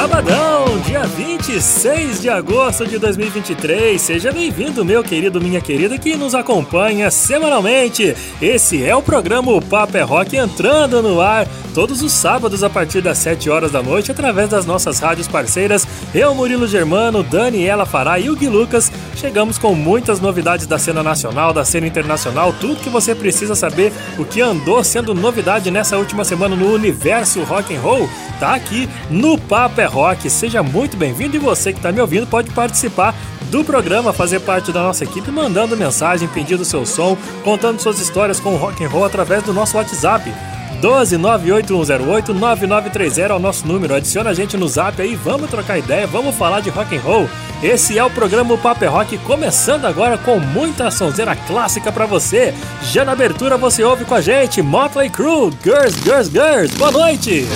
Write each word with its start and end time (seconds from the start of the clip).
Sabadão, 0.00 0.78
dia 0.86 1.02
26 1.02 2.22
de 2.22 2.30
agosto 2.30 2.86
de 2.86 2.96
2023. 2.96 4.00
Seja 4.00 4.32
bem-vindo, 4.32 4.82
meu 4.82 5.04
querido, 5.04 5.38
minha 5.38 5.60
querida, 5.60 5.98
que 5.98 6.16
nos 6.16 6.34
acompanha 6.34 7.10
semanalmente. 7.10 8.16
Esse 8.40 8.82
é 8.82 8.96
o 8.96 9.02
programa 9.02 9.52
O 9.52 9.60
Papo 9.60 9.98
é 9.98 10.00
Rock 10.00 10.38
entrando 10.38 11.02
no 11.02 11.20
ar 11.20 11.46
todos 11.74 12.02
os 12.02 12.12
sábados 12.12 12.64
a 12.64 12.70
partir 12.70 13.02
das 13.02 13.18
7 13.18 13.50
horas 13.50 13.72
da 13.72 13.82
noite 13.82 14.10
através 14.10 14.48
das 14.48 14.64
nossas 14.64 14.98
rádios 15.00 15.28
parceiras. 15.28 15.86
Eu, 16.14 16.34
Murilo 16.34 16.66
Germano, 16.66 17.22
Daniela 17.22 17.84
Fará 17.84 18.18
e 18.18 18.30
o 18.30 18.36
Gui 18.36 18.48
Lucas 18.48 18.90
chegamos 19.16 19.58
com 19.58 19.74
muitas 19.74 20.18
novidades 20.18 20.66
da 20.66 20.78
cena 20.78 21.02
nacional, 21.02 21.52
da 21.52 21.64
cena 21.64 21.86
internacional, 21.86 22.54
tudo 22.58 22.80
que 22.80 22.88
você 22.88 23.14
precisa 23.14 23.54
saber, 23.54 23.92
o 24.18 24.24
que 24.24 24.40
andou 24.40 24.82
sendo 24.82 25.14
novidade 25.14 25.70
nessa 25.70 25.98
última 25.98 26.24
semana 26.24 26.56
no 26.56 26.72
universo 26.72 27.42
rock 27.42 27.76
and 27.76 27.80
roll, 27.80 28.08
tá 28.38 28.54
aqui 28.54 28.88
no 29.10 29.38
Papo 29.38 29.80
é 29.80 29.89
Rock. 29.90 30.30
Seja 30.30 30.62
muito 30.62 30.96
bem-vindo 30.96 31.36
e 31.36 31.38
você 31.38 31.72
que 31.72 31.78
está 31.78 31.92
me 31.92 32.00
ouvindo 32.00 32.26
pode 32.26 32.50
participar 32.50 33.14
do 33.50 33.64
programa, 33.64 34.12
fazer 34.12 34.40
parte 34.40 34.72
da 34.72 34.82
nossa 34.82 35.04
equipe, 35.04 35.30
mandando 35.30 35.76
mensagem, 35.76 36.28
pedindo 36.28 36.64
seu 36.64 36.86
som, 36.86 37.16
contando 37.44 37.80
suas 37.80 38.00
histórias 38.00 38.38
com 38.38 38.54
o 38.54 38.56
rock 38.56 38.84
and 38.84 38.88
roll 38.88 39.04
através 39.04 39.42
do 39.42 39.52
nosso 39.52 39.76
WhatsApp 39.76 40.32
12 40.80 41.18
98108 41.18 42.32
9930 42.32 43.20
é 43.20 43.36
o 43.36 43.38
nosso 43.38 43.66
número. 43.66 43.94
Adiciona 43.94 44.30
a 44.30 44.34
gente 44.34 44.56
no 44.56 44.66
zap 44.66 45.00
aí, 45.00 45.14
vamos 45.14 45.50
trocar 45.50 45.78
ideia, 45.78 46.06
vamos 46.06 46.34
falar 46.34 46.60
de 46.60 46.70
rock 46.70 46.96
and 46.96 47.00
roll. 47.00 47.28
Esse 47.62 47.98
é 47.98 48.04
o 48.04 48.10
programa 48.10 48.56
Paper 48.56 48.90
Rock, 48.90 49.18
começando 49.18 49.84
agora 49.84 50.16
com 50.16 50.38
muita 50.38 50.90
sonzeira 50.90 51.36
clássica 51.36 51.92
para 51.92 52.06
você. 52.06 52.54
Já 52.84 53.04
na 53.04 53.12
abertura 53.12 53.58
você 53.58 53.84
ouve 53.84 54.04
com 54.04 54.14
a 54.14 54.20
gente 54.20 54.62
Motley 54.62 55.10
Crue, 55.10 55.52
Girls, 55.62 55.98
Girls, 56.02 56.30
Girls. 56.30 56.74
Boa 56.76 56.90
noite! 56.90 57.46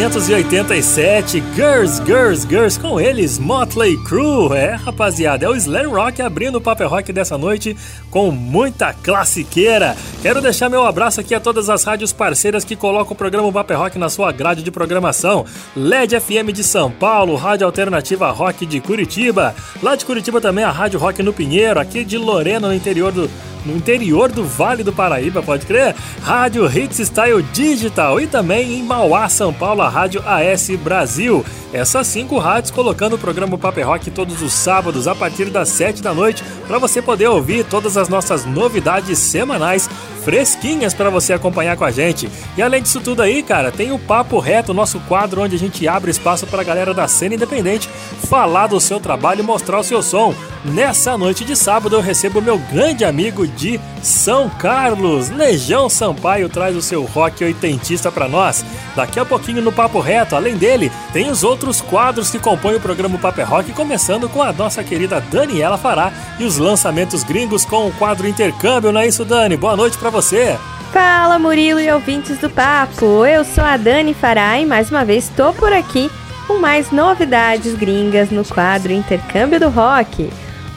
1987, 0.00 1.42
Girls, 1.54 2.02
Girls, 2.06 2.48
Girls, 2.48 2.80
com 2.80 2.98
eles, 2.98 3.38
Motley 3.38 3.98
Crue. 3.98 4.56
É, 4.56 4.74
rapaziada, 4.74 5.44
é 5.44 5.48
o 5.50 5.54
Slam 5.54 5.90
Rock 5.90 6.22
abrindo 6.22 6.56
o 6.56 6.60
Paper 6.60 6.88
Rock 6.88 7.12
dessa 7.12 7.36
noite 7.36 7.76
com 8.10 8.30
muita 8.30 8.94
classiqueira. 8.94 9.94
Quero 10.22 10.40
deixar 10.40 10.70
meu 10.70 10.86
abraço 10.86 11.20
aqui 11.20 11.34
a 11.34 11.40
todas 11.40 11.68
as 11.68 11.84
rádios 11.84 12.14
parceiras 12.14 12.64
que 12.64 12.76
colocam 12.76 13.12
o 13.12 13.16
programa 13.16 13.52
Paper 13.52 13.78
Rock 13.78 13.98
na 13.98 14.08
sua 14.08 14.32
grade 14.32 14.62
de 14.62 14.70
programação. 14.70 15.44
LED 15.76 16.18
FM 16.18 16.50
de 16.50 16.64
São 16.64 16.90
Paulo, 16.90 17.36
Rádio 17.36 17.66
Alternativa 17.66 18.30
Rock 18.30 18.64
de 18.64 18.80
Curitiba. 18.80 19.54
Lá 19.82 19.96
de 19.96 20.06
Curitiba 20.06 20.40
também 20.40 20.64
a 20.64 20.70
Rádio 20.70 20.98
Rock 20.98 21.22
no 21.22 21.34
Pinheiro, 21.34 21.78
aqui 21.78 22.06
de 22.06 22.16
Lorena, 22.16 22.68
no 22.68 22.74
interior 22.74 23.12
do 23.12 23.28
no 23.64 23.76
interior 23.76 24.30
do 24.30 24.44
Vale 24.44 24.82
do 24.82 24.92
Paraíba, 24.92 25.42
pode 25.42 25.66
crer? 25.66 25.94
Rádio 26.22 26.66
Hits 26.66 26.98
Style 26.98 27.42
Digital 27.52 28.20
e 28.20 28.26
também 28.26 28.74
em 28.74 28.82
Mauá, 28.82 29.28
São 29.28 29.52
Paulo, 29.52 29.82
a 29.82 29.88
Rádio 29.88 30.22
AS 30.26 30.70
Brasil. 30.82 31.44
Essas 31.72 32.08
cinco 32.08 32.36
rádios 32.38 32.72
colocando 32.72 33.14
o 33.14 33.18
programa 33.18 33.56
Paper 33.56 33.86
Rock 33.86 34.10
todos 34.10 34.42
os 34.42 34.52
sábados 34.52 35.06
a 35.06 35.14
partir 35.14 35.50
das 35.50 35.68
sete 35.68 36.02
da 36.02 36.12
noite 36.12 36.42
para 36.66 36.78
você 36.78 37.00
poder 37.00 37.28
ouvir 37.28 37.64
todas 37.64 37.96
as 37.96 38.08
nossas 38.08 38.44
novidades 38.44 39.18
semanais 39.18 39.88
fresquinhas 40.24 40.94
para 40.94 41.10
você 41.10 41.32
acompanhar 41.32 41.76
com 41.76 41.84
a 41.84 41.90
gente. 41.90 42.28
E 42.56 42.62
além 42.62 42.82
disso 42.82 43.00
tudo 43.00 43.22
aí, 43.22 43.42
cara, 43.42 43.70
tem 43.70 43.92
o 43.92 43.98
Papo 43.98 44.38
Reto, 44.38 44.74
nosso 44.74 45.00
quadro 45.00 45.42
onde 45.42 45.56
a 45.56 45.58
gente 45.58 45.86
abre 45.88 46.10
espaço 46.10 46.46
para 46.46 46.60
a 46.60 46.64
galera 46.64 46.94
da 46.94 47.08
cena 47.08 47.34
independente 47.34 47.88
falar 48.28 48.68
do 48.68 48.80
seu 48.80 49.00
trabalho 49.00 49.40
e 49.40 49.42
mostrar 49.42 49.78
o 49.80 49.84
seu 49.84 50.02
som. 50.02 50.34
Nessa 50.64 51.16
noite 51.16 51.42
de 51.42 51.56
sábado 51.56 51.96
eu 51.96 52.02
recebo 52.02 52.42
meu 52.42 52.58
grande 52.58 53.02
amigo 53.02 53.46
de 53.46 53.80
São 54.02 54.48
Carlos, 54.50 55.30
Legião 55.30 55.88
Sampaio 55.88 56.50
traz 56.50 56.76
o 56.76 56.82
seu 56.82 57.02
rock 57.04 57.42
oitentista 57.42 58.12
para 58.12 58.28
nós. 58.28 58.64
Daqui 58.94 59.18
a 59.18 59.24
pouquinho 59.24 59.62
no 59.62 59.72
Papo 59.72 60.00
Reto, 60.00 60.36
além 60.36 60.56
dele, 60.56 60.92
tem 61.14 61.30
os 61.30 61.42
outros 61.42 61.80
quadros 61.80 62.30
que 62.30 62.38
compõem 62.38 62.76
o 62.76 62.80
programa 62.80 63.18
Papo 63.18 63.42
Rock, 63.42 63.72
começando 63.72 64.28
com 64.28 64.42
a 64.42 64.52
nossa 64.52 64.84
querida 64.84 65.20
Daniela 65.32 65.78
Fará 65.78 66.12
e 66.38 66.44
os 66.44 66.58
lançamentos 66.58 67.24
gringos 67.24 67.64
com 67.64 67.88
o 67.88 67.92
quadro 67.92 68.28
Intercâmbio, 68.28 68.92
não 68.92 69.00
é 69.00 69.06
isso, 69.06 69.24
Dani? 69.24 69.56
Boa 69.56 69.76
noite 69.76 69.96
para 69.96 70.09
você. 70.10 70.58
Fala 70.92 71.38
Murilo 71.38 71.80
e 71.80 71.90
ouvintes 71.90 72.38
do 72.38 72.50
Papo, 72.50 73.24
eu 73.24 73.44
sou 73.44 73.62
a 73.62 73.76
Dani 73.76 74.12
Fará 74.12 74.58
e 74.58 74.66
mais 74.66 74.90
uma 74.90 75.04
vez 75.04 75.24
estou 75.24 75.52
por 75.52 75.72
aqui 75.72 76.10
com 76.46 76.58
mais 76.58 76.90
novidades 76.90 77.74
gringas 77.74 78.30
no 78.30 78.44
quadro 78.44 78.92
Intercâmbio 78.92 79.60
do 79.60 79.68
Rock 79.68 80.30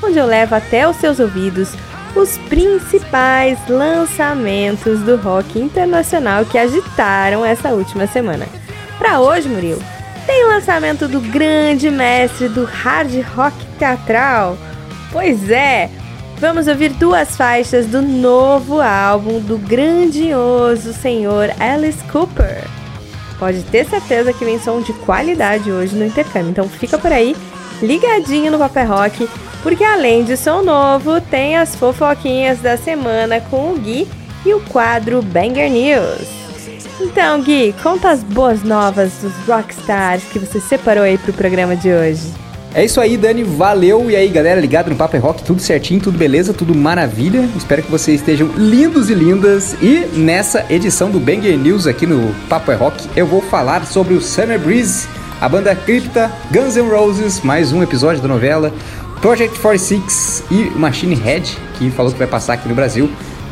onde 0.04 0.18
eu 0.18 0.26
levo 0.26 0.54
até 0.54 0.88
os 0.88 0.98
seus 0.98 1.20
ouvidos 1.20 1.74
os 2.16 2.38
principais 2.50 3.58
lançamentos 3.68 5.00
do 5.00 5.16
rock 5.16 5.60
internacional 5.60 6.46
que 6.46 6.60
agitaram 6.60 7.44
essa 7.44 7.70
última 7.70 8.06
semana. 8.06 8.46
Para 9.00 9.20
hoje, 9.20 9.50
Murilo, 9.50 9.82
tem 10.28 10.46
lançamento 10.46 11.08
do 11.08 11.20
grande 11.20 11.90
mestre 11.90 12.48
do 12.50 12.66
hard 12.66 13.12
rock 13.36 13.56
teatral. 13.80 14.58
Pois 15.12 15.50
é, 15.50 15.90
vamos 16.44 16.68
ouvir 16.68 16.90
duas 16.90 17.38
faixas 17.38 17.86
do 17.86 18.02
novo 18.02 18.82
álbum 18.82 19.40
do 19.40 19.58
grandioso 19.58 20.92
senhor 20.92 21.50
Alice 21.58 22.04
Cooper. 22.12 22.66
Pode 23.40 23.64
ter 23.64 23.86
certeza 23.86 24.34
que 24.34 24.44
vem 24.44 24.60
som 24.60 24.82
de 24.82 24.92
qualidade 24.92 25.72
hoje 25.72 25.96
no 25.96 26.06
intercâmbio, 26.06 26.50
então 26.50 26.68
fica 26.68 26.98
por 26.98 27.14
aí, 27.14 27.34
ligadinho 27.82 28.52
no 28.52 28.60
Papel 28.60 28.90
Rock 28.90 29.30
porque 29.62 29.86
além 29.86 30.26
de 30.26 30.36
som 30.36 30.62
novo, 30.62 31.22
tem 31.22 31.56
as 31.56 31.78
fofoquinhas 31.78 32.60
da 32.60 32.76
semana 32.76 33.40
com 33.40 33.72
o 33.72 33.80
Gui 33.80 34.06
e 34.46 34.54
o 34.54 34.60
quadro 34.60 35.22
Banger 35.22 35.72
News. 35.72 36.28
Então, 37.00 37.42
Gui, 37.42 37.74
conta 37.82 38.10
as 38.10 38.22
boas 38.22 38.64
novas 38.64 39.14
dos 39.22 39.34
rockstars 39.48 40.26
que 40.26 40.40
você 40.40 40.60
separou 40.60 41.06
aí 41.06 41.18
pro 41.18 41.32
programa 41.32 41.74
de 41.74 41.90
hoje. 41.90 42.44
É 42.76 42.84
isso 42.84 43.00
aí, 43.00 43.18
Dani, 43.18 43.44
valeu. 43.44 44.10
E 44.10 44.16
aí, 44.16 44.28
galera, 44.30 44.60
ligado 44.60 44.90
no 44.90 44.96
Papo 44.96 45.16
é 45.16 45.20
Rock, 45.20 45.44
tudo 45.44 45.62
certinho, 45.62 46.02
tudo 46.02 46.18
beleza, 46.18 46.54
tudo 46.54 46.74
maravilha. 46.74 47.48
Espero 47.56 47.84
que 47.84 47.92
vocês 47.92 48.20
estejam 48.20 48.48
lindos 48.58 49.12
e 49.12 49.14
lindas. 49.14 49.76
E 49.80 50.08
nessa 50.16 50.66
edição 50.72 51.12
do 51.12 51.20
Banger 51.20 51.56
News 51.56 51.86
aqui 51.86 52.08
no 52.08 52.34
Papo 52.50 52.72
é 52.72 52.76
Rock, 52.76 53.08
eu 53.16 53.28
vou 53.28 53.44
falar 53.44 53.86
sobre 53.86 54.16
o 54.16 54.22
Summer 54.22 54.60
Breeze, 54.60 55.08
a 55.40 55.48
banda 55.48 55.76
Cripta, 55.76 56.32
Guns 56.52 56.76
N' 56.76 56.90
Roses, 56.90 57.42
mais 57.42 57.72
um 57.72 57.84
episódio 57.84 58.24
da 58.24 58.28
novela, 58.28 58.74
Project 59.22 59.60
46 59.60 60.44
e 60.50 60.72
Machine 60.72 61.14
Head, 61.14 61.56
que 61.78 61.92
falou 61.92 62.12
que 62.12 62.18
vai 62.18 62.28
passar 62.28 62.54
aqui 62.54 62.68
no 62.68 62.74
Brasil. 62.74 63.08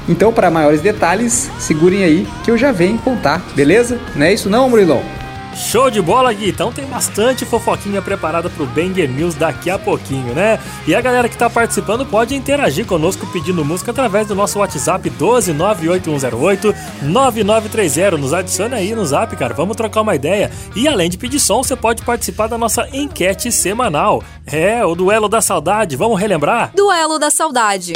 Então, 0.09 0.33
para 0.33 0.50
maiores 0.50 0.81
detalhes, 0.81 1.51
segurem 1.59 2.03
aí 2.03 2.27
que 2.44 2.50
eu 2.50 2.57
já 2.57 2.71
venho 2.71 2.97
contar, 2.97 3.39
beleza? 3.56 4.00
Não 4.15 4.25
é 4.25 4.33
isso 4.33 4.50
não, 4.50 4.67
Murilão? 4.67 5.20
Show 5.56 5.89
de 5.89 6.01
bola, 6.01 6.31
Gui! 6.33 6.50
Então 6.50 6.71
tem 6.71 6.86
bastante 6.86 7.45
fofoquinha 7.45 8.01
preparada 8.01 8.50
pro 8.50 8.65
Banger 8.65 9.09
News 9.09 9.36
daqui 9.36 9.69
a 9.69 9.77
pouquinho, 9.77 10.33
né? 10.33 10.59
E 10.88 10.95
a 10.95 11.01
galera 11.01 11.27
que 11.27 11.38
tá 11.38 11.50
participando 11.50 12.06
pode 12.06 12.36
interagir 12.36 12.86
conosco 12.86 13.27
pedindo 13.27 13.63
música 13.63 13.92
através 13.92 14.27
do 14.27 14.36
nosso 14.36 14.59
WhatsApp 14.59 15.09
12 15.09 15.53
98108 15.53 16.74
9930. 17.03 18.18
Nos 18.18 18.33
adicione 18.33 18.75
aí 18.75 18.95
no 18.95 19.06
zap, 19.06 19.36
cara. 19.36 19.53
Vamos 19.53 19.75
trocar 19.75 20.01
uma 20.01 20.15
ideia. 20.15 20.51
E 20.75 20.88
além 20.88 21.09
de 21.09 21.18
pedir 21.18 21.39
som, 21.39 21.63
você 21.63 21.75
pode 21.75 22.01
participar 22.03 22.48
da 22.48 22.57
nossa 22.57 22.88
enquete 22.94 23.51
semanal. 23.51 24.24
É, 24.45 24.86
o 24.86 24.95
Duelo 24.95 25.27
da 25.27 25.42
Saudade. 25.42 25.95
Vamos 25.95 26.19
relembrar? 26.19 26.71
Duelo 26.75 27.19
da 27.19 27.30
Saudade. 27.30 27.94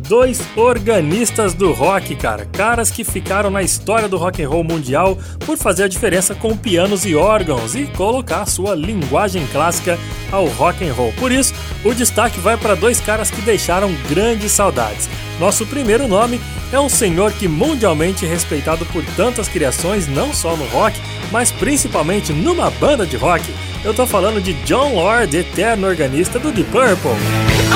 dois 0.09 0.41
organistas 0.57 1.55
do 1.55 1.73
rock, 1.73 2.15
cara. 2.17 2.47
Caras 2.47 2.91
que 2.91 3.05
ficaram 3.05 3.51
na 3.51 3.63
história 3.63 4.09
do 4.09 4.17
rock 4.17 4.43
and 4.43 4.49
roll 4.49 4.63
mundial 4.63 5.19
por 5.45 5.57
fazer 5.57 5.85
a 5.85 5.89
diferença 5.89 6.35
com 6.35 6.57
pianos 6.57 7.05
e 7.05 7.15
órgãos 7.15 7.75
e 7.75 7.87
colocar 7.87 8.47
sua 8.47 8.75
linguagem 8.75 9.47
clássica 9.49 9.99
ao 10.31 10.47
rock 10.47 10.87
and 10.87 10.93
roll. 10.93 11.13
Por 11.15 11.33
isso, 11.33 11.55
o 11.85 11.95
destaque 11.95 12.39
vai 12.39 12.57
para 12.57 12.75
dois 12.75 13.01
caras 13.01 13.31
que 13.31 13.41
deixaram 13.43 13.95
grandes 14.09 14.53
saudades. 14.53 15.09
Nosso 15.41 15.67
primeiro 15.67 16.07
nome 16.07 16.41
é 16.73 16.79
um 16.79 16.89
senhor 16.89 17.33
que 17.33 17.49
mundialmente 17.49 18.27
respeitado 18.27 18.85
por 18.87 19.03
tantas 19.17 19.49
criações, 19.49 20.07
não 20.07 20.33
só 20.33 20.57
no 20.57 20.67
rock, 20.67 21.01
mas 21.33 21.51
principalmente 21.51 22.33
numa 22.33 22.71
banda 22.71 23.07
de 23.07 23.17
rock. 23.17 23.45
Eu 23.85 23.93
tô 23.93 24.07
falando 24.07 24.41
de 24.41 24.55
John 24.65 24.95
Lord, 24.95 25.37
eterno 25.37 25.87
organista 25.87 26.39
do 26.39 26.53
Deep 26.53 26.71
Purple. 26.71 27.74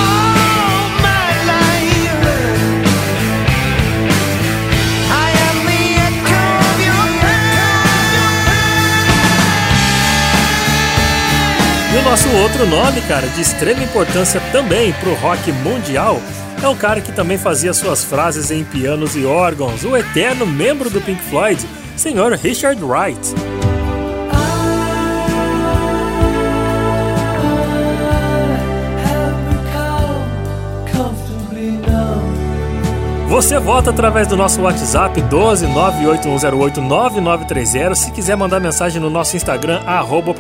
Nosso 12.08 12.30
outro 12.36 12.66
nome, 12.66 13.02
cara, 13.02 13.26
de 13.26 13.42
extrema 13.42 13.84
importância 13.84 14.40
também 14.50 14.94
pro 14.94 15.12
rock 15.16 15.52
mundial, 15.52 16.18
é 16.62 16.66
o 16.66 16.74
cara 16.74 17.02
que 17.02 17.12
também 17.12 17.36
fazia 17.36 17.74
suas 17.74 18.02
frases 18.02 18.50
em 18.50 18.64
pianos 18.64 19.14
e 19.14 19.26
órgãos, 19.26 19.84
o 19.84 19.94
eterno 19.94 20.46
membro 20.46 20.88
do 20.88 21.02
Pink 21.02 21.22
Floyd, 21.24 21.62
senhor 21.98 22.32
Richard 22.32 22.82
Wright. 22.82 23.34
Você 33.28 33.58
vota 33.58 33.90
através 33.90 34.26
do 34.26 34.38
nosso 34.38 34.62
WhatsApp 34.62 35.20
12 35.20 35.66
9930. 35.66 37.94
Se 37.94 38.10
quiser 38.10 38.36
mandar 38.36 38.58
mensagem 38.58 39.02
no 39.02 39.10
nosso 39.10 39.36
Instagram, 39.36 39.82
arroba 39.86 40.32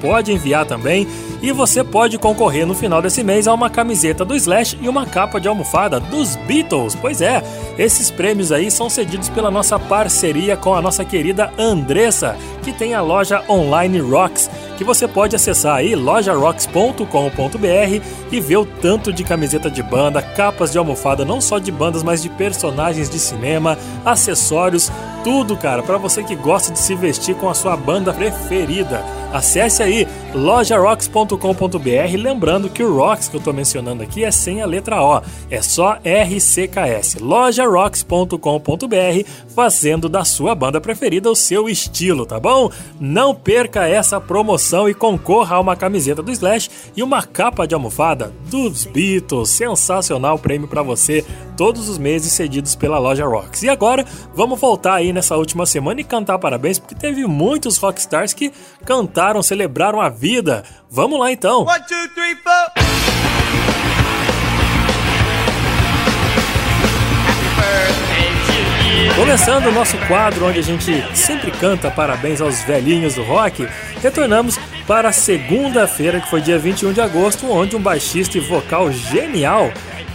pode 0.00 0.32
enviar 0.32 0.64
também. 0.64 1.06
E 1.42 1.52
você 1.52 1.82
pode 1.82 2.18
concorrer 2.18 2.66
no 2.66 2.74
final 2.74 3.00
desse 3.00 3.22
mês 3.22 3.46
a 3.46 3.54
uma 3.54 3.70
camiseta 3.70 4.24
do 4.24 4.34
Slash 4.34 4.78
e 4.80 4.88
uma 4.88 5.06
capa 5.06 5.40
de 5.40 5.48
almofada 5.48 5.98
dos 5.98 6.36
Beatles. 6.36 6.94
Pois 6.94 7.20
é, 7.20 7.42
esses 7.78 8.10
prêmios 8.10 8.52
aí 8.52 8.70
são 8.70 8.90
cedidos 8.90 9.28
pela 9.28 9.50
nossa 9.50 9.78
parceria 9.78 10.56
com 10.56 10.74
a 10.74 10.82
nossa 10.82 11.04
querida 11.04 11.52
Andressa, 11.58 12.36
que 12.62 12.72
tem 12.72 12.94
a 12.94 13.00
loja 13.00 13.42
online 13.48 13.98
Rocks 14.00 14.50
que 14.80 14.84
você 14.84 15.06
pode 15.06 15.36
acessar 15.36 15.76
aí 15.76 15.94
lojarocks.com.br 15.94 17.04
e 18.32 18.40
ver 18.40 18.56
o 18.56 18.64
tanto 18.64 19.12
de 19.12 19.22
camiseta 19.22 19.70
de 19.70 19.82
banda, 19.82 20.22
capas 20.22 20.72
de 20.72 20.78
almofada, 20.78 21.22
não 21.22 21.38
só 21.38 21.58
de 21.58 21.70
bandas, 21.70 22.02
mas 22.02 22.22
de 22.22 22.30
personagens 22.30 23.10
de 23.10 23.18
cinema, 23.18 23.76
acessórios, 24.06 24.90
tudo, 25.22 25.56
cara, 25.56 25.82
para 25.82 25.98
você 25.98 26.22
que 26.22 26.34
gosta 26.34 26.72
de 26.72 26.78
se 26.78 26.94
vestir 26.94 27.34
com 27.34 27.48
a 27.48 27.54
sua 27.54 27.76
banda 27.76 28.12
preferida. 28.12 29.04
Acesse 29.32 29.82
aí 29.82 30.08
lojarocks.com.br. 30.34 32.16
Lembrando 32.18 32.68
que 32.68 32.82
o 32.82 32.96
Rocks 32.96 33.28
que 33.28 33.36
eu 33.36 33.38
estou 33.38 33.54
mencionando 33.54 34.02
aqui 34.02 34.24
é 34.24 34.30
sem 34.30 34.60
a 34.60 34.66
letra 34.66 35.02
O, 35.02 35.22
é 35.50 35.62
só 35.62 35.98
RCKS. 36.04 37.16
lojarocks.com.br, 37.20 39.28
fazendo 39.54 40.08
da 40.08 40.24
sua 40.24 40.54
banda 40.54 40.80
preferida 40.80 41.30
o 41.30 41.36
seu 41.36 41.68
estilo, 41.68 42.26
tá 42.26 42.40
bom? 42.40 42.70
Não 42.98 43.34
perca 43.34 43.86
essa 43.86 44.20
promoção 44.20 44.88
e 44.88 44.94
concorra 44.94 45.56
a 45.56 45.60
uma 45.60 45.76
camiseta 45.76 46.22
do 46.22 46.32
Slash 46.32 46.70
e 46.96 47.02
uma 47.02 47.22
capa 47.22 47.66
de 47.66 47.74
almofada 47.74 48.32
dos 48.50 48.84
Beatles. 48.84 49.50
Sensacional 49.50 50.38
prêmio 50.38 50.66
para 50.66 50.82
você 50.82 51.24
todos 51.60 51.90
os 51.90 51.98
meses 51.98 52.32
cedidos 52.32 52.74
pela 52.74 52.98
loja 52.98 53.26
Rocks. 53.26 53.62
E 53.62 53.68
agora, 53.68 54.06
vamos 54.34 54.58
voltar 54.58 54.94
aí 54.94 55.12
nessa 55.12 55.36
última 55.36 55.66
semana 55.66 56.00
e 56.00 56.04
cantar 56.04 56.38
parabéns, 56.38 56.78
porque 56.78 56.94
teve 56.94 57.26
muitos 57.26 57.76
rockstars 57.76 58.32
que 58.32 58.50
cantaram, 58.86 59.42
celebraram 59.42 60.00
a 60.00 60.08
vida. 60.08 60.64
Vamos 60.90 61.20
lá 61.20 61.30
então! 61.30 61.66
One, 61.66 61.78
two, 61.86 62.08
three, 62.14 62.34
Começando 69.14 69.66
o 69.66 69.72
nosso 69.72 69.98
quadro 70.08 70.46
onde 70.46 70.60
a 70.60 70.62
gente 70.62 71.04
sempre 71.14 71.50
canta 71.50 71.90
parabéns 71.90 72.40
aos 72.40 72.62
velhinhos 72.62 73.16
do 73.16 73.22
rock, 73.22 73.68
retornamos 74.02 74.58
para 74.86 75.12
segunda-feira, 75.12 76.22
que 76.22 76.30
foi 76.30 76.40
dia 76.40 76.58
21 76.58 76.94
de 76.94 77.02
agosto, 77.02 77.50
onde 77.50 77.76
um 77.76 77.80
baixista 77.80 78.38
e 78.38 78.40
vocal 78.40 78.90
genial 78.90 79.70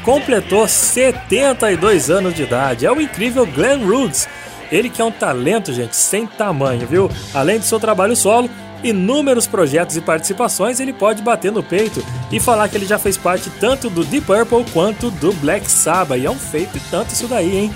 completou 0.06 0.68
72 0.68 2.12
anos 2.12 2.36
de 2.36 2.44
idade. 2.44 2.86
É 2.86 2.92
o 2.92 3.02
incrível 3.02 3.46
Glenn 3.46 3.84
Rhodes. 3.84 4.30
Ele 4.72 4.90
que 4.90 5.02
é 5.02 5.06
um 5.06 5.12
talento, 5.12 5.74
gente, 5.74 5.96
sem 5.96 6.28
tamanho, 6.28 6.88
viu? 6.88 7.10
Além 7.34 7.58
do 7.58 7.66
seu 7.66 7.80
trabalho 7.80 8.16
solo, 8.16 8.50
inúmeros 8.84 9.48
projetos 9.48 9.98
e 9.98 10.02
participações, 10.02 10.80
ele 10.80 10.94
pode 10.94 11.24
bater 11.24 11.52
no 11.52 11.64
peito 11.64 12.06
e 12.32 12.40
falar 12.40 12.70
que 12.70 12.78
ele 12.78 12.86
já 12.86 13.00
fez 13.00 13.18
parte 13.18 13.50
tanto 13.60 13.90
do 13.90 14.04
Deep 14.04 14.26
Purple 14.26 14.66
quanto 14.72 15.10
do 15.10 15.34
Black 15.34 15.70
Sabbath. 15.70 16.20
E 16.20 16.26
é 16.26 16.32
um 16.32 16.36
feito 16.36 16.78
e 16.78 16.82
tanto 16.92 17.12
isso 17.12 17.28
daí, 17.28 17.58
hein? 17.58 17.76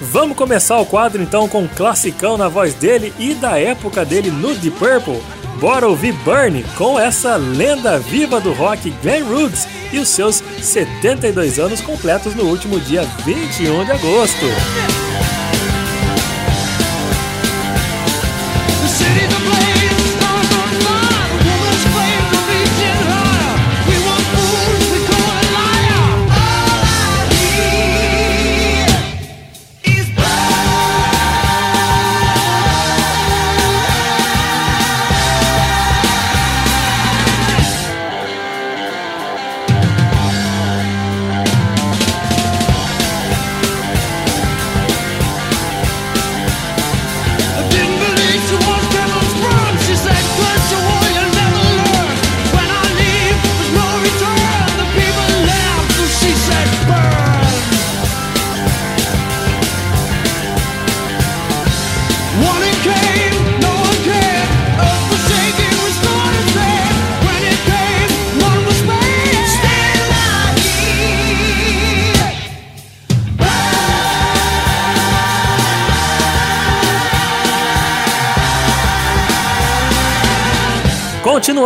Vamos 0.00 0.36
começar 0.36 0.78
o 0.78 0.86
quadro 0.86 1.22
então 1.22 1.48
com 1.48 1.62
um 1.62 1.68
classicão 1.68 2.36
na 2.36 2.48
voz 2.48 2.74
dele 2.74 3.14
e 3.18 3.34
da 3.34 3.58
época 3.58 4.04
dele 4.04 4.30
no 4.30 4.54
Deep 4.54 4.76
Purple. 4.76 5.22
Bora 5.60 5.86
ouvir 5.86 6.12
Burn 6.24 6.64
com 6.76 6.98
essa 6.98 7.36
lenda 7.36 7.98
viva 7.98 8.40
do 8.40 8.52
rock 8.52 8.90
Glenn 9.02 9.24
Rhodes 9.24 9.66
e 9.92 9.98
os 9.98 10.08
seus 10.08 10.42
72 10.60 11.58
anos 11.58 11.80
completos 11.80 12.34
no 12.34 12.44
último 12.44 12.80
dia 12.80 13.02
21 13.24 13.84
de 13.84 13.92
agosto. 13.92 14.46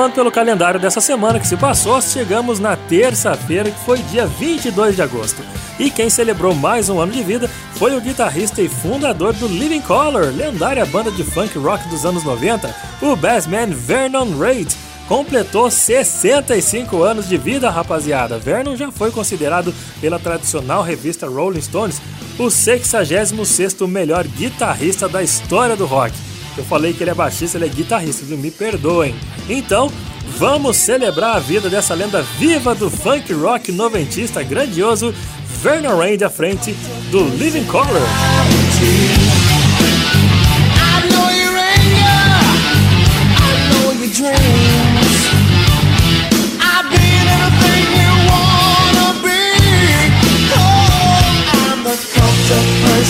Continuando 0.06 0.14
pelo 0.14 0.30
calendário 0.30 0.78
dessa 0.78 1.00
semana 1.00 1.40
que 1.40 1.46
se 1.48 1.56
passou, 1.56 2.00
chegamos 2.00 2.60
na 2.60 2.76
terça-feira, 2.76 3.70
que 3.70 3.84
foi 3.84 3.98
dia 3.98 4.24
22 4.24 4.94
de 4.94 5.02
agosto. 5.02 5.42
E 5.80 5.90
quem 5.90 6.08
celebrou 6.08 6.54
mais 6.54 6.88
um 6.88 7.00
ano 7.00 7.10
de 7.10 7.22
vida 7.24 7.50
foi 7.74 7.96
o 7.96 8.00
guitarrista 8.00 8.62
e 8.62 8.68
fundador 8.68 9.32
do 9.32 9.48
Living 9.48 9.80
Color, 9.80 10.32
lendária 10.32 10.86
banda 10.86 11.10
de 11.10 11.24
funk 11.24 11.58
rock 11.58 11.88
dos 11.88 12.04
anos 12.04 12.22
90, 12.22 12.72
o 13.02 13.16
bassman 13.16 13.70
Vernon 13.70 14.38
Reid. 14.38 14.76
Completou 15.08 15.70
65 15.70 17.02
anos 17.02 17.28
de 17.28 17.36
vida, 17.36 17.68
rapaziada. 17.68 18.38
Vernon 18.38 18.76
já 18.76 18.92
foi 18.92 19.10
considerado 19.10 19.74
pela 20.00 20.20
tradicional 20.20 20.82
revista 20.82 21.26
Rolling 21.26 21.62
Stones 21.62 22.00
o 22.38 22.44
66º 22.44 23.88
melhor 23.88 24.24
guitarrista 24.24 25.08
da 25.08 25.22
história 25.22 25.74
do 25.74 25.86
rock. 25.86 26.14
Eu 26.56 26.64
falei 26.64 26.92
que 26.92 27.02
ele 27.02 27.10
é 27.10 27.14
baixista, 27.14 27.58
ele 27.58 27.66
é 27.66 27.68
guitarrista? 27.68 28.24
Me 28.34 28.50
perdoem. 28.50 29.14
Então, 29.48 29.92
vamos 30.38 30.76
celebrar 30.76 31.36
a 31.36 31.38
vida 31.38 31.68
dessa 31.68 31.94
lenda 31.94 32.22
viva 32.38 32.74
do 32.74 32.90
funk 32.90 33.32
rock 33.32 33.70
noventista 33.70 34.42
grandioso, 34.42 35.14
Vernon 35.62 35.98
Reid 35.98 36.24
à 36.24 36.30
frente 36.30 36.72
do 37.10 37.24
Living 37.36 37.64
Color. 37.64 38.02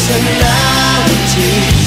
personality 0.06 1.85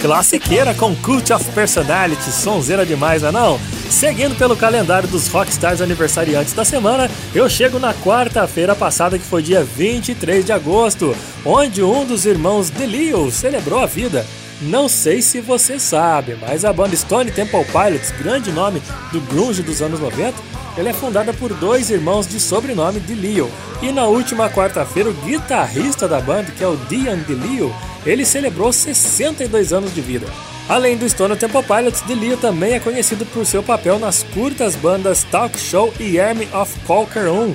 Classiqueira 0.00 0.74
com 0.74 0.94
Cult 0.96 1.32
of 1.32 1.44
Personality, 1.52 2.30
sonzeira 2.30 2.84
demais, 2.84 3.22
não 3.22 3.28
é 3.28 3.32
não? 3.32 3.60
Seguindo 3.90 4.36
pelo 4.36 4.56
calendário 4.56 5.08
dos 5.08 5.28
rockstars 5.28 5.80
aniversariantes 5.80 6.54
da 6.54 6.64
semana, 6.64 7.10
eu 7.34 7.48
chego 7.48 7.78
na 7.78 7.92
quarta-feira 7.92 8.74
passada, 8.74 9.18
que 9.18 9.24
foi 9.24 9.42
dia 9.42 9.62
23 9.62 10.44
de 10.44 10.52
agosto, 10.52 11.14
onde 11.44 11.82
um 11.82 12.04
dos 12.04 12.24
irmãos 12.26 12.70
DeLeo 12.70 13.30
celebrou 13.30 13.80
a 13.80 13.86
vida. 13.86 14.26
Não 14.62 14.88
sei 14.88 15.20
se 15.20 15.40
você 15.40 15.78
sabe, 15.78 16.36
mas 16.40 16.64
a 16.64 16.72
banda 16.72 16.94
Stone 16.94 17.30
Temple 17.32 17.64
Pilots, 17.64 18.12
grande 18.12 18.52
nome 18.52 18.80
do 19.10 19.20
grunge 19.20 19.62
dos 19.62 19.82
anos 19.82 19.98
90, 19.98 20.34
ela 20.76 20.88
é 20.88 20.92
fundada 20.92 21.32
por 21.32 21.52
dois 21.54 21.90
irmãos 21.90 22.26
de 22.26 22.40
sobrenome 22.40 23.00
DeLeo. 23.00 23.50
E 23.82 23.92
na 23.92 24.06
última 24.06 24.48
quarta-feira, 24.48 25.10
o 25.10 25.12
guitarrista 25.12 26.08
da 26.08 26.20
banda, 26.20 26.50
que 26.50 26.64
é 26.64 26.68
o 26.68 26.76
Dion 26.76 27.18
DeLeo, 27.26 27.74
ele 28.06 28.24
celebrou 28.24 28.72
62 28.72 29.72
anos 29.72 29.94
de 29.94 30.00
vida. 30.00 30.26
Além 30.68 30.96
do 30.96 31.08
Stone 31.08 31.36
Temple 31.36 31.62
Pilots, 31.62 32.00
DeLeo 32.02 32.36
também 32.36 32.74
é 32.74 32.80
conhecido 32.80 33.26
por 33.26 33.44
seu 33.44 33.62
papel 33.62 33.98
nas 33.98 34.22
curtas 34.22 34.74
bandas 34.76 35.24
Talk 35.24 35.58
Show 35.58 35.92
e 35.98 36.18
Army 36.20 36.48
of 36.54 36.72
Qualquer 36.86 37.28
Um. 37.28 37.54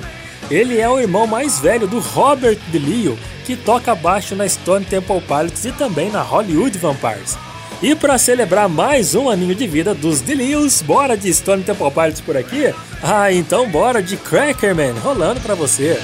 Ele 0.50 0.78
é 0.78 0.88
o 0.88 1.00
irmão 1.00 1.26
mais 1.26 1.58
velho 1.58 1.86
do 1.86 1.98
Robert 1.98 2.58
DeLeo, 2.68 3.18
que 3.44 3.56
toca 3.56 3.94
baixo 3.94 4.36
na 4.36 4.48
Stone 4.48 4.84
Temple 4.84 5.20
Pilots 5.22 5.64
e 5.64 5.72
também 5.72 6.10
na 6.10 6.22
Hollywood 6.22 6.78
Vampires. 6.78 7.36
E 7.80 7.94
para 7.94 8.18
celebrar 8.18 8.68
mais 8.68 9.14
um 9.14 9.30
aninho 9.30 9.54
de 9.54 9.64
vida 9.66 9.94
dos 9.94 10.20
DeLeos, 10.20 10.82
bora 10.82 11.16
de 11.16 11.32
Stone 11.32 11.62
Temple 11.62 11.90
Pilots 11.92 12.20
por 12.20 12.36
aqui? 12.36 12.74
Ah, 13.00 13.32
então 13.32 13.68
bora 13.68 14.02
de 14.02 14.16
Crackerman 14.16 14.94
rolando 14.94 15.40
para 15.40 15.54
você. 15.54 15.96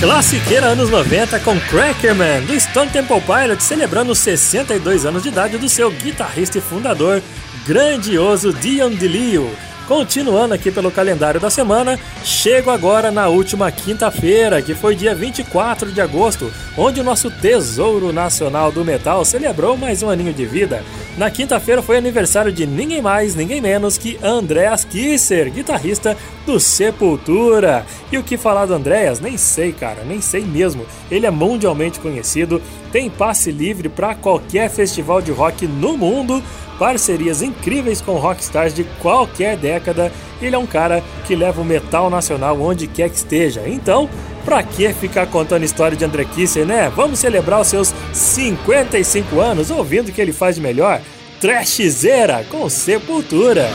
Classiqueira 0.00 0.66
anos 0.66 0.90
90 0.90 1.40
com 1.40 1.58
Crackerman, 1.58 2.42
do 2.42 2.60
Stone 2.60 2.90
Temple 2.90 3.18
Pilots, 3.22 3.64
celebrando 3.64 4.12
os 4.12 4.18
62 4.18 5.06
anos 5.06 5.22
de 5.22 5.30
idade 5.30 5.56
do 5.56 5.70
seu 5.70 5.90
guitarrista 5.90 6.58
e 6.58 6.60
fundador, 6.60 7.22
grandioso 7.66 8.52
Dion 8.52 8.90
DeLeo. 8.90 9.50
Continuando 9.86 10.52
aqui 10.52 10.72
pelo 10.72 10.90
calendário 10.90 11.38
da 11.38 11.48
semana, 11.48 11.96
chego 12.24 12.70
agora 12.70 13.12
na 13.12 13.28
última 13.28 13.70
quinta-feira, 13.70 14.60
que 14.60 14.74
foi 14.74 14.96
dia 14.96 15.14
24 15.14 15.92
de 15.92 16.00
agosto, 16.00 16.52
onde 16.76 17.00
o 17.00 17.04
nosso 17.04 17.30
Tesouro 17.30 18.12
Nacional 18.12 18.72
do 18.72 18.84
Metal 18.84 19.24
celebrou 19.24 19.76
mais 19.76 20.02
um 20.02 20.10
aninho 20.10 20.34
de 20.34 20.44
vida. 20.44 20.82
Na 21.16 21.30
quinta-feira 21.30 21.82
foi 21.82 21.96
aniversário 21.96 22.50
de 22.50 22.66
ninguém 22.66 23.00
mais, 23.00 23.36
ninguém 23.36 23.60
menos 23.60 23.96
que 23.96 24.18
Andreas 24.24 24.84
Kisser, 24.84 25.52
guitarrista 25.52 26.16
do 26.44 26.58
Sepultura. 26.58 27.86
E 28.10 28.18
o 28.18 28.24
que 28.24 28.36
falar 28.36 28.66
do 28.66 28.74
Andreas? 28.74 29.20
Nem 29.20 29.36
sei, 29.36 29.72
cara, 29.72 30.02
nem 30.02 30.20
sei 30.20 30.40
mesmo. 30.40 30.84
Ele 31.08 31.26
é 31.26 31.30
mundialmente 31.30 32.00
conhecido, 32.00 32.60
tem 32.90 33.08
passe 33.08 33.52
livre 33.52 33.88
para 33.88 34.16
qualquer 34.16 34.68
festival 34.68 35.22
de 35.22 35.30
rock 35.30 35.64
no 35.64 35.96
mundo 35.96 36.42
parcerias 36.78 37.42
incríveis 37.42 38.00
com 38.00 38.14
rockstars 38.14 38.74
de 38.74 38.84
qualquer 39.00 39.56
década. 39.56 40.12
Ele 40.40 40.54
é 40.54 40.58
um 40.58 40.66
cara 40.66 41.02
que 41.26 41.34
leva 41.34 41.60
o 41.60 41.64
metal 41.64 42.10
nacional 42.10 42.60
onde 42.60 42.86
quer 42.86 43.08
que 43.10 43.16
esteja. 43.16 43.62
Então, 43.66 44.08
pra 44.44 44.62
que 44.62 44.92
ficar 44.92 45.26
contando 45.26 45.64
história 45.64 45.96
de 45.96 46.04
André 46.04 46.24
Kisser, 46.24 46.64
né? 46.64 46.90
Vamos 46.94 47.18
celebrar 47.18 47.60
os 47.60 47.68
seus 47.68 47.94
55 48.12 49.40
anos 49.40 49.70
ouvindo 49.70 50.08
o 50.08 50.12
que 50.12 50.20
ele 50.20 50.32
faz 50.32 50.56
de 50.56 50.62
melhor. 50.62 51.00
Trashzeira 51.40 52.44
com 52.50 52.68
Sepultura. 52.68 53.68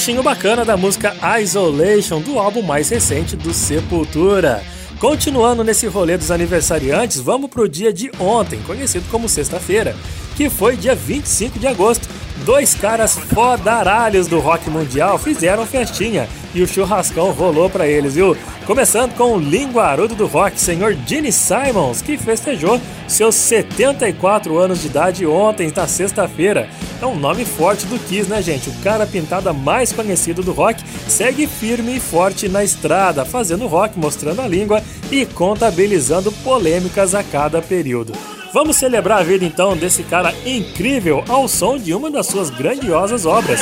Trechinho 0.00 0.22
bacana 0.22 0.64
da 0.64 0.78
música 0.78 1.14
Isolation 1.42 2.22
do 2.22 2.38
álbum 2.38 2.62
mais 2.62 2.88
recente 2.88 3.36
do 3.36 3.52
Sepultura. 3.52 4.64
Continuando 4.98 5.62
nesse 5.62 5.86
rolê 5.86 6.16
dos 6.16 6.30
aniversariantes, 6.30 7.20
vamos 7.20 7.50
pro 7.50 7.68
dia 7.68 7.92
de 7.92 8.10
ontem, 8.18 8.58
conhecido 8.62 9.04
como 9.10 9.28
sexta-feira, 9.28 9.94
que 10.40 10.48
foi 10.48 10.74
dia 10.74 10.94
25 10.94 11.58
de 11.58 11.66
agosto. 11.66 12.08
Dois 12.46 12.72
caras 12.72 13.14
fodaralhos 13.14 14.26
do 14.26 14.40
rock 14.40 14.70
mundial 14.70 15.18
fizeram 15.18 15.66
festinha 15.66 16.26
e 16.54 16.62
o 16.62 16.66
churrascão 16.66 17.30
rolou 17.30 17.68
para 17.68 17.86
eles, 17.86 18.14
viu? 18.14 18.34
Começando 18.66 19.14
com 19.16 19.34
o 19.34 19.38
linguarudo 19.38 20.14
do 20.14 20.26
rock, 20.26 20.58
senhor 20.58 20.96
Gene 21.06 21.30
Simons, 21.30 22.00
que 22.00 22.16
festejou 22.16 22.80
seus 23.06 23.34
74 23.34 24.56
anos 24.56 24.80
de 24.80 24.86
idade 24.86 25.26
ontem, 25.26 25.70
na 25.76 25.86
sexta-feira. 25.86 26.70
É 27.02 27.04
um 27.04 27.16
nome 27.16 27.44
forte 27.44 27.84
do 27.84 27.98
Kiss, 27.98 28.30
né, 28.30 28.40
gente? 28.40 28.70
O 28.70 28.74
cara 28.82 29.06
pintada 29.06 29.52
mais 29.52 29.92
conhecido 29.92 30.42
do 30.42 30.52
rock 30.52 30.82
segue 31.06 31.46
firme 31.46 31.96
e 31.96 32.00
forte 32.00 32.48
na 32.48 32.64
estrada, 32.64 33.26
fazendo 33.26 33.66
rock, 33.66 33.98
mostrando 33.98 34.40
a 34.40 34.48
língua 34.48 34.82
e 35.12 35.26
contabilizando 35.26 36.32
polêmicas 36.32 37.14
a 37.14 37.22
cada 37.22 37.60
período. 37.60 38.39
Vamos 38.52 38.76
celebrar 38.76 39.20
a 39.20 39.22
vida 39.22 39.44
então 39.44 39.76
desse 39.76 40.02
cara 40.02 40.34
incrível 40.44 41.22
ao 41.28 41.46
som 41.46 41.78
de 41.78 41.94
uma 41.94 42.10
das 42.10 42.26
suas 42.26 42.50
grandiosas 42.50 43.24
obras. 43.24 43.60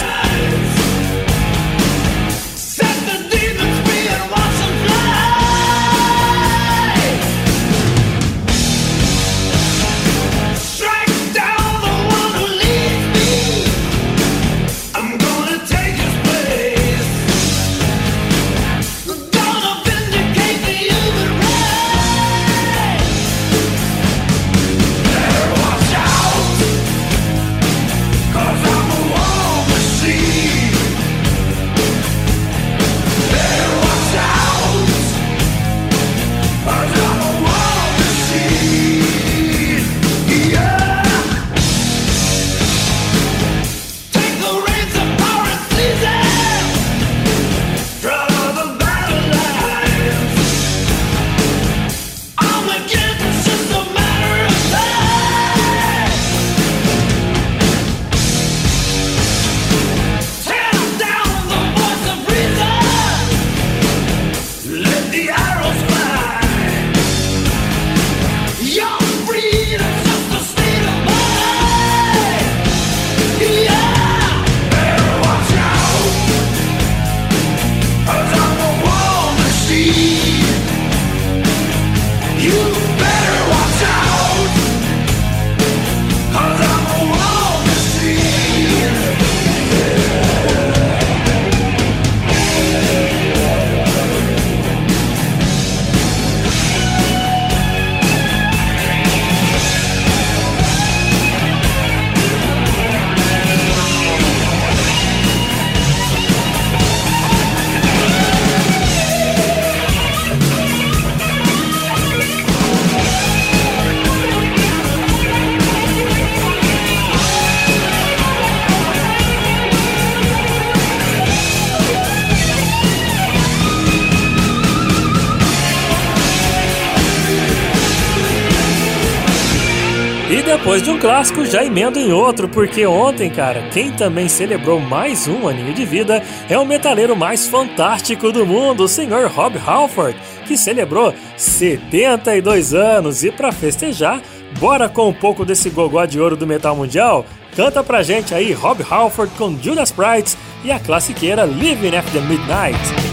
Um 130.98 131.00
clássico, 131.00 131.46
já 131.46 131.64
emendo 131.64 131.98
em 131.98 132.12
outro, 132.12 132.48
porque 132.48 132.84
ontem, 132.84 133.30
cara, 133.30 133.68
quem 133.70 133.92
também 133.92 134.28
celebrou 134.28 134.80
mais 134.80 135.28
um 135.28 135.46
aninho 135.46 135.72
de 135.72 135.84
vida 135.84 136.20
é 136.48 136.58
o 136.58 136.66
metaleiro 136.66 137.14
mais 137.16 137.46
fantástico 137.46 138.32
do 138.32 138.44
mundo, 138.44 138.82
o 138.82 138.88
senhor 138.88 139.30
Rob 139.30 139.56
Halford, 139.64 140.18
que 140.44 140.56
celebrou 140.56 141.14
72 141.36 142.74
anos. 142.74 143.22
E 143.22 143.30
para 143.30 143.52
festejar, 143.52 144.20
bora 144.58 144.88
com 144.88 145.08
um 145.08 145.14
pouco 145.14 145.44
desse 145.44 145.70
gogó 145.70 146.04
de 146.04 146.20
ouro 146.20 146.36
do 146.36 146.46
metal 146.46 146.74
mundial? 146.74 147.24
Canta 147.54 147.82
pra 147.84 148.02
gente 148.02 148.34
aí 148.34 148.52
Rob 148.52 148.84
Halford 148.88 149.32
com 149.36 149.56
Judas 149.56 149.92
Priest 149.92 150.36
e 150.64 150.72
a 150.72 150.80
classiqueira 150.80 151.44
Living 151.44 151.96
After 151.96 152.20
Midnight. 152.22 153.07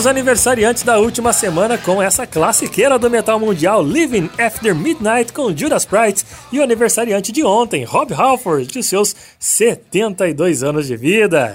Os 0.00 0.06
aniversariantes 0.06 0.82
da 0.82 0.98
última 0.98 1.30
semana 1.30 1.76
com 1.76 2.02
essa 2.02 2.26
classiqueira 2.26 2.98
do 2.98 3.10
metal 3.10 3.38
mundial 3.38 3.82
Living 3.82 4.30
After 4.38 4.74
Midnight 4.74 5.30
com 5.30 5.54
Judas 5.54 5.84
Priest 5.84 6.24
e 6.50 6.58
o 6.58 6.62
aniversariante 6.62 7.30
de 7.30 7.44
ontem, 7.44 7.84
Rob 7.84 8.14
Halford, 8.14 8.66
de 8.66 8.82
seus 8.82 9.14
72 9.38 10.62
anos 10.62 10.86
de 10.86 10.96
vida. 10.96 11.52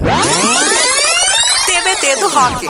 TBT 1.65 2.19
do 2.19 2.27
Rock. 2.29 2.67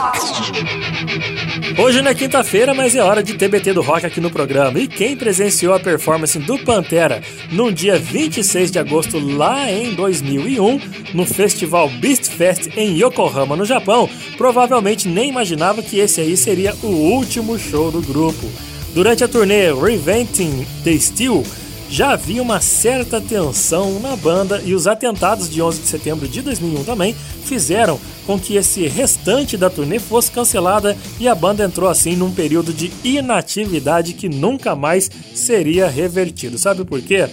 Hoje 1.78 2.02
não 2.02 2.12
é 2.12 2.16
quinta-feira, 2.16 2.74
mas 2.74 2.96
é 2.96 3.04
hora 3.04 3.22
de 3.22 3.34
TBT 3.34 3.74
do 3.74 3.82
Rock 3.82 4.06
aqui 4.06 4.22
no 4.22 4.32
programa. 4.32 4.80
E 4.80 4.88
quem 4.88 5.18
presenciou 5.18 5.74
a 5.74 5.80
performance 5.80 6.40
do 6.40 6.58
Pantera 6.60 7.22
no 7.52 7.70
dia 7.70 8.00
26 8.00 8.72
de 8.72 8.80
agosto 8.80 9.20
lá 9.20 9.70
em 9.70 9.94
2001, 9.94 10.80
no 11.14 11.26
festival 11.26 11.90
Beast 11.90 12.30
Fest 12.30 12.70
em 12.78 12.98
Yokohama, 12.98 13.58
no 13.58 13.66
Japão, 13.66 14.10
provavelmente 14.38 15.08
nem 15.08 15.30
imaginava 15.30 15.82
que 15.82 16.00
esse 16.00 16.21
aí 16.21 16.36
seria 16.36 16.76
o 16.84 16.88
último 16.88 17.58
show 17.58 17.91
do 17.91 18.02
grupo. 18.02 18.45
Durante 18.93 19.24
a 19.24 19.28
turnê 19.28 19.74
Reinventing 19.74 20.65
the 20.84 20.98
Steel, 20.98 21.43
já 21.89 22.12
havia 22.12 22.41
uma 22.41 22.60
certa 22.60 23.21
tensão 23.21 24.00
na 24.00 24.15
banda 24.15 24.62
e 24.65 24.74
os 24.74 24.88
atentados 24.88 25.50
de 25.50 25.62
11 25.62 25.82
de 25.82 25.88
setembro 25.88 26.28
de 26.28 26.41
2001 26.41 26.84
também 26.84 27.15
fizeram 27.43 28.00
com 28.26 28.39
que 28.39 28.56
esse 28.56 28.88
restante 28.88 29.56
da 29.56 29.69
turnê 29.69 30.00
fosse 30.00 30.32
cancelada 30.32 30.98
e 31.19 31.28
a 31.28 31.36
banda 31.36 31.63
entrou 31.63 31.88
assim 31.89 32.15
num 32.15 32.32
período 32.32 32.74
de 32.74 32.91
inatividade 33.04 34.13
que 34.13 34.28
nunca 34.28 34.76
mais 34.76 35.12
seria 35.34 35.88
revertido. 35.88 36.58
Sabe 36.58 36.84
por 36.84 37.02
quê? 37.02 37.30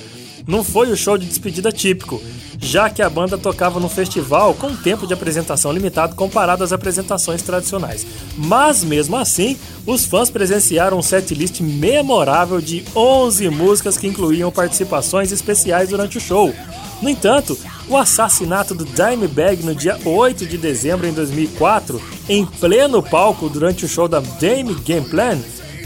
Não 0.46 0.64
foi 0.64 0.90
o 0.90 0.96
show 0.96 1.16
de 1.16 1.26
despedida 1.26 1.70
típico, 1.70 2.20
já 2.58 2.90
que 2.90 3.02
a 3.02 3.10
banda 3.10 3.38
tocava 3.38 3.78
no 3.78 3.88
festival 3.88 4.54
com 4.54 4.74
tempo 4.74 5.06
de 5.06 5.14
apresentação 5.14 5.72
limitado 5.72 6.14
comparado 6.14 6.64
às 6.64 6.72
apresentações 6.72 7.42
tradicionais. 7.42 8.06
Mas 8.36 8.82
mesmo 8.84 9.16
assim, 9.16 9.56
os 9.86 10.04
fãs 10.04 10.30
presenciaram 10.30 10.98
um 10.98 11.02
setlist 11.02 11.60
memorável 11.60 12.60
de 12.60 12.84
11 12.94 13.50
músicas 13.50 13.96
que 13.96 14.06
incluíam 14.06 14.50
participações 14.50 15.32
especiais 15.32 15.88
durante 15.88 16.18
o 16.18 16.20
show. 16.20 16.52
No 17.00 17.08
entanto, 17.08 17.58
o 17.88 17.96
assassinato 17.96 18.74
do 18.74 18.84
Dimebag 18.84 19.64
no 19.64 19.74
dia 19.74 19.98
8 20.04 20.46
de 20.46 20.56
dezembro 20.56 21.06
de 21.06 21.12
2004, 21.14 22.00
em 22.28 22.46
pleno 22.46 23.02
palco 23.02 23.48
durante 23.48 23.84
o 23.84 23.88
show 23.88 24.06
da 24.06 24.20
Dame 24.20 24.74
Game 24.74 25.08
Plan, 25.08 25.38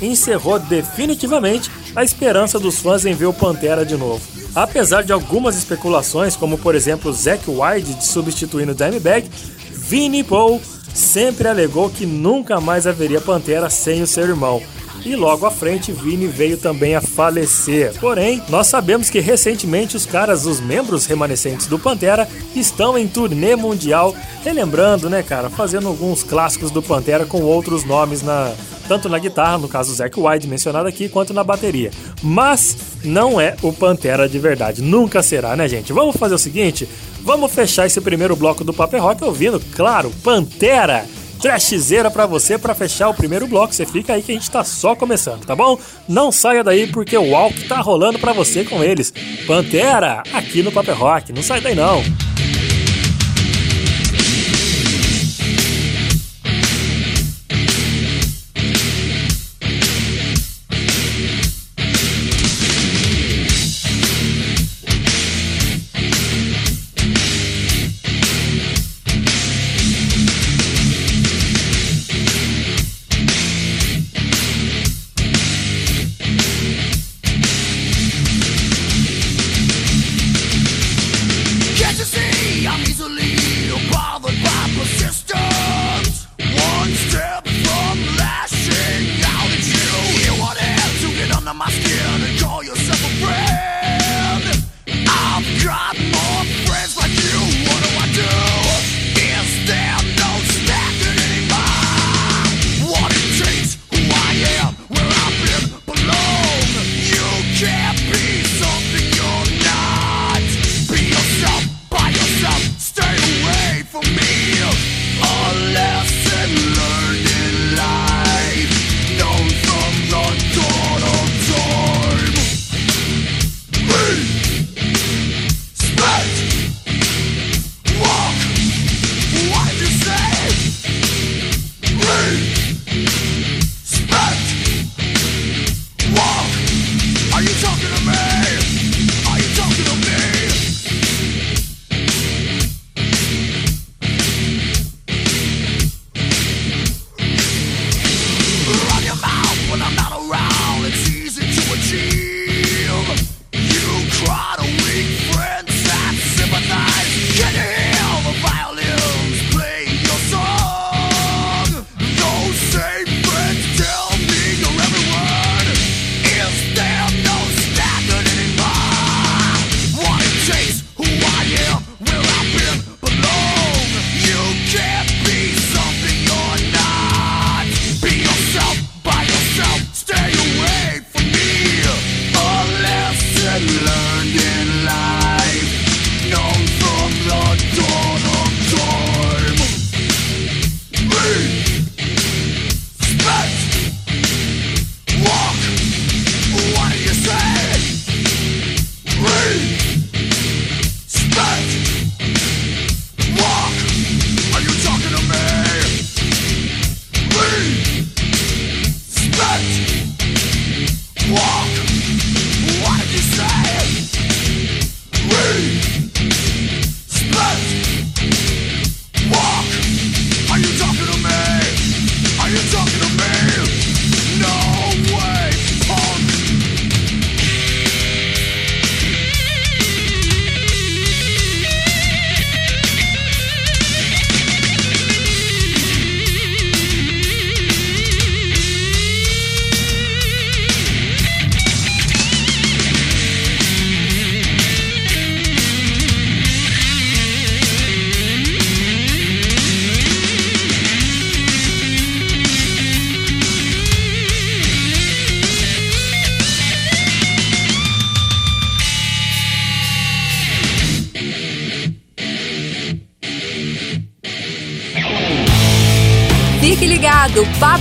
encerrou 0.02 0.58
definitivamente 0.58 1.70
a 1.94 2.04
esperança 2.04 2.58
dos 2.58 2.80
fãs 2.80 3.06
em 3.06 3.14
ver 3.14 3.26
o 3.26 3.32
Pantera 3.32 3.84
de 3.84 3.96
novo. 3.96 4.20
Apesar 4.56 5.04
de 5.04 5.12
algumas 5.12 5.54
especulações, 5.54 6.34
como 6.34 6.56
por 6.56 6.74
exemplo 6.74 7.12
Zack 7.12 7.44
Wilde 7.46 8.02
substituindo 8.02 8.74
Dimebag, 8.74 9.28
Vinnie 9.70 10.24
Paul 10.24 10.58
sempre 10.94 11.46
alegou 11.46 11.90
que 11.90 12.06
nunca 12.06 12.58
mais 12.58 12.86
haveria 12.86 13.20
Pantera 13.20 13.68
sem 13.68 14.00
o 14.00 14.06
seu 14.06 14.24
irmão, 14.24 14.62
e 15.04 15.14
logo 15.14 15.44
à 15.44 15.50
frente 15.50 15.92
Vini 15.92 16.26
veio 16.26 16.56
também 16.56 16.96
a 16.96 17.02
falecer. 17.02 17.92
Porém, 18.00 18.42
nós 18.48 18.66
sabemos 18.66 19.10
que 19.10 19.20
recentemente 19.20 19.94
os 19.94 20.06
caras, 20.06 20.46
os 20.46 20.58
membros 20.58 21.04
remanescentes 21.04 21.66
do 21.66 21.78
Pantera, 21.78 22.26
estão 22.54 22.96
em 22.96 23.06
turnê 23.06 23.54
mundial, 23.54 24.16
relembrando, 24.42 25.10
né, 25.10 25.22
cara, 25.22 25.50
fazendo 25.50 25.86
alguns 25.86 26.22
clássicos 26.22 26.70
do 26.70 26.82
Pantera 26.82 27.26
com 27.26 27.42
outros 27.42 27.84
nomes 27.84 28.22
na 28.22 28.52
tanto 28.86 29.08
na 29.08 29.18
guitarra, 29.18 29.58
no 29.58 29.68
caso 29.68 29.94
Zack 29.94 30.18
White 30.18 30.46
mencionado 30.46 30.88
aqui, 30.88 31.08
quanto 31.08 31.34
na 31.34 31.44
bateria. 31.44 31.90
Mas 32.22 32.76
não 33.04 33.40
é 33.40 33.56
o 33.62 33.72
Pantera 33.72 34.28
de 34.28 34.38
verdade. 34.38 34.82
Nunca 34.82 35.22
será, 35.22 35.56
né, 35.56 35.68
gente? 35.68 35.92
Vamos 35.92 36.16
fazer 36.16 36.34
o 36.34 36.38
seguinte: 36.38 36.88
vamos 37.22 37.52
fechar 37.52 37.86
esse 37.86 38.00
primeiro 38.00 38.36
bloco 38.36 38.64
do 38.64 38.72
Paper 38.72 39.02
Rock 39.02 39.24
ouvindo, 39.24 39.60
claro, 39.74 40.10
Pantera. 40.22 41.04
Trashzeira 41.40 42.10
pra 42.10 42.24
você 42.24 42.56
para 42.56 42.74
fechar 42.74 43.10
o 43.10 43.14
primeiro 43.14 43.46
bloco. 43.46 43.74
Você 43.74 43.84
fica 43.84 44.14
aí 44.14 44.22
que 44.22 44.32
a 44.32 44.34
gente 44.34 44.50
tá 44.50 44.64
só 44.64 44.96
começando, 44.96 45.44
tá 45.44 45.54
bom? 45.54 45.78
Não 46.08 46.32
saia 46.32 46.64
daí 46.64 46.86
porque 46.86 47.16
o 47.16 47.30
Walk 47.30 47.68
tá 47.68 47.78
rolando 47.80 48.18
para 48.18 48.32
você 48.32 48.64
com 48.64 48.82
eles. 48.82 49.12
Pantera, 49.46 50.22
aqui 50.32 50.62
no 50.62 50.72
Paper 50.72 50.98
Rock. 50.98 51.32
Não 51.32 51.42
sai 51.42 51.60
daí 51.60 51.74
não. 51.74 52.02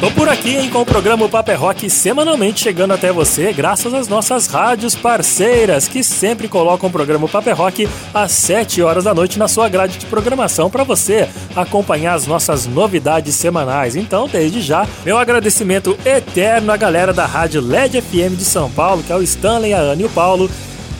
Tô 0.00 0.12
por 0.12 0.28
aqui 0.28 0.56
hein, 0.56 0.70
com 0.70 0.80
o 0.80 0.86
programa 0.86 1.28
Paper 1.28 1.60
Rock 1.60 1.90
semanalmente 1.90 2.60
chegando 2.60 2.92
até 2.92 3.12
você 3.12 3.52
graças 3.52 3.92
às 3.92 4.06
nossas 4.06 4.46
rádios 4.46 4.94
parceiras 4.94 5.88
que 5.88 6.04
sempre 6.04 6.46
colocam 6.46 6.88
o 6.88 6.92
programa 6.92 7.28
Paper 7.28 7.56
Rock 7.56 7.88
às 8.14 8.30
7 8.30 8.80
horas 8.80 9.02
da 9.02 9.12
noite 9.12 9.40
na 9.40 9.48
sua 9.48 9.68
grade 9.68 9.98
de 9.98 10.06
programação 10.06 10.70
para 10.70 10.84
você 10.84 11.28
acompanhar 11.56 12.14
as 12.14 12.28
nossas 12.28 12.64
novidades 12.64 13.34
semanais. 13.34 13.96
Então, 13.96 14.28
desde 14.28 14.60
já, 14.60 14.86
meu 15.04 15.18
agradecimento 15.18 15.98
eterno 16.04 16.70
à 16.70 16.76
galera 16.76 17.12
da 17.12 17.26
rádio 17.26 17.60
LED 17.60 18.00
FM 18.00 18.38
de 18.38 18.44
São 18.44 18.70
Paulo, 18.70 19.02
que 19.02 19.12
é 19.12 19.16
o 19.16 19.22
Stanley, 19.22 19.74
a 19.74 19.78
Ana 19.78 20.02
e 20.02 20.04
o 20.04 20.10
Paulo. 20.10 20.48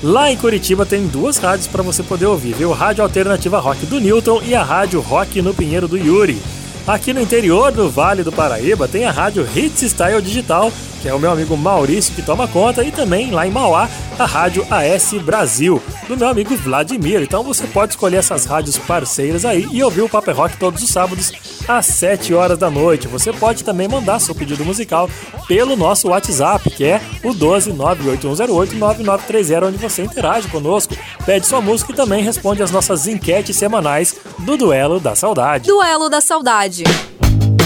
Lá 0.02 0.32
em 0.32 0.36
Curitiba 0.36 0.84
tem 0.84 1.06
duas 1.06 1.38
rádios 1.38 1.68
para 1.68 1.84
você 1.84 2.02
poder 2.02 2.26
ouvir, 2.26 2.54
viu? 2.54 2.72
Rádio 2.72 3.04
Alternativa 3.04 3.60
Rock 3.60 3.86
do 3.86 4.00
Newton 4.00 4.42
e 4.44 4.56
a 4.56 4.64
Rádio 4.64 5.00
Rock 5.00 5.40
no 5.40 5.54
Pinheiro 5.54 5.86
do 5.86 5.96
Yuri. 5.96 6.42
Aqui 6.88 7.12
no 7.12 7.20
interior 7.20 7.70
do 7.70 7.90
Vale 7.90 8.22
do 8.22 8.32
Paraíba 8.32 8.88
tem 8.88 9.04
a 9.04 9.10
rádio 9.10 9.46
Hits 9.54 9.82
Style 9.90 10.22
Digital, 10.22 10.72
que 11.02 11.08
é 11.08 11.12
o 11.12 11.18
meu 11.18 11.30
amigo 11.30 11.54
Maurício 11.54 12.14
que 12.14 12.22
toma 12.22 12.48
conta, 12.48 12.82
e 12.82 12.90
também 12.90 13.30
lá 13.30 13.46
em 13.46 13.50
Mauá, 13.50 13.86
a 14.18 14.24
rádio 14.24 14.66
AS 14.70 15.12
Brasil, 15.22 15.82
do 16.08 16.16
meu 16.16 16.28
amigo 16.28 16.56
Vladimir. 16.56 17.20
Então 17.20 17.44
você 17.44 17.66
pode 17.66 17.92
escolher 17.92 18.16
essas 18.16 18.46
rádios 18.46 18.78
parceiras 18.78 19.44
aí 19.44 19.68
e 19.70 19.84
ouvir 19.84 20.00
o 20.00 20.08
Paper 20.08 20.34
Rock 20.34 20.56
todos 20.56 20.82
os 20.82 20.88
sábados 20.88 21.30
às 21.68 21.84
7 21.86 22.32
horas 22.32 22.56
da 22.56 22.70
noite. 22.70 23.06
Você 23.06 23.34
pode 23.34 23.64
também 23.64 23.86
mandar 23.86 24.18
seu 24.18 24.34
pedido 24.34 24.64
musical 24.64 25.10
pelo 25.46 25.76
nosso 25.76 26.08
WhatsApp, 26.08 26.70
que 26.70 26.84
é 26.84 27.02
o 27.22 27.34
12981089930, 27.34 29.68
onde 29.68 29.76
você 29.76 30.02
interage 30.02 30.48
conosco, 30.48 30.96
pede 31.26 31.46
sua 31.46 31.60
música 31.60 31.92
e 31.92 31.94
também 31.94 32.24
responde 32.24 32.62
às 32.62 32.70
nossas 32.70 33.06
enquetes 33.06 33.56
semanais 33.56 34.16
do 34.38 34.56
Duelo 34.56 34.98
da 34.98 35.14
Saudade. 35.14 35.68
Duelo 35.68 36.08
da 36.08 36.22
Saudade. 36.22 36.77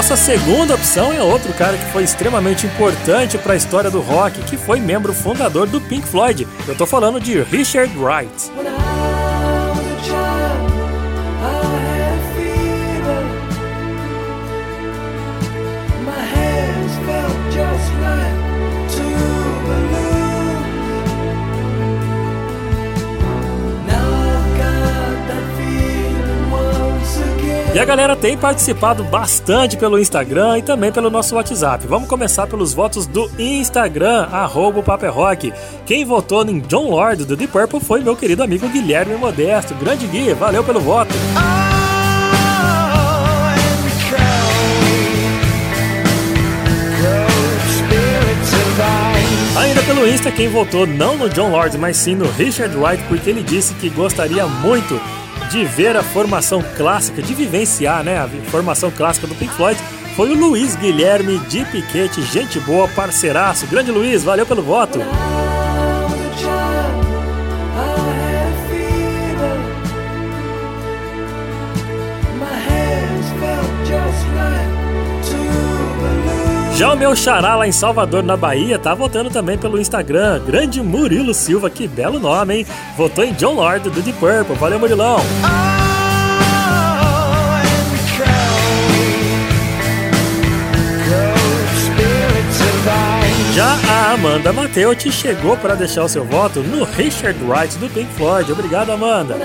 Nossa 0.00 0.16
segunda 0.16 0.74
opção 0.74 1.12
é 1.12 1.22
outro 1.22 1.52
cara 1.52 1.76
que 1.76 1.92
foi 1.92 2.04
extremamente 2.04 2.66
importante 2.66 3.36
para 3.36 3.52
a 3.52 3.56
história 3.56 3.90
do 3.90 4.00
rock, 4.00 4.40
que 4.44 4.56
foi 4.56 4.80
membro 4.80 5.12
fundador 5.12 5.66
do 5.66 5.78
Pink 5.78 6.08
Floyd. 6.08 6.48
Eu 6.66 6.74
tô 6.74 6.86
falando 6.86 7.20
de 7.20 7.42
Richard 7.42 7.94
Wright. 7.98 8.50
E 27.72 27.78
a 27.78 27.84
galera 27.84 28.16
tem 28.16 28.36
participado 28.36 29.04
bastante 29.04 29.76
pelo 29.76 29.96
Instagram 29.96 30.58
e 30.58 30.62
também 30.62 30.90
pelo 30.90 31.08
nosso 31.08 31.36
WhatsApp. 31.36 31.86
Vamos 31.86 32.08
começar 32.08 32.48
pelos 32.48 32.74
votos 32.74 33.06
do 33.06 33.30
Instagram, 33.38 34.26
arroba 34.32 34.82
Rock. 35.08 35.52
Quem 35.86 36.04
votou 36.04 36.44
em 36.44 36.58
John 36.58 36.90
Lord 36.90 37.24
do 37.24 37.36
Deep 37.36 37.52
Purple 37.52 37.78
foi 37.78 38.02
meu 38.02 38.16
querido 38.16 38.42
amigo 38.42 38.68
Guilherme 38.68 39.14
Modesto. 39.14 39.72
Grande 39.76 40.08
Gui, 40.08 40.34
valeu 40.34 40.64
pelo 40.64 40.80
voto. 40.80 41.14
Ainda 49.56 49.82
pelo 49.84 50.08
Insta, 50.08 50.32
quem 50.32 50.48
votou 50.48 50.88
não 50.88 51.16
no 51.16 51.28
John 51.28 51.50
Lord, 51.50 51.78
mas 51.78 51.96
sim 51.96 52.16
no 52.16 52.28
Richard 52.32 52.76
Wright, 52.76 53.04
porque 53.04 53.30
ele 53.30 53.44
disse 53.44 53.74
que 53.74 53.88
gostaria 53.90 54.44
muito 54.46 55.00
de 55.50 55.64
ver 55.64 55.96
a 55.96 56.02
formação 56.02 56.62
clássica, 56.76 57.20
de 57.20 57.34
vivenciar 57.34 58.04
né, 58.04 58.18
a 58.18 58.28
formação 58.50 58.90
clássica 58.90 59.26
do 59.26 59.34
Pink 59.34 59.52
Floyd, 59.54 59.78
foi 60.14 60.30
o 60.30 60.38
Luiz 60.38 60.76
Guilherme 60.76 61.38
de 61.40 61.64
Piquete, 61.64 62.22
gente 62.22 62.60
boa, 62.60 62.86
parceiraço. 62.88 63.66
Grande 63.66 63.90
Luiz, 63.90 64.22
valeu 64.22 64.46
pelo 64.46 64.62
voto. 64.62 65.00
Já 76.80 76.94
o 76.94 76.96
meu 76.96 77.14
xará 77.14 77.56
lá 77.56 77.68
em 77.68 77.72
Salvador, 77.72 78.22
na 78.22 78.38
Bahia, 78.38 78.78
tá 78.78 78.94
votando 78.94 79.28
também 79.28 79.58
pelo 79.58 79.78
Instagram. 79.78 80.40
Grande 80.46 80.80
Murilo 80.80 81.34
Silva, 81.34 81.68
que 81.68 81.86
belo 81.86 82.18
nome, 82.18 82.56
hein? 82.56 82.66
Votou 82.96 83.22
em 83.22 83.34
John 83.34 83.52
Lord 83.52 83.90
do 83.90 84.00
Deep 84.00 84.18
Purple. 84.18 84.56
Valeu, 84.56 84.78
Murilão! 84.78 85.18
Já 93.54 93.78
a 93.86 94.12
Amanda 94.12 94.50
Mateucci 94.50 95.12
chegou 95.12 95.58
para 95.58 95.74
deixar 95.74 96.04
o 96.04 96.08
seu 96.08 96.24
voto 96.24 96.60
no 96.60 96.84
Richard 96.84 97.38
Wright 97.44 97.76
do 97.76 97.90
Pink 97.90 98.10
Floyd. 98.14 98.50
Obrigado, 98.50 98.90
Amanda. 98.90 99.36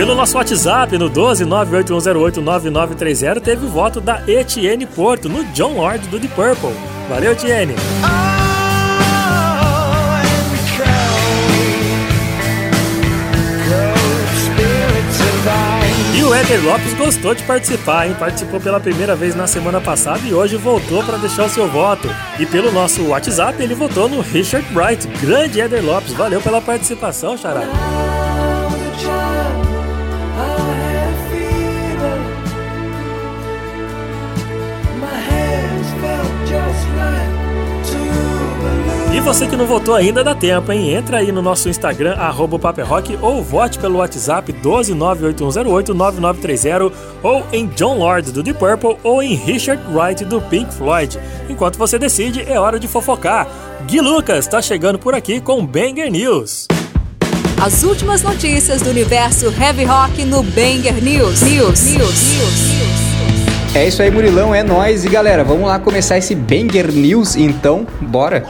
Pelo 0.00 0.14
nosso 0.14 0.38
WhatsApp, 0.38 0.96
no 0.96 1.10
12981089930, 1.10 3.40
teve 3.42 3.66
o 3.66 3.68
voto 3.68 4.00
da 4.00 4.22
Etienne 4.26 4.86
Porto, 4.86 5.28
no 5.28 5.44
John 5.52 5.74
Lord 5.74 6.08
do 6.08 6.18
The 6.18 6.28
Purple. 6.28 6.72
Valeu, 7.06 7.32
Etienne! 7.32 7.74
E 16.16 16.22
o 16.22 16.34
Éder 16.34 16.64
Lopes 16.64 16.94
gostou 16.94 17.34
de 17.34 17.42
participar, 17.42 18.08
hein? 18.08 18.16
Participou 18.18 18.58
pela 18.58 18.80
primeira 18.80 19.14
vez 19.14 19.34
na 19.34 19.46
semana 19.46 19.82
passada 19.82 20.20
e 20.26 20.32
hoje 20.32 20.56
voltou 20.56 21.04
para 21.04 21.18
deixar 21.18 21.44
o 21.44 21.50
seu 21.50 21.68
voto. 21.68 22.08
E 22.38 22.46
pelo 22.46 22.72
nosso 22.72 23.06
WhatsApp, 23.08 23.62
ele 23.62 23.74
votou 23.74 24.08
no 24.08 24.22
Richard 24.22 24.66
Bright. 24.72 25.06
Grande 25.20 25.60
Éder 25.60 25.84
Lopes, 25.84 26.14
valeu 26.14 26.40
pela 26.40 26.62
participação, 26.62 27.36
Xará. 27.36 28.09
E 39.12 39.20
você 39.20 39.48
que 39.48 39.56
não 39.56 39.66
votou 39.66 39.96
ainda 39.96 40.22
dá 40.22 40.36
tempo, 40.36 40.70
hein? 40.70 40.94
Entra 40.94 41.18
aí 41.18 41.32
no 41.32 41.42
nosso 41.42 41.68
Instagram, 41.68 42.14
arroba 42.14 42.56
Rock, 42.84 43.18
ou 43.20 43.42
vote 43.42 43.76
pelo 43.78 43.98
WhatsApp 43.98 44.52
12981089930 44.52 46.92
ou 47.20 47.44
em 47.52 47.66
John 47.66 47.98
Lord 47.98 48.30
do 48.30 48.40
Deep 48.40 48.56
Purple 48.58 48.96
ou 49.02 49.20
em 49.20 49.34
Richard 49.34 49.82
Wright 49.92 50.24
do 50.24 50.40
Pink 50.40 50.72
Floyd. 50.72 51.18
Enquanto 51.48 51.76
você 51.76 51.98
decide, 51.98 52.44
é 52.48 52.60
hora 52.60 52.78
de 52.78 52.86
fofocar. 52.86 53.48
Gui 53.86 54.00
Lucas 54.00 54.46
está 54.46 54.62
chegando 54.62 54.96
por 54.98 55.12
aqui 55.12 55.40
com 55.40 55.66
Banger 55.66 56.08
News. 56.10 56.68
As 57.60 57.82
últimas 57.82 58.22
notícias 58.22 58.80
do 58.80 58.90
universo 58.90 59.52
heavy 59.60 59.82
rock 59.84 60.24
no 60.24 60.44
Banger 60.44 61.02
News. 61.02 61.42
News. 61.42 61.82
News. 61.82 62.32
News. 62.32 62.70
É 63.74 63.86
isso 63.86 64.02
aí, 64.02 64.10
Murilão, 64.10 64.52
é 64.54 64.64
nós 64.64 65.04
e 65.04 65.08
galera, 65.08 65.44
vamos 65.44 65.68
lá 65.68 65.78
começar 65.78 66.18
esse 66.18 66.34
Banger 66.34 66.90
News, 66.90 67.36
então, 67.36 67.86
bora. 68.00 68.44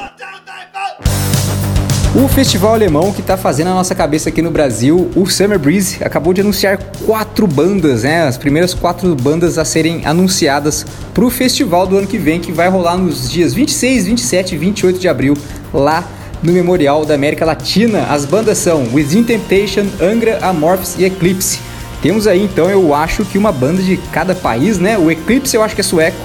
O 2.12 2.26
festival 2.26 2.74
alemão 2.74 3.12
que 3.12 3.20
está 3.20 3.36
fazendo 3.36 3.68
a 3.68 3.74
nossa 3.74 3.94
cabeça 3.94 4.30
aqui 4.30 4.42
no 4.42 4.50
Brasil, 4.50 5.08
o 5.14 5.26
Summer 5.30 5.60
Breeze, 5.60 5.98
acabou 6.02 6.32
de 6.32 6.40
anunciar 6.40 6.76
quatro 7.06 7.46
bandas, 7.46 8.02
né? 8.02 8.22
As 8.24 8.36
primeiras 8.36 8.74
quatro 8.74 9.14
bandas 9.14 9.56
a 9.58 9.64
serem 9.64 10.04
anunciadas 10.04 10.84
para 11.14 11.24
o 11.24 11.30
festival 11.30 11.86
do 11.86 11.96
ano 11.96 12.08
que 12.08 12.18
vem, 12.18 12.40
que 12.40 12.50
vai 12.50 12.68
rolar 12.68 12.96
nos 12.96 13.30
dias 13.30 13.54
26, 13.54 14.06
27 14.06 14.56
e 14.56 14.58
28 14.58 14.98
de 14.98 15.08
abril, 15.08 15.36
lá 15.72 16.04
no 16.42 16.52
Memorial 16.52 17.06
da 17.06 17.14
América 17.14 17.44
Latina. 17.44 18.06
As 18.10 18.24
bandas 18.24 18.58
são 18.58 18.92
Within 18.92 19.22
Temptation, 19.22 19.86
Angra, 20.02 20.40
Amorphis 20.42 20.96
e 20.98 21.04
Eclipse. 21.04 21.60
Temos 22.02 22.26
aí 22.26 22.42
então, 22.42 22.68
eu 22.68 22.92
acho 22.92 23.24
que 23.24 23.38
uma 23.38 23.52
banda 23.52 23.80
de 23.80 23.96
cada 24.10 24.34
país, 24.34 24.80
né? 24.80 24.98
O 24.98 25.12
Eclipse 25.12 25.54
eu 25.54 25.62
acho 25.62 25.76
que 25.76 25.80
é 25.80 25.84
sueco, 25.84 26.18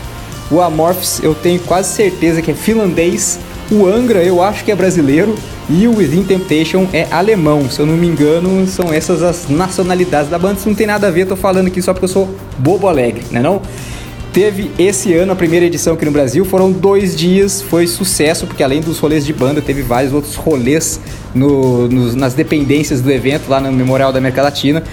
o 0.50 0.60
Amorphis 0.62 1.22
eu 1.22 1.36
tenho 1.36 1.60
quase 1.60 1.94
certeza 1.94 2.42
que 2.42 2.52
é 2.52 2.54
finlandês 2.54 3.40
O 3.72 3.88
Angra 3.88 4.24
eu 4.24 4.44
acho 4.44 4.64
que 4.64 4.72
é 4.72 4.76
brasileiro 4.76 5.36
e 5.70 5.88
o 5.88 5.98
Within 5.98 6.24
Temptation 6.24 6.88
é 6.94 7.08
alemão. 7.12 7.70
Se 7.70 7.80
eu 7.80 7.86
não 7.86 7.98
me 7.98 8.08
engano, 8.08 8.68
são 8.68 8.94
essas 8.94 9.24
as 9.24 9.50
nacionalidades 9.50 10.30
da 10.30 10.38
banda. 10.38 10.60
Isso 10.60 10.70
não 10.70 10.76
tem 10.76 10.88
nada 10.88 11.08
a 11.08 11.12
ver, 11.12 11.26
tô 11.26 11.36
falando 11.36 11.68
aqui 11.68 11.82
só 11.82 11.94
porque 11.94 12.06
eu 12.06 12.10
sou 12.10 12.36
bobo 12.58 12.88
alegre, 12.88 13.24
né 13.32 13.42
não? 13.42 13.62
Teve 14.32 14.70
esse 14.78 15.14
ano 15.14 15.32
a 15.32 15.36
primeira 15.36 15.66
edição 15.66 15.94
aqui 15.94 16.04
no 16.04 16.12
Brasil, 16.12 16.44
foram 16.44 16.70
dois 16.70 17.16
dias, 17.16 17.62
foi 17.62 17.88
sucesso, 17.88 18.46
porque 18.46 18.62
além 18.62 18.82
dos 18.82 19.00
rolês 19.00 19.26
de 19.26 19.32
banda, 19.32 19.62
teve 19.62 19.82
vários 19.82 20.12
outros 20.12 20.36
rolês 20.36 21.00
no, 21.34 21.88
nos, 21.88 22.16
nas 22.16 22.34
dependências 22.34 23.00
do 23.00 23.10
evento 23.10 23.48
lá 23.48 23.62
no 23.62 23.72
Memorial 23.72 24.12
da 24.12 24.20
América 24.20 24.42
Latina. 24.42 24.84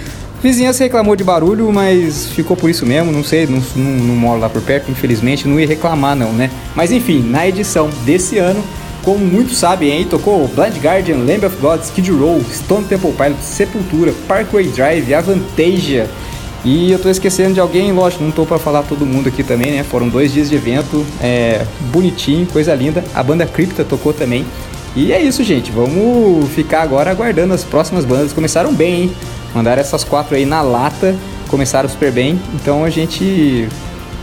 Vizinhança 0.41 0.85
reclamou 0.85 1.17
de 1.17 1.25
barulho, 1.25 1.73
mas 1.73 2.29
ficou 2.29 2.57
por 2.57 2.71
isso 2.71 2.87
mesmo, 2.87 3.11
não 3.11 3.25
sei, 3.25 3.47
não, 3.47 3.61
não, 3.75 3.91
não 3.91 4.15
moro 4.15 4.41
lá 4.41 4.49
por 4.49 4.63
perto, 4.63 4.91
infelizmente, 4.93 5.47
não 5.47 5.59
ia 5.59 5.67
reclamar 5.67 6.15
não, 6.15 6.33
né? 6.33 6.49
Mas 6.75 6.93
enfim, 6.93 7.21
na 7.29 7.47
edição 7.47 7.91
desse 8.05 8.39
ano, 8.39 8.63
como 9.05 9.25
muitos 9.25 9.59
sabem 9.59 9.93
aí, 9.93 10.05
tocou 10.05 10.49
Blind 10.49 10.77
Guardian, 10.83 11.19
Lamb 11.19 11.45
of 11.47 11.57
God, 11.61 11.81
Skid 11.83 12.11
Row, 12.11 12.41
Stone 12.53 12.85
Temple 12.87 13.13
Pilots, 13.13 13.45
Sepultura, 13.45 14.13
Parkway 14.27 14.69
Drive, 14.69 15.13
Avantasia, 15.13 16.09
e 16.65 16.93
eu 16.93 16.99
tô 16.99 17.09
esquecendo 17.09 17.55
de 17.55 17.61
alguém, 17.61 17.91
lógico, 17.93 18.23
não 18.23 18.31
tô 18.31 18.47
para 18.47 18.59
falar 18.59 18.85
todo 18.85 19.05
mundo 19.05 19.29
aqui 19.29 19.43
também, 19.43 19.73
né? 19.73 19.83
Foram 19.83 20.09
dois 20.09 20.33
dias 20.33 20.49
de 20.49 20.55
evento, 20.55 21.05
é, 21.21 21.67
bonitinho, 21.93 22.47
coisa 22.47 22.73
linda. 22.73 23.03
A 23.13 23.21
banda 23.21 23.45
Crypta 23.45 23.83
tocou 23.83 24.13
também. 24.13 24.47
E 24.95 25.13
é 25.13 25.21
isso, 25.21 25.43
gente. 25.43 25.73
Vamos 25.73 26.49
ficar 26.51 26.83
agora 26.83 27.11
aguardando 27.11 27.53
as 27.53 27.65
próximas 27.65 28.05
bandas. 28.05 28.33
Começaram 28.33 28.73
bem, 28.73 29.03
hein? 29.03 29.13
Mandaram 29.53 29.81
essas 29.81 30.05
quatro 30.05 30.37
aí 30.37 30.47
na 30.47 30.63
lata, 30.63 31.17
começaram 31.49 31.89
super 31.89 32.13
bem. 32.13 32.41
Então 32.55 32.85
a 32.85 32.91
gente 32.91 33.69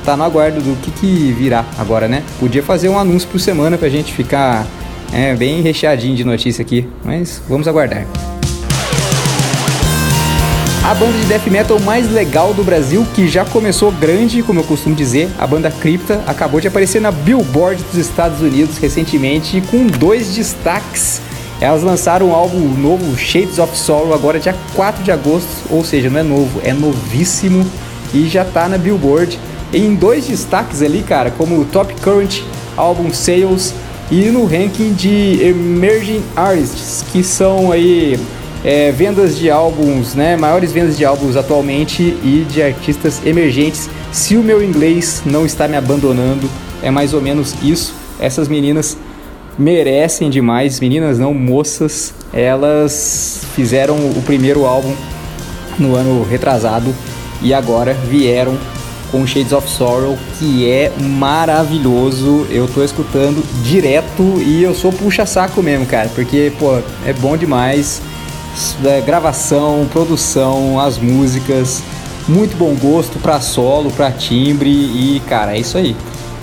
tá 0.06 0.16
no 0.16 0.24
aguardo 0.24 0.62
do 0.62 0.76
que, 0.82 0.92
que 0.92 1.32
virá 1.34 1.66
agora, 1.78 2.08
né? 2.08 2.24
Podia 2.40 2.64
fazer 2.64 2.90
um 2.90 2.98
anúncio 2.98 3.28
por 3.30 3.40
semana 3.40 3.78
pra 3.78 3.90
gente 3.90 4.14
ficar 4.14 4.66
é, 5.14 5.36
bem 5.36 5.62
recheadinho 5.62 6.16
de 6.16 6.24
notícia 6.24 6.62
aqui, 6.62 6.88
mas 7.04 7.42
vamos 7.48 7.68
aguardar. 7.68 8.06
A 10.90 10.96
banda 10.96 11.18
de 11.20 11.26
death 11.26 11.46
metal 11.48 11.80
mais 11.82 12.12
legal 12.12 12.52
do 12.54 12.64
Brasil, 12.64 13.06
que 13.14 13.28
já 13.28 13.46
começou 13.46 13.92
grande, 13.92 14.42
como 14.42 14.62
eu 14.62 14.64
costumo 14.64 14.96
dizer, 14.96 15.30
a 15.38 15.46
banda 15.46 15.70
Crypta, 15.70 16.24
acabou 16.26 16.60
de 16.60 16.68
aparecer 16.68 17.00
na 17.00 17.12
Billboard 17.12 17.84
dos 17.84 17.96
Estados 17.96 18.42
Unidos 18.42 18.78
recentemente 18.78 19.62
com 19.70 19.86
dois 19.86 20.34
destaques. 20.34 21.22
Elas 21.62 21.84
lançaram 21.84 22.30
um 22.30 22.34
álbum 22.34 22.60
novo, 22.60 23.16
Shades 23.18 23.60
of 23.60 23.78
Sorrow, 23.78 24.14
agora 24.14 24.40
dia 24.40 24.56
4 24.74 25.04
de 25.04 25.12
agosto, 25.12 25.50
ou 25.70 25.84
seja, 25.84 26.10
não 26.10 26.22
é 26.22 26.24
novo, 26.24 26.60
é 26.64 26.74
novíssimo 26.74 27.68
e 28.14 28.28
já 28.28 28.44
tá 28.44 28.68
na 28.68 28.78
Billboard 28.78 29.38
em 29.74 29.96
dois 29.96 30.28
destaques 30.28 30.82
ali, 30.82 31.04
cara, 31.04 31.32
como 31.32 31.60
o 31.60 31.66
Top 31.66 31.94
Current 32.02 32.42
Album 32.76 33.14
Sales 33.14 33.74
e 34.12 34.26
no 34.26 34.46
ranking 34.46 34.94
de 34.94 35.40
Emerging 35.44 36.24
Artists, 36.36 37.04
que 37.12 37.24
são 37.24 37.72
aí 37.72 38.20
é, 38.64 38.92
vendas 38.92 39.38
de 39.38 39.50
álbuns, 39.50 40.16
né? 40.16 40.36
Maiores 40.36 40.72
vendas 40.72 40.98
de 40.98 41.06
álbuns 41.06 41.36
atualmente 41.36 42.02
e 42.02 42.46
de 42.50 42.62
artistas 42.62 43.26
emergentes. 43.26 43.90
Se 44.12 44.36
o 44.36 44.44
meu 44.44 44.64
inglês 44.64 45.22
não 45.26 45.46
está 45.46 45.68
me 45.68 45.78
abandonando, 45.78 46.50
é 46.82 46.90
mais 46.90 47.14
ou 47.14 47.22
menos 47.22 47.56
isso. 47.62 47.94
Essas 48.20 48.48
meninas 48.48 48.98
merecem 49.58 50.30
demais, 50.30 50.80
meninas 50.80 51.20
não, 51.20 51.34
moças. 51.34 52.14
Elas 52.34 53.42
fizeram 53.56 53.96
o 53.96 54.22
primeiro 54.26 54.66
álbum 54.66 54.94
no 55.78 55.96
ano 55.96 56.24
retrasado 56.24 56.94
e 57.42 57.54
agora 57.54 57.94
vieram 57.94 58.58
com 59.12 59.26
Shades 59.26 59.52
of 59.52 59.70
Sorrow, 59.70 60.18
que 60.38 60.70
é 60.70 60.92
maravilhoso. 61.00 62.48
Eu 62.50 62.68
tô 62.68 62.84
escutando 62.84 63.44
direto 63.64 64.42
e 64.42 64.64
eu 64.64 64.74
sou 64.74 64.92
puxa-saco 64.92 65.62
mesmo, 65.62 65.86
cara, 65.86 66.10
porque, 66.16 66.52
pô, 66.60 66.80
é 67.06 67.14
bom 67.14 67.38
demais 67.38 68.02
é, 68.84 69.02
gravação, 69.02 69.88
produção, 69.92 70.80
as 70.80 70.98
músicas, 70.98 71.82
muito 72.28 72.58
bom 72.58 72.76
gosto 72.76 73.20
para 73.20 73.40
solo, 73.40 73.92
para 73.92 74.12
timbre 74.12 74.70
e 74.70 75.22
cara, 75.28 75.56
é 75.56 75.60
isso 75.60 75.78
aí. 75.78 75.96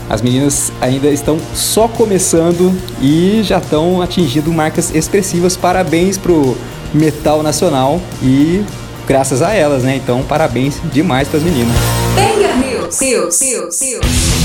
As 0.09 0.23
meninas 0.23 0.73
ainda 0.81 1.09
estão 1.09 1.37
só 1.53 1.89
começando 1.89 2.73
e 3.01 3.41
já 3.43 3.59
estão 3.59 4.01
atingindo 4.01 4.53
marcas 4.53 4.95
expressivas. 4.95 5.57
Parabéns 5.57 6.17
pro 6.17 6.57
metal 6.95 7.43
nacional 7.43 8.01
e 8.23 8.65
graças 9.07 9.43
a 9.43 9.53
elas, 9.53 9.83
né? 9.83 9.97
Então, 9.97 10.23
parabéns 10.23 10.81
demais 10.93 11.27
para 11.27 11.39
as 11.39 11.45
meninas. 11.45 12.06
Banger 12.17 12.57
News, 12.57 13.01
News, 13.03 13.43
News, 13.43 13.83
News. 13.83 14.36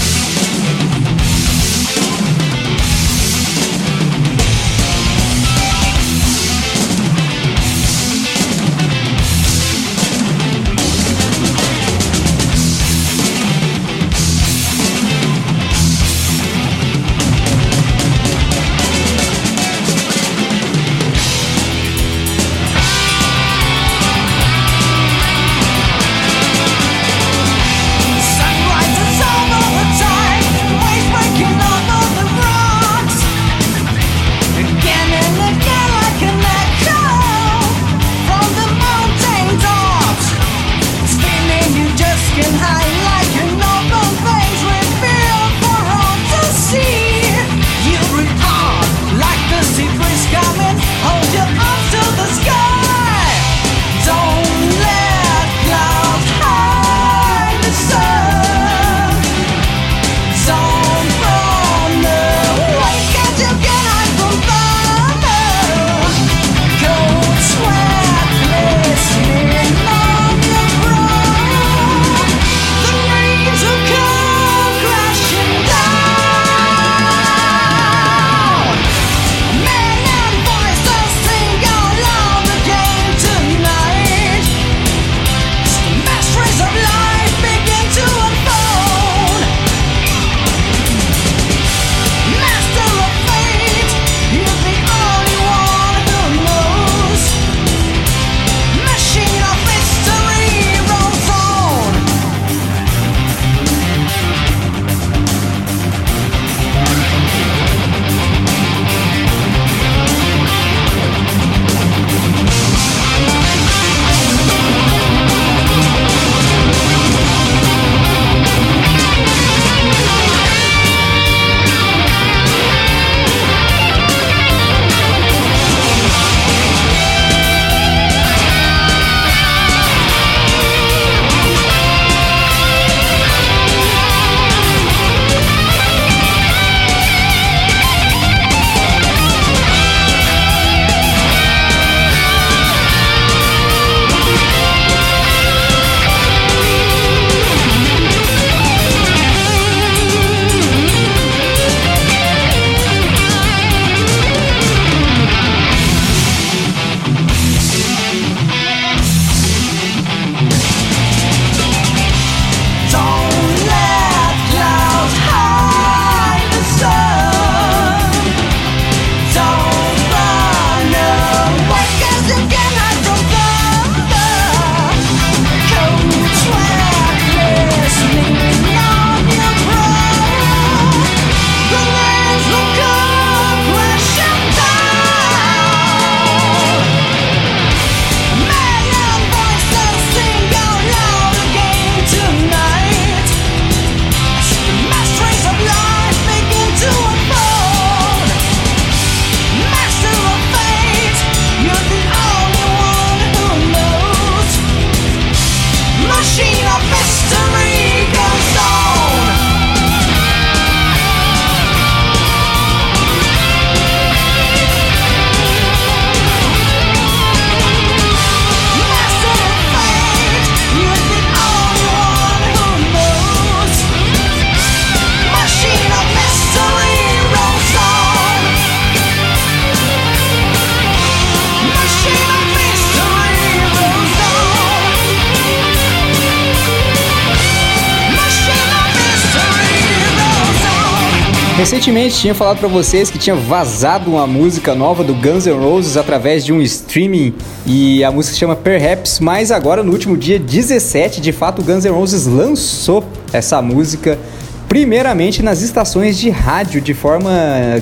Recentemente 242.11 242.19
tinha 242.19 242.35
falado 242.35 242.59
para 242.59 242.67
vocês 242.67 243.09
que 243.09 243.17
tinha 243.17 243.35
vazado 243.35 244.11
uma 244.11 244.27
música 244.27 244.75
nova 244.75 245.03
do 245.03 245.13
Guns 245.13 245.45
N' 245.45 245.53
Roses 245.53 245.95
através 245.95 246.43
de 246.43 246.51
um 246.51 246.61
streaming 246.61 247.33
e 247.65 248.03
a 248.03 248.11
música 248.11 248.33
se 248.33 248.39
chama 248.39 248.55
Perhaps, 248.55 249.19
mas 249.19 249.51
agora 249.51 249.81
no 249.81 249.91
último 249.91 250.17
dia 250.17 250.37
17, 250.37 251.21
de 251.21 251.31
fato, 251.31 251.61
o 251.61 251.65
Guns 251.65 251.85
N' 251.85 251.91
Roses 251.91 252.25
lançou 252.25 253.03
essa 253.31 253.61
música 253.61 254.19
primeiramente 254.67 255.41
nas 255.41 255.61
estações 255.61 256.17
de 256.17 256.29
rádio, 256.29 256.81
de 256.81 256.93
forma 256.93 257.31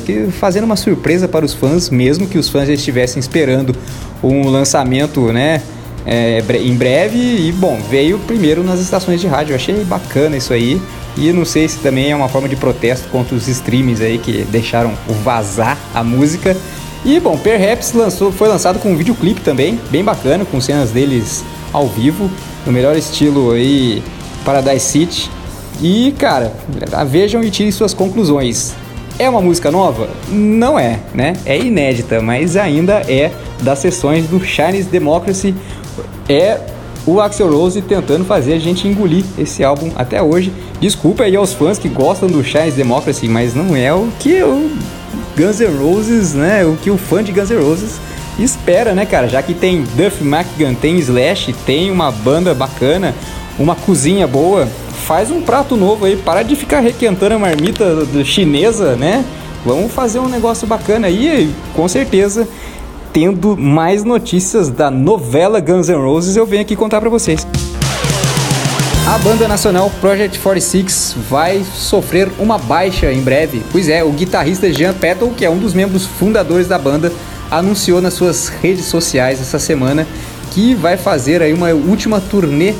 que 0.05 0.27
fazendo 0.31 0.65
uma 0.65 0.75
surpresa 0.75 1.27
para 1.27 1.43
os 1.43 1.53
fãs, 1.53 1.89
mesmo 1.89 2.27
que 2.27 2.37
os 2.37 2.49
fãs 2.49 2.67
já 2.67 2.73
estivessem 2.73 3.19
esperando 3.19 3.75
um 4.23 4.47
lançamento, 4.47 5.33
né? 5.33 5.61
É, 6.05 6.41
em 6.63 6.75
breve 6.75 7.17
e 7.17 7.51
bom, 7.51 7.77
veio 7.89 8.17
primeiro 8.19 8.63
nas 8.63 8.79
estações 8.79 9.19
de 9.19 9.27
rádio. 9.27 9.51
Eu 9.51 9.55
achei 9.55 9.83
bacana 9.83 10.37
isso 10.37 10.53
aí. 10.53 10.81
E 11.19 11.33
não 11.33 11.43
sei 11.43 11.67
se 11.67 11.79
também 11.79 12.11
é 12.11 12.15
uma 12.15 12.29
forma 12.29 12.47
de 12.47 12.55
protesto 12.55 13.09
contra 13.09 13.35
os 13.35 13.47
streams 13.49 14.01
aí 14.01 14.17
que 14.17 14.43
deixaram 14.43 14.93
vazar 15.21 15.77
a 15.93 16.01
música. 16.01 16.55
E 17.03 17.19
bom, 17.19 17.37
Perhaps 17.37 17.91
lançou, 17.91 18.31
foi 18.31 18.47
lançado 18.47 18.79
com 18.79 18.93
um 18.93 18.95
videoclipe 18.95 19.41
também, 19.41 19.77
bem 19.91 20.01
bacana, 20.01 20.45
com 20.45 20.61
cenas 20.61 20.91
deles 20.91 21.43
ao 21.73 21.87
vivo, 21.87 22.31
no 22.65 22.71
melhor 22.71 22.95
estilo 22.95 23.51
aí 23.51 24.01
Paradise 24.45 24.85
City. 24.85 25.29
E 25.81 26.13
cara, 26.17 26.53
vejam 27.05 27.43
e 27.43 27.51
tirem 27.51 27.71
suas 27.71 27.93
conclusões. 27.93 28.73
É 29.17 29.29
uma 29.29 29.41
música 29.41 29.69
nova? 29.69 30.07
Não 30.29 30.79
é, 30.79 30.99
né? 31.13 31.33
É 31.45 31.59
inédita, 31.59 32.21
mas 32.21 32.55
ainda 32.55 33.01
é 33.09 33.33
das 33.61 33.79
sessões 33.79 34.25
do 34.27 34.41
Chinese 34.41 34.87
Democracy. 34.87 35.53
É 36.29 36.57
o 37.05 37.19
Axel 37.19 37.51
Rose 37.51 37.81
tentando 37.81 38.25
fazer 38.25 38.53
a 38.53 38.59
gente 38.59 38.87
engolir 38.87 39.23
esse 39.37 39.63
álbum 39.63 39.91
até 39.95 40.21
hoje. 40.21 40.53
Desculpa 40.79 41.23
aí 41.23 41.35
aos 41.35 41.53
fãs 41.53 41.77
que 41.77 41.89
gostam 41.89 42.29
do 42.29 42.43
Chinese 42.43 42.75
Democracy, 42.75 43.27
mas 43.27 43.53
não 43.53 43.75
é 43.75 43.93
o 43.93 44.09
que 44.19 44.41
o 44.43 44.71
Guns 45.37 45.59
N' 45.59 45.77
Roses, 45.77 46.33
né? 46.33 46.65
O 46.65 46.75
que 46.75 46.91
o 46.91 46.97
fã 46.97 47.23
de 47.23 47.31
Guns 47.31 47.49
N' 47.49 47.61
Roses 47.61 47.99
espera, 48.37 48.93
né, 48.93 49.05
cara? 49.05 49.27
Já 49.27 49.41
que 49.41 49.53
tem 49.53 49.83
Duff 49.95 50.23
McGann, 50.23 50.75
tem 50.75 50.97
Slash, 50.97 51.53
tem 51.65 51.91
uma 51.91 52.11
banda 52.11 52.53
bacana, 52.53 53.15
uma 53.57 53.75
cozinha 53.75 54.27
boa, 54.27 54.67
faz 55.05 55.31
um 55.31 55.41
prato 55.41 55.75
novo 55.75 56.05
aí, 56.05 56.15
para 56.15 56.43
de 56.43 56.55
ficar 56.55 56.79
requentando 56.79 57.35
a 57.35 57.39
marmita 57.39 58.05
chinesa, 58.23 58.95
né? 58.95 59.25
Vamos 59.65 59.91
fazer 59.91 60.19
um 60.19 60.29
negócio 60.29 60.65
bacana 60.65 61.07
aí, 61.07 61.53
com 61.75 61.87
certeza 61.87 62.47
tendo 63.19 63.57
mais 63.57 64.05
notícias 64.05 64.69
da 64.69 64.89
novela 64.89 65.59
Guns 65.59 65.89
N' 65.89 65.95
Roses, 65.95 66.37
eu 66.37 66.45
venho 66.45 66.61
aqui 66.61 66.73
contar 66.73 67.01
para 67.01 67.09
vocês. 67.09 67.45
A 69.05 69.17
banda 69.17 69.45
nacional 69.45 69.91
Project 69.99 70.39
46 70.39 71.15
vai 71.29 71.61
sofrer 71.75 72.29
uma 72.39 72.57
baixa 72.57 73.11
em 73.11 73.21
breve. 73.21 73.61
Pois 73.73 73.89
é, 73.89 74.01
o 74.05 74.11
guitarrista 74.13 74.71
Jean 74.71 74.93
Petal, 74.93 75.27
que 75.35 75.43
é 75.43 75.49
um 75.49 75.57
dos 75.57 75.73
membros 75.73 76.05
fundadores 76.05 76.65
da 76.69 76.79
banda, 76.79 77.11
anunciou 77.51 77.99
nas 77.99 78.13
suas 78.13 78.47
redes 78.47 78.85
sociais 78.85 79.41
essa 79.41 79.59
semana 79.59 80.07
que 80.51 80.73
vai 80.73 80.95
fazer 80.95 81.41
aí 81.41 81.51
uma 81.51 81.73
última 81.73 82.21
turnê 82.21 82.73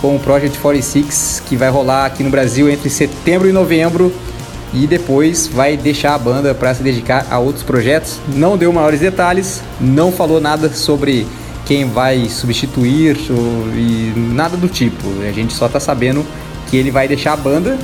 com 0.00 0.16
o 0.16 0.18
Project 0.18 0.58
46, 0.58 1.44
que 1.46 1.56
vai 1.56 1.70
rolar 1.70 2.06
aqui 2.06 2.24
no 2.24 2.30
Brasil 2.30 2.68
entre 2.68 2.90
setembro 2.90 3.48
e 3.48 3.52
novembro 3.52 4.12
e 4.72 4.86
depois 4.86 5.46
vai 5.46 5.76
deixar 5.76 6.14
a 6.14 6.18
banda 6.18 6.54
para 6.54 6.74
se 6.74 6.82
dedicar 6.82 7.26
a 7.30 7.38
outros 7.38 7.62
projetos. 7.62 8.18
Não 8.28 8.56
deu 8.56 8.72
maiores 8.72 9.00
detalhes, 9.00 9.62
não 9.80 10.12
falou 10.12 10.40
nada 10.40 10.68
sobre 10.70 11.26
quem 11.64 11.84
vai 11.86 12.28
substituir 12.28 13.16
e 13.74 14.12
nada 14.16 14.56
do 14.56 14.68
tipo. 14.68 15.06
A 15.28 15.32
gente 15.32 15.52
só 15.52 15.68
tá 15.68 15.80
sabendo 15.80 16.24
que 16.68 16.76
ele 16.76 16.90
vai 16.90 17.08
deixar 17.08 17.32
a 17.32 17.36
banda 17.36 17.78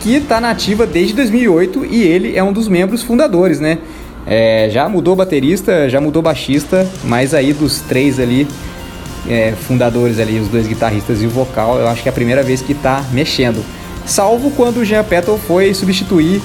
que 0.00 0.14
está 0.14 0.40
nativa 0.40 0.86
desde 0.86 1.14
2008 1.14 1.84
e 1.84 2.02
ele 2.02 2.36
é 2.36 2.42
um 2.42 2.52
dos 2.52 2.68
membros 2.68 3.02
fundadores, 3.02 3.60
né? 3.60 3.78
É, 4.26 4.68
já 4.70 4.88
mudou 4.88 5.16
baterista, 5.16 5.88
já 5.88 6.00
mudou 6.00 6.20
baixista, 6.20 6.86
mas 7.04 7.32
aí 7.32 7.52
dos 7.52 7.80
três 7.80 8.20
ali 8.20 8.46
é, 9.28 9.52
fundadores 9.52 10.18
ali, 10.18 10.38
os 10.38 10.48
dois 10.48 10.66
guitarristas 10.66 11.22
e 11.22 11.26
o 11.26 11.30
vocal, 11.30 11.78
eu 11.78 11.88
acho 11.88 12.02
que 12.02 12.08
é 12.08 12.12
a 12.12 12.14
primeira 12.14 12.42
vez 12.42 12.60
que 12.60 12.72
está 12.72 13.04
mexendo 13.12 13.64
salvo 14.08 14.50
quando 14.50 14.78
o 14.78 14.84
Jean 14.84 15.04
Petal 15.04 15.38
foi 15.38 15.72
substituir 15.74 16.40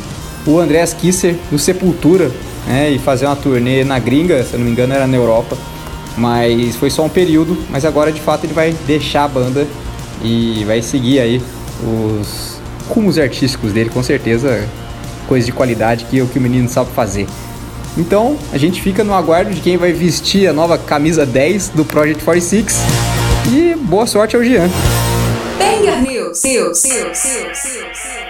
o 0.45 0.59
Andreas 0.59 0.93
Kisser 0.93 1.35
do 1.49 1.57
Sepultura 1.57 2.29
né, 2.67 2.91
e 2.91 2.99
fazer 2.99 3.25
uma 3.25 3.35
turnê 3.35 3.83
na 3.83 3.97
gringa, 3.99 4.43
se 4.43 4.53
eu 4.53 4.59
não 4.59 4.65
me 4.65 4.71
engano 4.71 4.93
era 4.93 5.07
na 5.07 5.15
Europa, 5.15 5.57
mas 6.17 6.75
foi 6.75 6.89
só 6.89 7.03
um 7.03 7.09
período, 7.09 7.57
mas 7.69 7.85
agora 7.85 8.11
de 8.11 8.21
fato 8.21 8.45
ele 8.45 8.53
vai 8.53 8.75
deixar 8.85 9.23
a 9.23 9.27
banda 9.27 9.65
e 10.21 10.63
vai 10.65 10.81
seguir 10.81 11.19
aí 11.19 11.41
os 11.81 12.59
rumos 12.89 13.17
artísticos 13.17 13.71
dele, 13.71 13.89
com 13.89 14.03
certeza 14.03 14.67
coisa 15.27 15.45
de 15.45 15.51
qualidade 15.51 16.05
que 16.05 16.21
o 16.21 16.27
que 16.27 16.37
o 16.37 16.41
menino 16.41 16.67
sabe 16.67 16.91
fazer. 16.91 17.27
Então, 17.97 18.37
a 18.51 18.57
gente 18.57 18.81
fica 18.81 19.03
no 19.03 19.13
aguardo 19.13 19.51
de 19.51 19.61
quem 19.61 19.77
vai 19.77 19.93
vestir 19.93 20.47
a 20.47 20.53
nova 20.53 20.77
camisa 20.77 21.25
10 21.25 21.69
do 21.69 21.85
Project 21.85 22.23
46 22.23 22.77
e 23.51 23.75
boa 23.75 24.07
sorte 24.07 24.35
ao 24.35 24.43
Jean. 24.43 24.69
Banger 26.41 26.69
News. 26.69 26.83
News. 26.85 27.25
News. 27.25 27.65
News. 27.65 28.22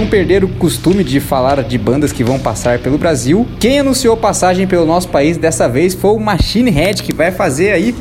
Não 0.00 0.06
perder 0.06 0.42
o 0.42 0.48
costume 0.48 1.04
de 1.04 1.20
falar 1.20 1.62
de 1.62 1.76
bandas 1.76 2.10
que 2.10 2.24
vão 2.24 2.38
passar 2.38 2.78
pelo 2.78 2.96
Brasil, 2.96 3.46
quem 3.58 3.80
anunciou 3.80 4.16
passagem 4.16 4.66
pelo 4.66 4.86
nosso 4.86 5.10
país 5.10 5.36
dessa 5.36 5.68
vez 5.68 5.92
foi 5.92 6.12
o 6.12 6.18
Machine 6.18 6.70
Head, 6.70 7.02
que 7.02 7.14
vai 7.14 7.30
fazer 7.30 7.72
aí 7.72 7.94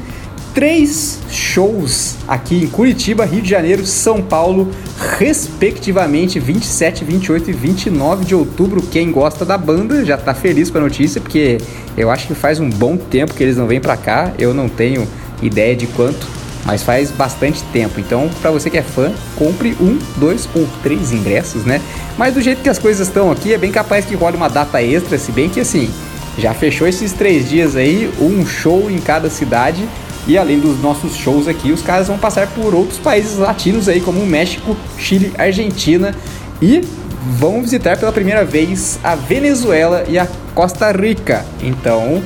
três 0.54 1.20
shows 1.30 2.16
aqui 2.26 2.64
em 2.64 2.68
Curitiba, 2.68 3.26
Rio 3.26 3.42
de 3.42 3.50
Janeiro, 3.50 3.86
São 3.86 4.22
Paulo, 4.22 4.72
respectivamente 5.18 6.40
27, 6.40 7.04
28 7.04 7.50
e 7.50 7.54
29 7.54 8.24
de 8.24 8.34
outubro. 8.34 8.82
Quem 8.82 9.12
gosta 9.12 9.44
da 9.44 9.58
banda 9.58 10.06
já 10.06 10.16
tá 10.18 10.34
feliz 10.34 10.72
com 10.72 10.78
a 10.78 10.82
notícia, 10.82 11.20
porque 11.20 11.58
eu 11.98 12.10
acho 12.10 12.28
que 12.28 12.34
faz 12.34 12.62
um 12.62 12.70
bom 12.70 12.96
tempo 12.96 13.34
que 13.34 13.44
eles 13.44 13.58
não 13.58 13.68
vêm 13.68 13.82
para 13.82 13.98
cá. 13.98 14.32
Eu 14.40 14.54
não 14.54 14.70
tenho 14.70 15.06
ideia 15.42 15.76
de 15.76 15.86
quanto, 15.88 16.26
mas 16.70 16.84
faz 16.84 17.10
bastante 17.10 17.64
tempo. 17.74 18.00
Então, 18.00 18.30
para 18.44 18.52
você 18.52 18.70
que 18.70 18.78
é 18.78 18.84
fã, 18.84 19.12
compre 19.36 19.76
um, 19.82 19.98
dois 20.18 20.48
ou 20.54 20.68
três 20.84 21.12
ingressos, 21.12 21.66
né? 21.66 21.82
Mas 22.16 22.36
do 22.36 22.42
jeito 22.42 22.62
que 22.62 22.70
as 22.70 22.78
coisas 22.78 23.08
estão 23.08 23.32
aqui, 23.32 23.56
é 23.56 23.58
bem 23.58 23.72
capaz 23.72 24.06
que 24.06 24.14
role 24.14 24.38
uma 24.38 24.48
data 24.48 24.80
extra, 24.80 25.18
se 25.18 25.32
bem 25.32 25.50
que 25.50 25.60
assim, 25.60 25.90
já 26.38 26.54
fechou 26.54 26.88
esses 26.88 27.12
três 27.12 27.50
dias 27.50 27.76
aí, 27.76 28.14
um 28.22 28.46
show 28.46 28.88
em 28.92 29.00
cada 29.00 29.32
cidade. 29.32 29.84
E 30.28 30.38
além 30.38 30.60
dos 30.60 30.80
nossos 30.80 31.16
shows 31.16 31.48
aqui, 31.48 31.72
os 31.72 31.82
caras 31.82 32.06
vão 32.06 32.20
passar 32.20 32.46
por 32.46 32.76
outros 32.76 33.00
países 33.00 33.40
latinos 33.40 33.90
aí, 33.90 34.00
como 34.00 34.24
México, 34.24 34.78
Chile, 34.96 35.34
Argentina 35.40 36.14
e 36.62 36.84
vão 37.40 37.64
visitar 37.64 37.98
pela 37.98 38.12
primeira 38.12 38.46
vez 38.46 39.00
a 39.04 39.16
Venezuela 39.16 40.04
e 40.08 40.20
a 40.20 40.28
Costa 40.54 40.92
Rica. 40.92 41.44
Então, 41.64 42.22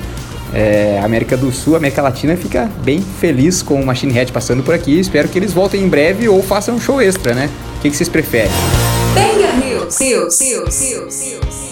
é, 0.54 1.00
América 1.04 1.36
do 1.36 1.52
Sul, 1.52 1.76
América 1.76 2.02
Latina 2.02 2.38
fica 2.38 2.70
bem 2.84 3.02
feliz 3.02 3.62
com 3.62 3.82
o 3.82 3.86
Machine 3.86 4.14
Head 4.14 4.32
passando 4.32 4.64
por 4.64 4.74
aqui. 4.74 5.00
Espero 5.00 5.28
que 5.28 5.38
eles 5.38 5.52
voltem 5.52 5.82
em 5.82 5.90
breve 5.90 6.30
ou 6.30 6.42
façam 6.44 6.76
um 6.76 6.80
show 6.80 7.02
extra, 7.02 7.34
né? 7.34 7.50
O 7.78 7.82
que, 7.82 7.90
que 7.90 7.96
vocês 7.96 8.10
preferem? 8.10 8.52
Banger 9.14 9.56
News, 9.58 10.00
News, 10.00 10.40
News, 10.40 10.82
News, 10.82 11.20
News. 11.20 11.63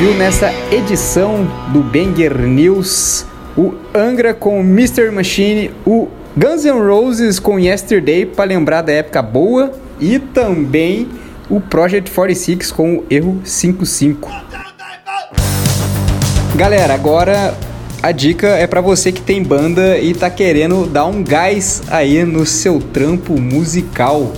Ouviu 0.00 0.16
nessa 0.16 0.50
edição 0.72 1.46
do 1.74 1.80
Banger 1.80 2.34
News 2.38 3.26
o 3.54 3.74
Angra 3.94 4.32
com 4.32 4.58
Mr. 4.60 5.10
Machine, 5.10 5.72
o 5.84 6.08
Guns 6.34 6.64
N' 6.64 6.70
Roses 6.70 7.38
com 7.38 7.58
Yesterday 7.58 8.24
para 8.24 8.46
lembrar 8.46 8.80
da 8.80 8.92
época 8.92 9.20
boa 9.20 9.70
e 10.00 10.18
também 10.18 11.06
o 11.50 11.60
Project 11.60 12.10
46 12.10 12.72
com 12.72 12.96
o 12.96 13.04
Erro 13.10 13.42
55. 13.44 14.30
Galera, 16.56 16.94
agora 16.94 17.54
a 18.02 18.10
dica 18.10 18.48
é 18.48 18.66
para 18.66 18.80
você 18.80 19.12
que 19.12 19.20
tem 19.20 19.42
banda 19.42 19.98
e 19.98 20.14
tá 20.14 20.30
querendo 20.30 20.86
dar 20.86 21.04
um 21.04 21.22
gás 21.22 21.82
aí 21.90 22.24
no 22.24 22.46
seu 22.46 22.78
trampo 22.78 23.38
musical 23.38 24.32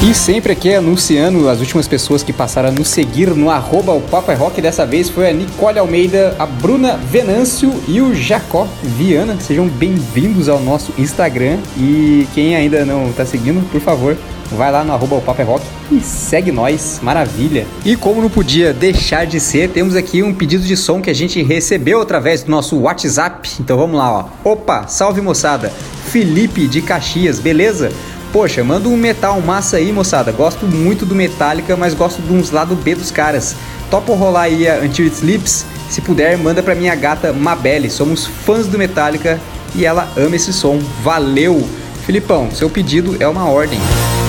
E 0.00 0.14
sempre 0.14 0.52
aqui 0.52 0.72
anunciando 0.72 1.48
as 1.48 1.58
últimas 1.58 1.88
pessoas 1.88 2.22
que 2.22 2.32
passaram 2.32 2.68
a 2.68 2.72
nos 2.72 2.86
seguir 2.86 3.30
no 3.30 3.50
arroba 3.50 3.92
o 3.92 4.00
Papo 4.00 4.30
é 4.30 4.34
Rock. 4.34 4.62
Dessa 4.62 4.86
vez 4.86 5.10
foi 5.10 5.28
a 5.28 5.32
Nicole 5.32 5.78
Almeida, 5.78 6.36
a 6.38 6.46
Bruna 6.46 6.96
Venâncio 6.96 7.74
e 7.88 8.00
o 8.00 8.14
Jacó 8.14 8.68
Viana. 8.80 9.36
Sejam 9.40 9.66
bem-vindos 9.66 10.48
ao 10.48 10.60
nosso 10.60 10.92
Instagram. 10.96 11.58
E 11.76 12.28
quem 12.32 12.54
ainda 12.54 12.84
não 12.84 13.12
tá 13.12 13.26
seguindo, 13.26 13.60
por 13.72 13.80
favor, 13.80 14.16
vai 14.52 14.72
lá 14.72 14.84
no 14.84 14.92
arroba 14.92 15.16
o 15.16 15.34
é 15.38 15.42
Rock 15.42 15.64
e 15.90 16.00
segue 16.00 16.50
nós, 16.50 17.00
maravilha. 17.02 17.66
E 17.84 17.96
como 17.96 18.20
não 18.20 18.30
podia 18.30 18.72
deixar 18.72 19.26
de 19.26 19.38
ser, 19.40 19.70
temos 19.70 19.94
aqui 19.94 20.22
um 20.22 20.34
pedido 20.34 20.64
de 20.64 20.76
som 20.76 21.00
que 21.00 21.10
a 21.10 21.14
gente 21.14 21.42
recebeu 21.42 22.00
através 22.00 22.42
do 22.42 22.50
nosso 22.50 22.78
WhatsApp. 22.78 23.50
Então 23.60 23.76
vamos 23.76 23.96
lá, 23.96 24.30
ó. 24.44 24.52
Opa, 24.52 24.86
salve 24.86 25.20
moçada. 25.20 25.72
Felipe 26.06 26.66
de 26.66 26.80
Caxias, 26.80 27.38
beleza? 27.38 27.92
Poxa, 28.32 28.62
manda 28.62 28.88
um 28.88 28.96
metal 28.96 29.40
massa 29.40 29.78
aí, 29.78 29.92
moçada. 29.92 30.32
Gosto 30.32 30.66
muito 30.66 31.06
do 31.06 31.14
Metallica, 31.14 31.76
mas 31.76 31.94
gosto 31.94 32.20
de 32.20 32.32
uns 32.32 32.50
lado 32.50 32.74
B 32.74 32.94
dos 32.94 33.10
caras. 33.10 33.56
Topo 33.90 34.14
rolar 34.14 34.42
aí 34.42 34.68
a 34.68 34.80
Until 34.80 35.06
It 35.06 35.16
Sleeps? 35.16 35.64
Se 35.88 36.02
puder, 36.02 36.36
manda 36.36 36.62
pra 36.62 36.74
minha 36.74 36.94
gata 36.94 37.32
Mabelle. 37.32 37.90
Somos 37.90 38.26
fãs 38.26 38.66
do 38.66 38.78
Metallica 38.78 39.40
e 39.74 39.84
ela 39.84 40.08
ama 40.16 40.36
esse 40.36 40.52
som. 40.52 40.78
Valeu! 41.02 41.66
Filipão, 42.04 42.50
seu 42.50 42.70
pedido 42.70 43.16
é 43.20 43.28
uma 43.28 43.48
ordem. 43.48 43.78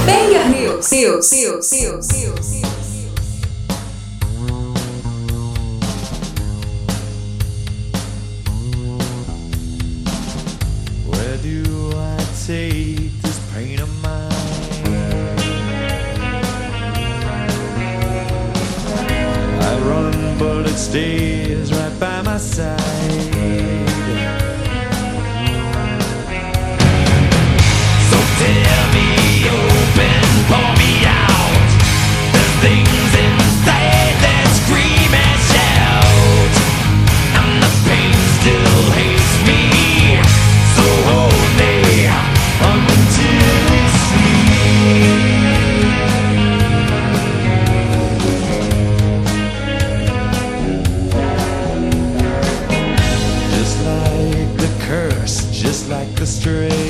Banger 0.10 0.49
News, 0.49 0.91
News, 0.91 1.32
News, 1.32 1.72
News, 1.72 2.07
News. 2.14 2.47
Where 11.05 11.38
do 11.38 11.91
I 11.95 12.18
take 12.47 13.12
this 13.22 13.39
pain 13.53 13.80
of 13.80 13.91
mine? 14.01 14.32
I 19.62 19.80
run, 19.89 20.38
but 20.39 20.66
it 20.66 20.78
stays 20.78 21.72
right 21.72 21.99
by 21.99 22.24
my 22.24 22.38
side. 22.39 23.39
straight 56.50 56.89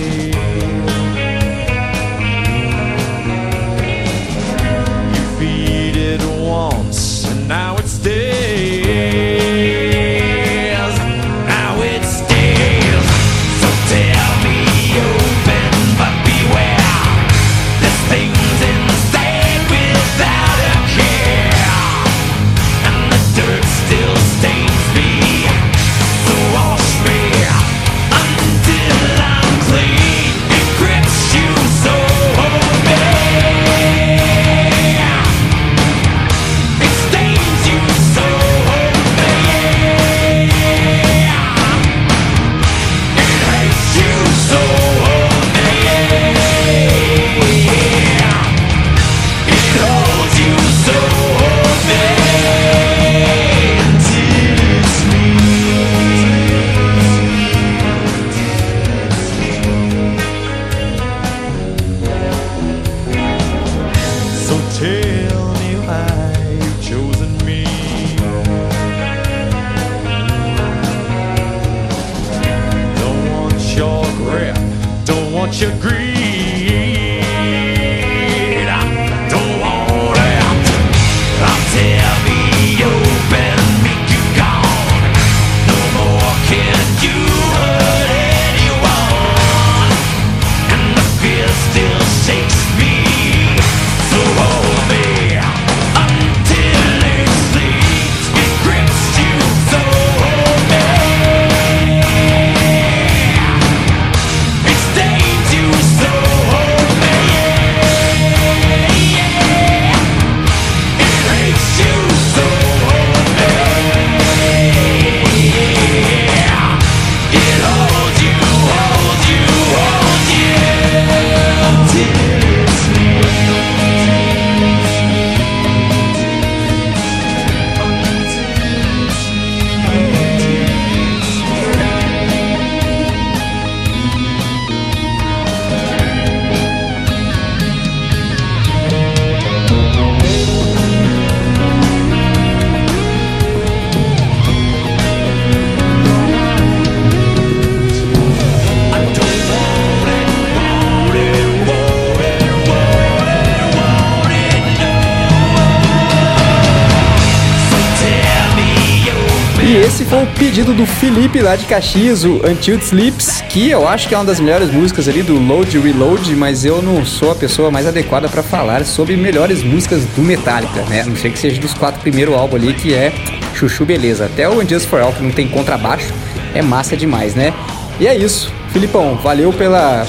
lá 161.49 161.55
de 161.55 161.65
Caxias, 161.65 162.23
o 162.23 162.35
Until 162.47 162.75
It 162.75 162.85
Sleeps, 162.85 163.41
que 163.49 163.71
eu 163.71 163.87
acho 163.87 164.07
que 164.07 164.13
é 164.13 164.17
uma 164.19 164.23
das 164.23 164.39
melhores 164.39 164.69
músicas 164.69 165.07
ali 165.07 165.23
do 165.23 165.33
Load 165.39 165.79
Reload, 165.79 166.35
mas 166.35 166.63
eu 166.63 166.79
não 166.79 167.03
sou 167.03 167.31
a 167.31 167.35
pessoa 167.35 167.71
mais 167.71 167.87
adequada 167.87 168.29
para 168.29 168.43
falar 168.43 168.85
sobre 168.85 169.17
melhores 169.17 169.63
músicas 169.63 170.05
do 170.15 170.21
Metallica, 170.21 170.83
né? 170.83 171.03
Não 171.03 171.15
sei 171.15 171.31
que 171.31 171.39
seja 171.39 171.59
dos 171.59 171.73
quatro 171.73 171.99
primeiros 172.01 172.35
álbuns 172.35 172.61
ali, 172.61 172.75
que 172.75 172.93
é 172.93 173.11
chuchu 173.55 173.83
beleza. 173.83 174.27
Até 174.27 174.47
o 174.47 174.61
Unjust 174.61 174.87
for 174.87 175.01
All, 175.01 175.11
que 175.11 175.23
não 175.23 175.31
tem 175.31 175.47
contrabaixo, 175.47 176.13
é 176.53 176.61
massa 176.61 176.95
demais, 176.95 177.33
né? 177.33 177.51
E 177.99 178.05
é 178.05 178.15
isso. 178.15 178.53
Filipão, 178.71 179.15
valeu 179.15 179.51
pela 179.51 180.05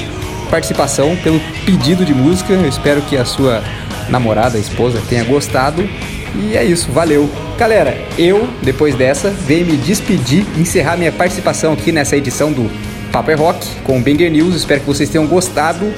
participação, 0.51 1.17
pelo 1.23 1.41
pedido 1.65 2.05
de 2.05 2.13
música. 2.13 2.53
Eu 2.53 2.69
espero 2.69 3.01
que 3.01 3.17
a 3.17 3.25
sua 3.25 3.65
namorada, 4.11 4.59
esposa 4.59 5.01
tenha 5.09 5.25
gostado. 5.25 5.89
E 6.35 6.55
é 6.55 6.63
isso, 6.63 6.93
valeu. 6.93 7.31
Galera, 7.61 7.95
eu, 8.17 8.49
depois 8.63 8.95
dessa, 8.95 9.29
venho 9.29 9.67
me 9.67 9.77
despedir 9.77 10.47
e 10.57 10.63
encerrar 10.63 10.97
minha 10.97 11.13
participação 11.13 11.75
aqui 11.75 11.93
nessa 11.93 12.17
edição 12.17 12.51
do 12.51 12.71
Papo 13.13 13.31
é 13.31 13.35
Rock 13.35 13.69
com 13.85 13.99
o 13.99 14.01
Banger 14.01 14.33
News. 14.33 14.55
Espero 14.55 14.81
que 14.81 14.87
vocês 14.87 15.11
tenham 15.11 15.27
gostado. 15.27 15.93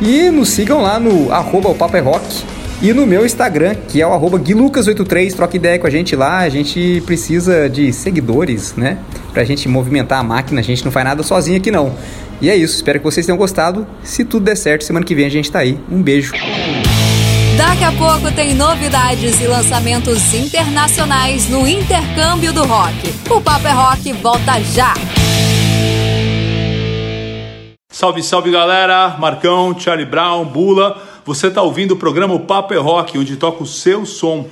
E 0.00 0.28
nos 0.28 0.48
sigam 0.48 0.82
lá 0.82 0.98
no 0.98 1.30
arroba 1.30 1.68
o 1.68 1.74
Papo 1.76 1.96
é 1.96 2.00
Rock 2.00 2.42
e 2.82 2.92
no 2.92 3.06
meu 3.06 3.24
Instagram, 3.24 3.76
que 3.88 4.02
é 4.02 4.06
o 4.06 4.12
arroba 4.12 4.40
guilucas83. 4.40 5.36
Troca 5.36 5.56
ideia 5.56 5.78
com 5.78 5.86
a 5.86 5.90
gente 5.90 6.16
lá. 6.16 6.38
A 6.38 6.48
gente 6.48 7.00
precisa 7.06 7.70
de 7.70 7.92
seguidores, 7.92 8.74
né? 8.74 8.98
Pra 9.32 9.44
gente 9.44 9.68
movimentar 9.68 10.18
a 10.18 10.24
máquina. 10.24 10.60
A 10.60 10.64
gente 10.64 10.84
não 10.84 10.90
faz 10.90 11.04
nada 11.04 11.22
sozinho 11.22 11.58
aqui 11.58 11.70
não. 11.70 11.94
E 12.40 12.50
é 12.50 12.56
isso, 12.56 12.74
espero 12.74 12.98
que 12.98 13.04
vocês 13.04 13.24
tenham 13.24 13.38
gostado. 13.38 13.86
Se 14.02 14.24
tudo 14.24 14.46
der 14.46 14.56
certo, 14.56 14.82
semana 14.82 15.06
que 15.06 15.14
vem 15.14 15.26
a 15.26 15.30
gente 15.30 15.48
tá 15.48 15.60
aí. 15.60 15.78
Um 15.88 16.02
beijo. 16.02 16.32
Daqui 17.56 17.84
a 17.84 17.92
pouco 17.92 18.34
tem 18.34 18.52
novidades 18.52 19.40
e 19.40 19.46
lançamentos 19.46 20.34
internacionais 20.34 21.48
no 21.48 21.68
Intercâmbio 21.68 22.52
do 22.52 22.64
Rock. 22.64 23.14
O 23.30 23.40
Papo 23.40 23.68
é 23.68 23.70
Rock 23.70 24.12
volta 24.14 24.60
já! 24.60 24.92
Salve, 27.88 28.24
salve 28.24 28.50
galera! 28.50 29.16
Marcão, 29.20 29.78
Charlie 29.78 30.04
Brown, 30.04 30.44
Bula. 30.44 31.00
Você 31.24 31.48
tá 31.48 31.62
ouvindo 31.62 31.92
o 31.92 31.96
programa 31.96 32.36
Papo 32.40 32.74
é 32.74 32.76
Rock, 32.76 33.16
onde 33.16 33.36
toca 33.36 33.62
o 33.62 33.66
seu 33.66 34.04
som. 34.04 34.46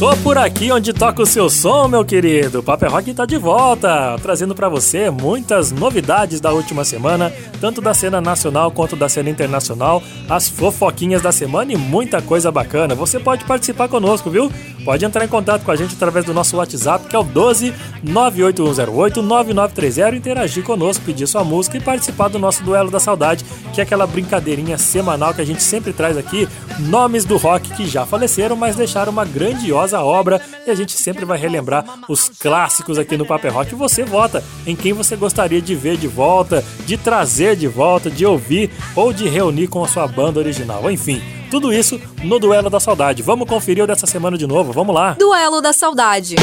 Tô 0.00 0.16
por 0.16 0.38
aqui 0.38 0.72
onde 0.72 0.94
toca 0.94 1.20
o 1.20 1.26
seu 1.26 1.50
som, 1.50 1.86
meu 1.86 2.02
querido. 2.02 2.60
O 2.60 2.62
Paper 2.62 2.90
Rock 2.90 3.12
tá 3.12 3.26
de 3.26 3.36
volta, 3.36 4.16
trazendo 4.22 4.54
para 4.54 4.66
você 4.66 5.10
muitas 5.10 5.70
novidades 5.70 6.40
da 6.40 6.50
última 6.54 6.84
semana, 6.84 7.30
tanto 7.60 7.82
da 7.82 7.92
cena 7.92 8.18
nacional 8.18 8.72
quanto 8.72 8.96
da 8.96 9.10
cena 9.10 9.28
internacional, 9.28 10.02
as 10.26 10.48
fofoquinhas 10.48 11.20
da 11.20 11.30
semana 11.30 11.74
e 11.74 11.76
muita 11.76 12.22
coisa 12.22 12.50
bacana. 12.50 12.94
Você 12.94 13.20
pode 13.20 13.44
participar 13.44 13.88
conosco, 13.88 14.30
viu? 14.30 14.50
Pode 14.84 15.04
entrar 15.04 15.24
em 15.24 15.28
contato 15.28 15.62
com 15.62 15.70
a 15.70 15.76
gente 15.76 15.94
através 15.94 16.24
do 16.24 16.32
nosso 16.32 16.56
WhatsApp, 16.56 17.06
que 17.06 17.14
é 17.14 17.18
o 17.18 17.22
12 17.22 17.74
98108 18.02 19.22
9930, 19.22 20.16
interagir 20.16 20.64
conosco, 20.64 21.04
pedir 21.04 21.26
sua 21.26 21.44
música 21.44 21.76
e 21.76 21.80
participar 21.80 22.28
do 22.28 22.38
nosso 22.38 22.62
Duelo 22.64 22.90
da 22.90 22.98
Saudade, 22.98 23.44
que 23.74 23.80
é 23.80 23.84
aquela 23.84 24.06
brincadeirinha 24.06 24.78
semanal 24.78 25.34
que 25.34 25.40
a 25.42 25.44
gente 25.44 25.62
sempre 25.62 25.92
traz 25.92 26.16
aqui, 26.16 26.48
nomes 26.78 27.24
do 27.24 27.36
rock 27.36 27.70
que 27.74 27.86
já 27.86 28.06
faleceram, 28.06 28.56
mas 28.56 28.76
deixaram 28.76 29.12
uma 29.12 29.24
grandiosa 29.24 30.00
obra 30.00 30.40
e 30.66 30.70
a 30.70 30.74
gente 30.74 30.92
sempre 30.92 31.24
vai 31.24 31.38
relembrar 31.38 31.84
os 32.08 32.28
clássicos 32.28 32.98
aqui 32.98 33.16
no 33.16 33.26
Paper 33.26 33.52
Rock. 33.52 33.72
E 33.72 33.76
você 33.76 34.02
vota 34.02 34.42
em 34.66 34.74
quem 34.74 34.92
você 34.92 35.14
gostaria 35.14 35.60
de 35.60 35.74
ver 35.74 35.96
de 35.98 36.08
volta, 36.08 36.64
de 36.86 36.96
trazer 36.96 37.54
de 37.54 37.68
volta, 37.68 38.10
de 38.10 38.24
ouvir 38.24 38.70
ou 38.96 39.12
de 39.12 39.28
reunir 39.28 39.68
com 39.68 39.84
a 39.84 39.88
sua 39.88 40.06
banda 40.06 40.40
original. 40.40 40.90
Enfim, 40.90 41.20
tudo 41.50 41.72
isso 41.72 42.00
no 42.22 42.38
Duelo 42.38 42.70
da 42.70 42.80
Saudade. 42.80 43.22
Vamos 43.22 43.48
conferir 43.48 43.84
o 43.84 43.86
dessa 43.86 44.06
semana 44.06 44.38
de 44.38 44.46
novo, 44.46 44.72
vamos 44.72 44.94
lá. 44.94 45.16
Duelo 45.18 45.60
da 45.60 45.72
Saudade. 45.72 46.36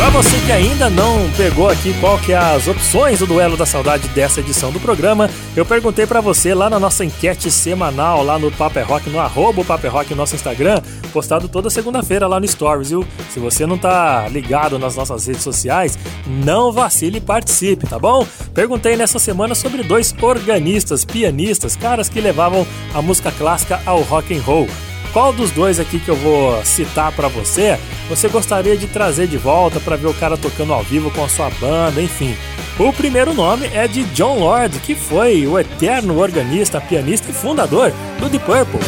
Pra 0.00 0.08
você 0.08 0.40
que 0.40 0.50
ainda 0.50 0.88
não 0.88 1.30
pegou 1.36 1.68
aqui 1.68 1.94
qual 2.00 2.18
que 2.18 2.32
é 2.32 2.36
as 2.36 2.66
opções 2.66 3.18
do 3.18 3.26
Duelo 3.26 3.54
da 3.54 3.66
Saudade 3.66 4.08
dessa 4.08 4.40
edição 4.40 4.72
do 4.72 4.80
programa, 4.80 5.28
eu 5.54 5.64
perguntei 5.64 6.06
pra 6.06 6.22
você 6.22 6.54
lá 6.54 6.70
na 6.70 6.80
nossa 6.80 7.04
enquete 7.04 7.50
semanal, 7.50 8.24
lá 8.24 8.38
no 8.38 8.50
Paper 8.50 8.88
Rock, 8.88 9.10
no 9.10 9.20
arroba 9.20 9.62
Paper 9.62 9.92
Rock, 9.92 10.14
nosso 10.14 10.34
Instagram, 10.34 10.80
postado 11.12 11.48
toda 11.48 11.68
segunda-feira 11.68 12.26
lá 12.26 12.40
no 12.40 12.48
Stories, 12.48 12.88
viu? 12.88 13.06
Se 13.28 13.38
você 13.38 13.66
não 13.66 13.76
tá 13.76 14.26
ligado 14.28 14.78
nas 14.78 14.96
nossas 14.96 15.26
redes 15.26 15.42
sociais, 15.42 15.98
não 16.26 16.72
vacile 16.72 17.18
e 17.18 17.20
participe, 17.20 17.86
tá 17.86 17.98
bom? 17.98 18.26
Perguntei 18.54 18.96
nessa 18.96 19.18
semana 19.18 19.54
sobre 19.54 19.82
dois 19.82 20.14
organistas, 20.20 21.04
pianistas, 21.04 21.76
caras 21.76 22.08
que 22.08 22.22
levavam 22.22 22.66
a 22.94 23.02
música 23.02 23.30
clássica 23.30 23.80
ao 23.84 24.00
rock 24.00 24.34
and 24.34 24.40
roll. 24.40 24.66
Qual 25.12 25.32
dos 25.32 25.50
dois 25.50 25.80
aqui 25.80 25.98
que 25.98 26.08
eu 26.08 26.16
vou 26.16 26.64
citar 26.64 27.10
pra 27.12 27.26
você, 27.26 27.78
você 28.08 28.28
gostaria 28.28 28.76
de 28.76 28.86
trazer 28.86 29.26
de 29.26 29.36
volta 29.36 29.80
pra 29.80 29.96
ver 29.96 30.06
o 30.06 30.14
cara 30.14 30.36
tocando 30.36 30.72
ao 30.72 30.84
vivo 30.84 31.10
com 31.10 31.24
a 31.24 31.28
sua 31.28 31.50
banda, 31.60 32.00
enfim? 32.00 32.36
O 32.78 32.92
primeiro 32.92 33.34
nome 33.34 33.66
é 33.74 33.88
de 33.88 34.04
John 34.04 34.38
Lord, 34.38 34.78
que 34.80 34.94
foi 34.94 35.46
o 35.46 35.58
eterno 35.58 36.18
organista, 36.18 36.80
pianista 36.80 37.30
e 37.30 37.34
fundador 37.34 37.92
do 38.20 38.28
Deep 38.28 38.44
Purple. 38.44 38.80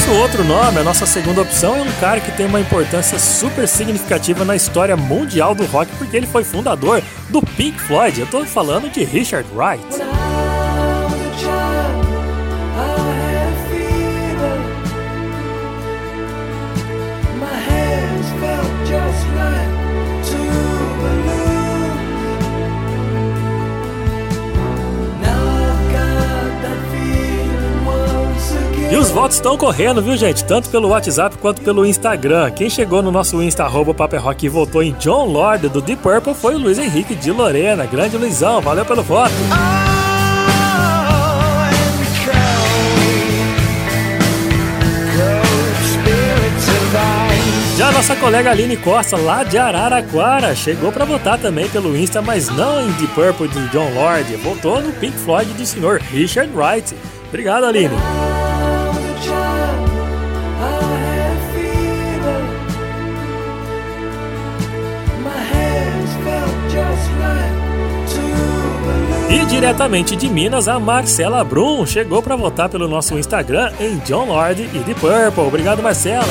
Nosso 0.00 0.14
outro 0.14 0.42
nome, 0.44 0.78
a 0.78 0.82
nossa 0.82 1.04
segunda 1.04 1.42
opção, 1.42 1.76
é 1.76 1.82
um 1.82 1.92
cara 2.00 2.20
que 2.20 2.32
tem 2.32 2.46
uma 2.46 2.58
importância 2.58 3.18
super 3.18 3.68
significativa 3.68 4.46
na 4.46 4.56
história 4.56 4.96
mundial 4.96 5.54
do 5.54 5.66
rock, 5.66 5.94
porque 5.96 6.16
ele 6.16 6.26
foi 6.26 6.42
fundador 6.42 7.02
do 7.28 7.42
Pink 7.42 7.78
Floyd. 7.78 8.18
Eu 8.18 8.26
tô 8.26 8.42
falando 8.46 8.90
de 8.90 9.04
Richard 9.04 9.46
Wright. 9.54 10.19
E 28.90 28.96
os 28.96 29.08
votos 29.08 29.36
estão 29.36 29.56
correndo, 29.56 30.02
viu, 30.02 30.16
gente? 30.16 30.44
Tanto 30.44 30.68
pelo 30.68 30.88
WhatsApp 30.88 31.38
quanto 31.38 31.62
pelo 31.62 31.86
Instagram. 31.86 32.50
Quem 32.50 32.68
chegou 32.68 33.00
no 33.00 33.12
nosso 33.12 33.40
Insta, 33.40 33.62
arroba 33.62 33.94
Paper 33.94 34.20
Rock, 34.20 34.46
e 34.46 34.48
votou 34.48 34.82
em 34.82 34.92
John 34.94 35.26
Lord 35.26 35.68
do 35.68 35.80
Deep 35.80 36.02
Purple 36.02 36.34
foi 36.34 36.56
o 36.56 36.58
Luiz 36.58 36.76
Henrique 36.76 37.14
de 37.14 37.30
Lorena. 37.30 37.86
Grande 37.86 38.16
Luizão, 38.16 38.60
valeu 38.60 38.84
pelo 38.84 39.04
voto. 39.04 39.32
Já 47.78 47.92
nossa 47.92 48.16
colega 48.16 48.50
Aline 48.50 48.76
Costa, 48.76 49.16
lá 49.16 49.44
de 49.44 49.56
Araraquara, 49.56 50.54
chegou 50.54 50.90
para 50.90 51.04
votar 51.04 51.38
também 51.38 51.68
pelo 51.68 51.96
Insta, 51.96 52.20
mas 52.20 52.48
não 52.48 52.82
em 52.82 52.90
Deep 52.92 53.14
Purple 53.14 53.48
de 53.48 53.68
John 53.68 53.88
Lord. 53.94 54.34
Votou 54.38 54.82
no 54.82 54.92
Pink 54.94 55.16
Floyd 55.16 55.52
do 55.52 55.64
senhor 55.64 56.00
Richard 56.10 56.50
Wright. 56.52 56.92
Obrigado, 57.28 57.64
Aline. 57.64 57.94
E 69.30 69.46
diretamente 69.46 70.16
de 70.16 70.28
Minas, 70.28 70.66
a 70.66 70.80
Marcela 70.80 71.44
Brum 71.44 71.86
chegou 71.86 72.20
para 72.20 72.34
votar 72.34 72.68
pelo 72.68 72.88
nosso 72.88 73.16
Instagram 73.16 73.70
em 73.78 73.98
John 73.98 74.26
Lord 74.26 74.60
e 74.60 74.80
The 74.80 74.94
Purple. 74.94 75.44
Obrigado, 75.44 75.80
Marcela. 75.80 76.26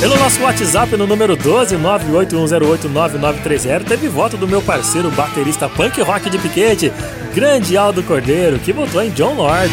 Pelo 0.00 0.16
nosso 0.16 0.42
WhatsApp 0.42 0.96
no 0.96 1.06
número 1.06 1.36
12 1.36 1.76
981089930 1.76 3.84
teve 3.84 4.08
voto 4.08 4.36
do 4.36 4.48
meu 4.48 4.62
parceiro 4.62 5.10
baterista 5.10 5.68
punk 5.68 6.00
rock 6.02 6.30
de 6.30 6.38
piquete, 6.38 6.92
grande 7.32 7.76
Aldo 7.76 8.02
Cordeiro, 8.02 8.58
que 8.58 8.72
votou 8.72 9.02
em 9.02 9.10
John 9.10 9.34
Lord. 9.34 9.72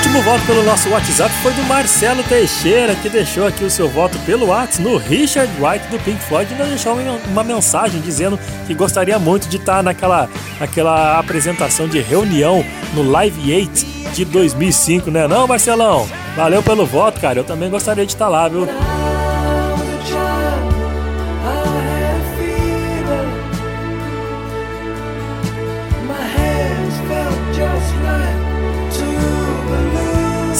Último 0.00 0.22
voto 0.22 0.42
pelo 0.46 0.62
nosso 0.64 0.88
WhatsApp 0.88 1.30
foi 1.42 1.52
do 1.52 1.62
Marcelo 1.64 2.22
Teixeira, 2.24 2.94
que 2.96 3.08
deixou 3.08 3.46
aqui 3.46 3.62
o 3.64 3.70
seu 3.70 3.86
voto 3.86 4.18
pelo 4.20 4.46
WhatsApp 4.46 4.82
no 4.82 4.96
Richard 4.96 5.50
Wright 5.60 5.86
do 5.88 5.98
Pink 6.02 6.18
Floyd 6.22 6.50
e 6.52 6.56
deixou 6.56 6.94
uma- 6.94 7.18
uma 7.28 7.44
mensagem 7.44 8.00
dizendo 8.00 8.38
que 8.66 8.72
gostaria 8.74 9.18
muito 9.18 9.46
de 9.46 9.58
estar 9.58 9.82
naquela, 9.82 10.28
naquela 10.58 11.18
apresentação 11.18 11.86
de 11.86 12.00
reunião 12.00 12.64
no 12.94 13.02
Live 13.08 13.52
8 13.52 13.84
de 14.14 14.24
2005, 14.24 15.10
né 15.10 15.28
não, 15.28 15.46
Marcelão? 15.46 16.08
Valeu 16.34 16.62
pelo 16.62 16.86
voto, 16.86 17.20
cara. 17.20 17.38
Eu 17.38 17.44
também 17.44 17.68
gostaria 17.68 18.06
de 18.06 18.12
estar 18.12 18.28
lá, 18.28 18.48
viu? 18.48 18.66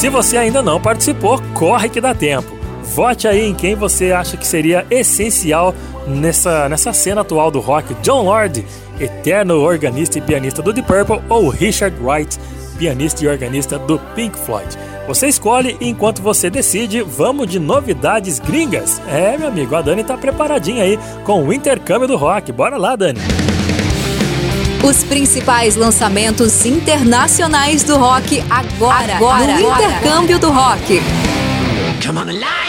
Se 0.00 0.08
você 0.08 0.38
ainda 0.38 0.62
não 0.62 0.80
participou, 0.80 1.38
corre 1.52 1.90
que 1.90 2.00
dá 2.00 2.14
tempo. 2.14 2.48
Vote 2.94 3.28
aí 3.28 3.44
em 3.44 3.54
quem 3.54 3.74
você 3.74 4.12
acha 4.12 4.34
que 4.34 4.46
seria 4.46 4.86
essencial 4.90 5.74
nessa, 6.06 6.70
nessa 6.70 6.90
cena 6.94 7.20
atual 7.20 7.50
do 7.50 7.60
rock: 7.60 7.92
John 8.02 8.22
Lord, 8.22 8.64
eterno 8.98 9.60
organista 9.60 10.16
e 10.16 10.22
pianista 10.22 10.62
do 10.62 10.72
Deep 10.72 10.88
Purple, 10.88 11.20
ou 11.28 11.50
Richard 11.50 11.94
Wright, 12.02 12.40
pianista 12.78 13.22
e 13.22 13.28
organista 13.28 13.78
do 13.78 13.98
Pink 14.14 14.38
Floyd. 14.38 14.74
Você 15.06 15.28
escolhe 15.28 15.76
e 15.78 15.90
enquanto 15.90 16.22
você 16.22 16.48
decide, 16.48 17.02
vamos 17.02 17.46
de 17.46 17.58
novidades 17.58 18.38
gringas. 18.38 19.02
É, 19.06 19.36
meu 19.36 19.48
amigo, 19.48 19.76
a 19.76 19.82
Dani 19.82 20.02
tá 20.02 20.16
preparadinha 20.16 20.82
aí 20.82 20.98
com 21.24 21.44
o 21.44 21.52
intercâmbio 21.52 22.08
do 22.08 22.16
rock. 22.16 22.50
Bora 22.52 22.78
lá, 22.78 22.96
Dani. 22.96 23.20
Os 24.82 25.04
principais 25.04 25.76
lançamentos 25.76 26.64
internacionais 26.64 27.84
do 27.84 27.98
rock 27.98 28.42
agora, 28.48 29.16
agora 29.16 29.58
no 29.58 29.60
intercâmbio 29.60 30.38
do 30.38 30.50
rock. 30.50 31.02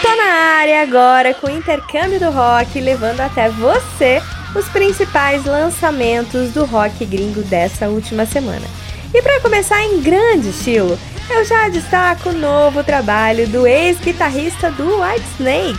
Tô 0.02 0.16
na 0.16 0.32
área 0.58 0.82
agora 0.82 1.32
com 1.32 1.46
o 1.46 1.50
intercâmbio 1.50 2.20
do 2.20 2.30
rock, 2.30 2.78
levando 2.78 3.20
até 3.20 3.48
você 3.48 4.22
os 4.54 4.68
principais 4.68 5.46
lançamentos 5.46 6.52
do 6.52 6.66
rock 6.66 7.04
gringo 7.06 7.40
dessa 7.42 7.88
última 7.88 8.26
semana. 8.26 8.66
E 9.14 9.22
para 9.22 9.40
começar 9.40 9.82
em 9.82 10.02
grande 10.02 10.50
estilo, 10.50 10.98
eu 11.30 11.44
já 11.46 11.70
destaco 11.70 12.28
o 12.28 12.34
novo 12.34 12.84
trabalho 12.84 13.48
do 13.48 13.66
ex-guitarrista 13.66 14.70
do 14.70 15.00
Whitesnake. 15.00 15.78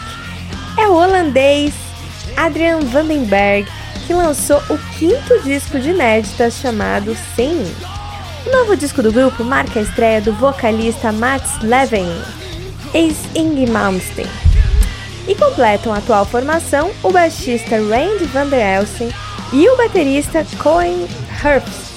É 0.79 0.87
o 0.87 0.95
holandês 0.95 1.73
Adrian 2.35 2.79
Vandenberg, 2.79 3.69
que 4.05 4.13
lançou 4.13 4.61
o 4.69 4.77
quinto 4.97 5.41
disco 5.43 5.79
de 5.79 5.89
inéditas 5.89 6.55
chamado 6.55 7.15
Sim. 7.35 7.63
O 8.45 8.51
novo 8.51 8.75
disco 8.75 9.01
do 9.01 9.11
grupo 9.11 9.43
marca 9.43 9.79
a 9.79 9.83
estreia 9.83 10.19
do 10.19 10.33
vocalista 10.33 11.11
Mats 11.11 11.61
Levin, 11.61 12.09
ex-Ing 12.93 13.65
Malmsteen. 13.67 14.27
E 15.27 15.35
completam 15.35 15.93
a 15.93 15.97
atual 15.97 16.25
formação 16.25 16.91
o 17.01 17.11
baixista 17.11 17.77
Randy 17.77 18.25
Van 18.25 18.47
Der 18.47 18.79
Elsen 18.79 19.09
e 19.53 19.69
o 19.69 19.77
baterista 19.77 20.45
Cohen 20.57 21.07
Herbst. 21.43 21.93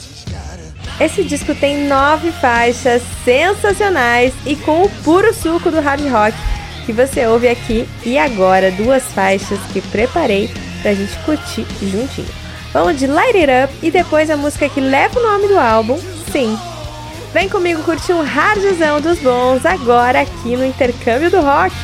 Esse 1.01 1.25
disco 1.25 1.55
tem 1.55 1.87
nove 1.87 2.31
faixas 2.33 3.03
sensacionais 3.25 4.33
e 4.47 4.57
com 4.57 4.85
o 4.85 4.91
puro 5.03 5.35
suco 5.35 5.71
do 5.71 5.81
hard 5.81 6.09
rock 6.09 6.37
que 6.87 6.93
você 6.93 7.27
ouve 7.27 7.49
aqui 7.49 7.87
e 8.05 8.17
agora 8.17 8.71
duas 8.71 9.03
faixas 9.03 9.59
que 9.73 9.81
preparei 9.81 10.49
pra 10.87 10.95
gente 10.95 11.18
curtir 11.24 11.66
juntinho. 11.82 12.28
Vamos 12.72 12.97
de 12.97 13.09
Light 13.09 13.37
It 13.37 13.51
Up 13.64 13.74
e 13.82 13.91
depois 13.91 14.30
a 14.30 14.37
música 14.37 14.68
que 14.68 14.80
leva 14.80 15.18
o 15.18 15.22
nome 15.22 15.49
do 15.49 15.59
álbum, 15.59 15.99
Sim. 16.30 16.57
Vem 17.32 17.49
comigo 17.49 17.82
curtir 17.82 18.12
um 18.12 18.22
hardzão 18.22 19.01
dos 19.01 19.18
bons 19.18 19.66
agora 19.66 20.20
aqui 20.20 20.57
no 20.57 20.64
Intercâmbio 20.64 21.28
do 21.28 21.41
Rock. 21.41 21.74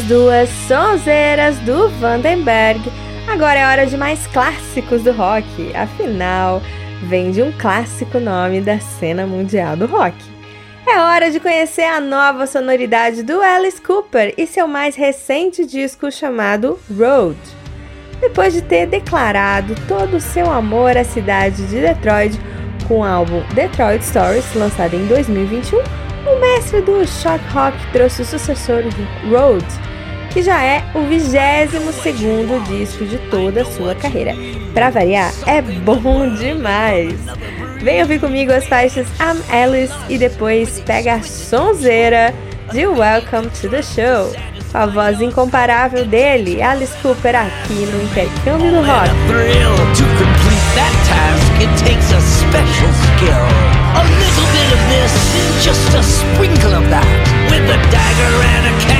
Dessas 0.00 0.04
duas 0.04 0.48
sonzeiras 0.68 1.58
do 1.60 1.88
Vandenberg, 1.88 2.80
agora 3.28 3.58
é 3.58 3.66
hora 3.66 3.86
de 3.86 3.96
mais 3.96 4.26
clássicos 4.28 5.02
do 5.02 5.12
rock. 5.12 5.74
Afinal, 5.74 6.62
vem 7.02 7.30
de 7.30 7.42
um 7.42 7.52
clássico 7.52 8.18
nome 8.18 8.60
da 8.60 8.78
cena 8.78 9.26
mundial 9.26 9.76
do 9.76 9.86
rock. 9.86 10.16
É 10.86 10.98
hora 11.00 11.30
de 11.30 11.40
conhecer 11.40 11.84
a 11.84 12.00
nova 12.00 12.46
sonoridade 12.46 13.22
do 13.22 13.40
Alice 13.42 13.80
Cooper 13.80 14.34
e 14.38 14.46
seu 14.46 14.66
mais 14.66 14.96
recente 14.96 15.66
disco 15.66 16.10
chamado 16.10 16.78
Road. 16.96 17.38
Depois 18.20 18.52
de 18.52 18.62
ter 18.62 18.86
declarado 18.86 19.74
todo 19.88 20.16
o 20.16 20.20
seu 20.20 20.50
amor 20.50 20.96
à 20.96 21.04
cidade 21.04 21.66
de 21.66 21.80
Detroit 21.80 22.38
com 22.86 23.00
o 23.00 23.04
álbum 23.04 23.42
Detroit 23.54 24.02
Stories, 24.02 24.54
lançado 24.54 24.94
em 24.94 25.06
2021, 25.06 25.78
o 25.78 26.40
mestre 26.40 26.80
do 26.82 27.06
shock 27.06 27.44
rock 27.52 27.76
trouxe 27.92 28.22
o 28.22 28.24
sucessor 28.24 28.82
Road, 29.30 29.64
que 30.30 30.42
já 30.42 30.62
é 30.62 30.84
o 30.94 31.02
22 31.02 32.68
disco 32.68 33.04
de 33.04 33.18
toda 33.30 33.62
a 33.62 33.64
sua 33.64 33.94
carreira. 33.94 34.34
Para 34.72 34.90
variar, 34.90 35.32
é 35.46 35.60
bom 35.60 36.32
demais! 36.34 37.14
Vem 37.82 38.02
ouvir 38.02 38.20
comigo 38.20 38.52
as 38.52 38.66
faixas 38.66 39.06
I'm 39.18 39.42
Alice 39.50 39.94
e 40.08 40.18
depois 40.18 40.80
pega 40.80 41.14
a 41.14 41.22
sonzeira 41.22 42.34
de 42.72 42.86
Welcome 42.86 43.48
to 43.60 43.68
the 43.68 43.82
Show, 43.82 44.32
com 44.70 44.78
a 44.78 44.86
voz 44.86 45.20
incomparável 45.20 46.04
dele, 46.04 46.62
Alice 46.62 46.96
Cooper, 47.02 47.34
aqui 47.34 47.86
no 47.86 48.02
Intercâmbio 48.02 48.70
do 48.70 48.82
Rock. 48.82 49.10
a 53.92 54.04
little 54.04 54.46
bit 54.52 54.72
of 54.72 54.80
this, 54.88 55.64
just 55.64 55.94
a 55.94 56.02
sprinkle 56.02 56.74
of 56.74 56.88
that, 56.90 57.06
with 57.50 57.66
a 57.68 57.78
dagger 57.90 58.34
and 58.54 58.66
a 58.66 58.99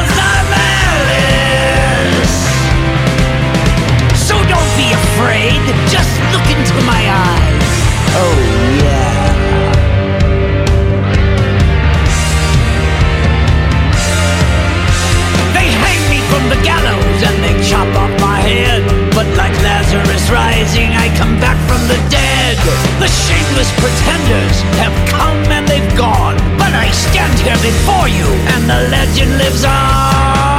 into 6.71 6.85
my 6.85 7.03
eyes. 7.03 7.73
Oh, 8.15 8.35
yeah. 8.79 9.11
They 15.53 15.67
hang 15.67 16.01
me 16.09 16.19
from 16.31 16.43
the 16.47 16.59
gallows 16.63 17.19
and 17.27 17.35
they 17.43 17.55
chop 17.67 17.87
off 17.95 18.13
my 18.21 18.39
head. 18.39 18.83
But 19.11 19.27
like 19.35 19.55
Lazarus 19.63 20.29
rising, 20.31 20.91
I 20.95 21.11
come 21.17 21.39
back 21.39 21.59
from 21.67 21.81
the 21.87 21.99
dead. 22.09 22.55
The 22.99 23.07
shameless 23.07 23.71
pretenders 23.79 24.57
have 24.79 24.95
come 25.09 25.43
and 25.51 25.67
they've 25.67 25.97
gone. 25.97 26.37
But 26.57 26.73
I 26.73 26.91
stand 26.91 27.37
here 27.39 27.59
before 27.59 28.07
you, 28.07 28.27
and 28.55 28.69
the 28.69 28.87
legend 28.89 29.37
lives 29.37 29.65
on. 29.65 30.50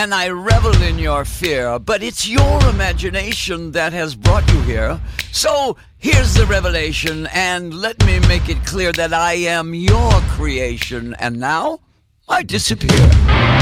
And 0.00 0.14
I 0.14 0.30
revel 0.30 0.74
in 0.80 0.98
your 0.98 1.26
fear, 1.26 1.78
but 1.78 2.02
it's 2.02 2.26
your 2.26 2.58
imagination 2.70 3.72
that 3.72 3.92
has 3.92 4.14
brought 4.14 4.50
you 4.50 4.58
here. 4.62 4.98
So 5.30 5.76
here's 5.98 6.32
the 6.32 6.46
revelation, 6.46 7.28
and 7.34 7.74
let 7.74 8.02
me 8.06 8.18
make 8.20 8.48
it 8.48 8.64
clear 8.64 8.92
that 8.92 9.12
I 9.12 9.34
am 9.34 9.74
your 9.74 10.12
creation, 10.36 11.14
and 11.20 11.38
now 11.38 11.80
I 12.30 12.42
disappear. 12.44 13.59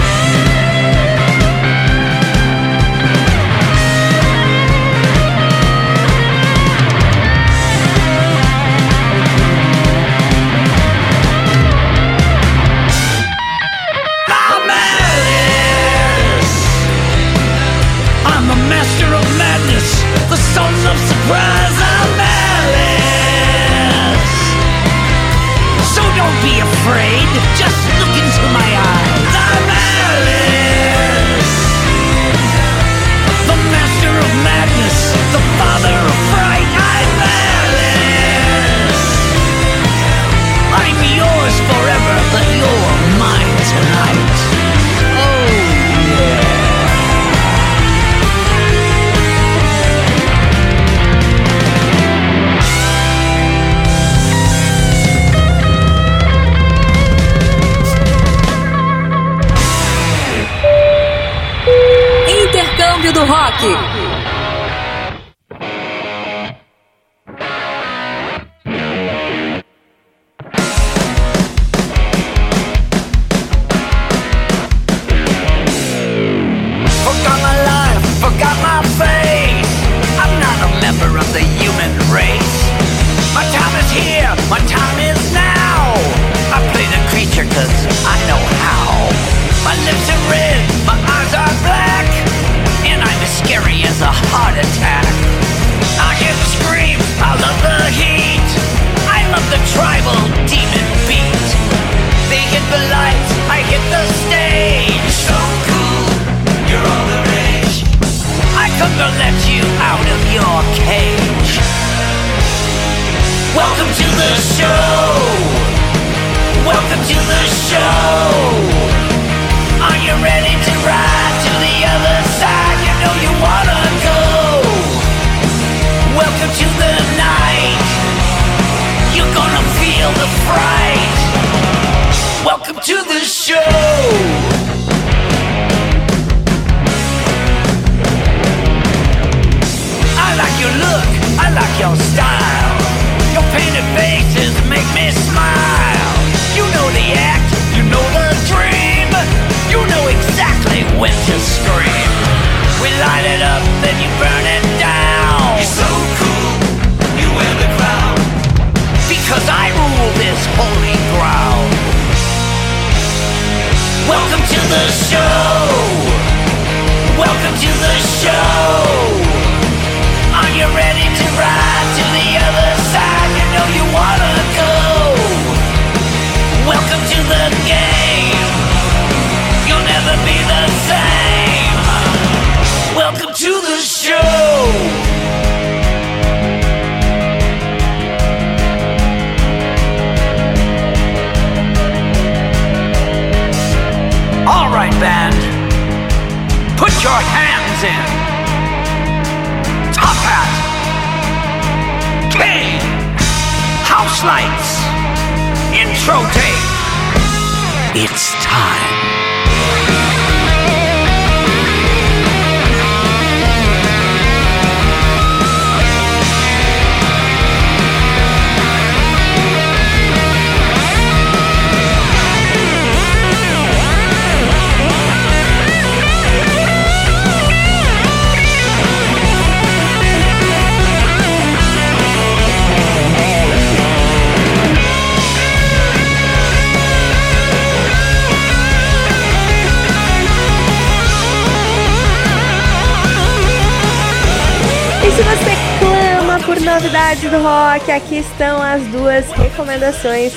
Do 247.27 247.43
rock, 247.43 247.90
aqui 247.90 248.19
estão 248.19 248.62
as 248.62 248.81
duas 248.86 249.28
recomendações 249.32 250.35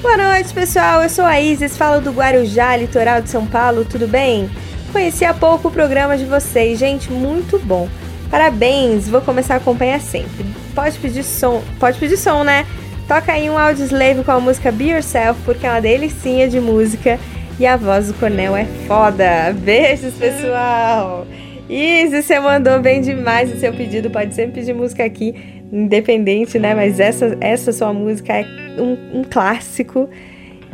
Boa 0.02 0.16
noite, 0.16 0.52
pessoal. 0.52 1.02
Eu 1.02 1.08
sou 1.08 1.24
a 1.24 1.40
Isis, 1.40 1.76
falo 1.76 2.00
do 2.00 2.10
Guarujá, 2.10 2.76
litoral 2.76 3.22
de 3.22 3.30
São 3.30 3.46
Paulo, 3.46 3.84
tudo 3.84 4.08
bem? 4.08 4.50
Conheci 4.92 5.24
há 5.24 5.32
pouco 5.32 5.68
o 5.68 5.70
programa 5.70 6.18
de 6.18 6.24
vocês, 6.24 6.78
gente, 6.78 7.12
muito 7.12 7.58
bom. 7.60 7.88
Parabéns, 8.30 9.08
vou 9.08 9.20
começar 9.20 9.54
a 9.54 9.56
acompanhar 9.58 10.00
sempre. 10.00 10.44
Pode 10.74 10.98
pedir 10.98 11.22
som, 11.22 11.62
pode 11.78 11.98
pedir 11.98 12.16
som, 12.16 12.42
né? 12.44 12.66
Toca 13.06 13.32
aí 13.32 13.48
um 13.48 13.56
Audioslave 13.56 14.24
com 14.24 14.32
a 14.32 14.40
música 14.40 14.72
Be 14.72 14.90
Yourself, 14.90 15.40
porque 15.44 15.64
é 15.64 15.70
uma 15.70 15.80
delicinha 15.80 16.48
de 16.48 16.58
música 16.58 17.18
e 17.58 17.64
a 17.64 17.76
voz 17.76 18.08
do 18.08 18.14
Cornel 18.14 18.56
é 18.56 18.64
foda. 18.86 19.54
Beijos, 19.54 20.14
pessoal! 20.14 21.26
Isso, 21.68 22.22
você 22.22 22.38
mandou 22.38 22.80
bem 22.80 23.00
demais 23.00 23.52
o 23.52 23.58
seu 23.58 23.72
pedido. 23.72 24.10
Pode 24.10 24.34
sempre 24.34 24.60
pedir 24.60 24.74
música 24.74 25.04
aqui, 25.04 25.34
independente, 25.72 26.58
né? 26.58 26.74
Mas 26.74 27.00
essa, 27.00 27.36
essa 27.40 27.72
sua 27.72 27.92
música 27.92 28.32
é 28.32 28.44
um, 28.78 29.20
um 29.20 29.24
clássico. 29.24 30.08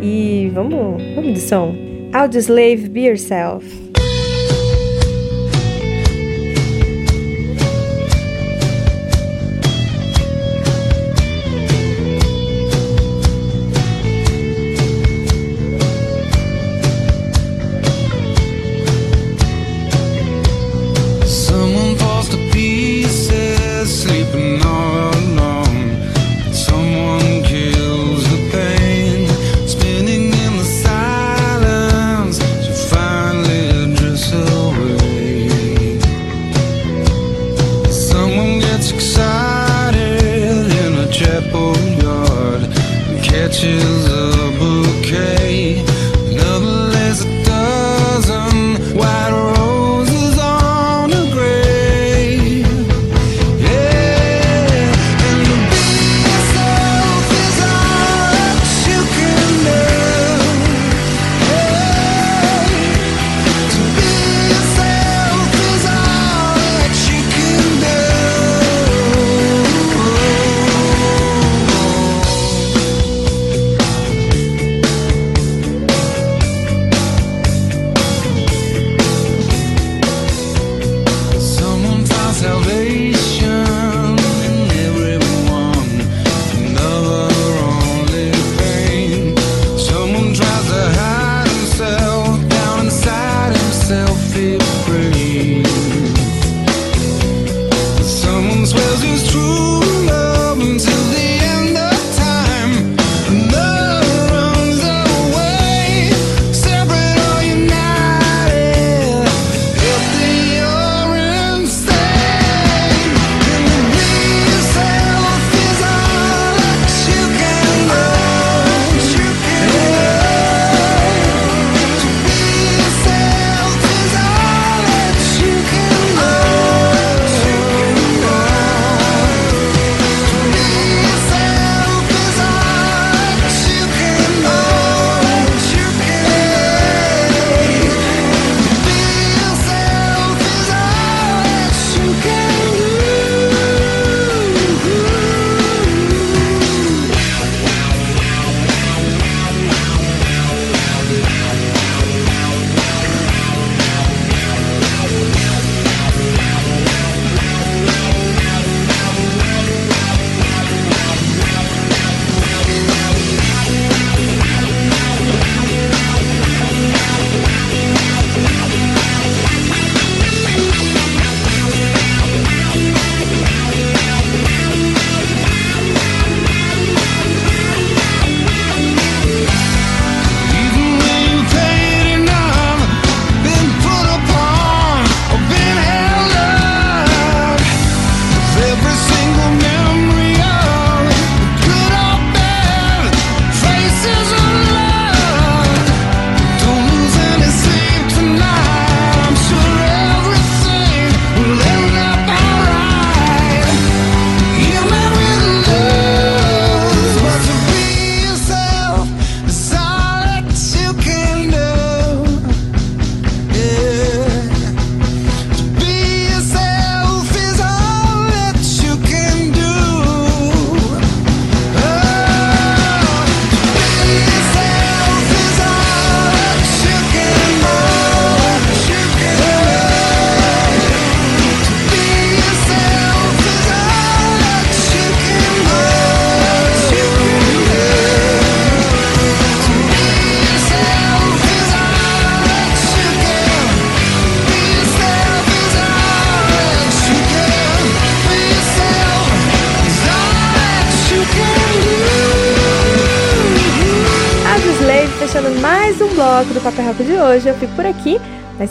E 0.00 0.50
vamos, 0.52 1.02
vamos 1.14 1.34
de 1.34 1.40
som. 1.40 1.74
Audioslave, 2.12 2.88
Be 2.88 3.06
Yourself. 3.06 3.92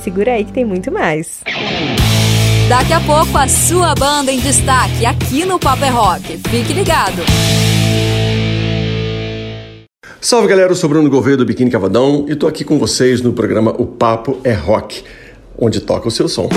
Segura 0.02 0.34
aí 0.34 0.44
que 0.44 0.52
tem 0.52 0.66
muito 0.66 0.92
mais. 0.92 1.42
Daqui 2.68 2.94
a 2.94 3.00
pouco 3.02 3.38
a 3.38 3.48
sua 3.48 3.94
banda 3.96 4.32
em 4.32 4.40
destaque 4.40 5.06
aqui 5.06 5.46
no 5.46 5.60
Paper 5.60 5.94
Rock. 5.94 6.38
Fique 6.50 6.74
ligado. 6.74 7.22
Salve 10.20 10.48
galera, 10.48 10.72
eu 10.72 10.76
sou 10.76 10.90
Bruno 10.90 11.10
Gouveia 11.10 11.36
do 11.36 11.46
Biquíni 11.46 11.72
Cavadão 11.72 12.26
e 12.30 12.36
tô 12.36 12.48
aqui 12.48 12.64
com 12.64 12.78
vocês 12.78 13.22
no 13.22 13.34
programa 13.34 13.76
O 13.78 13.86
Papo 13.86 14.40
é 14.44 14.54
Rock, 14.54 15.04
onde 15.58 15.82
toca 15.82 16.08
o 16.08 16.12
seu 16.12 16.30
som. 16.30 16.48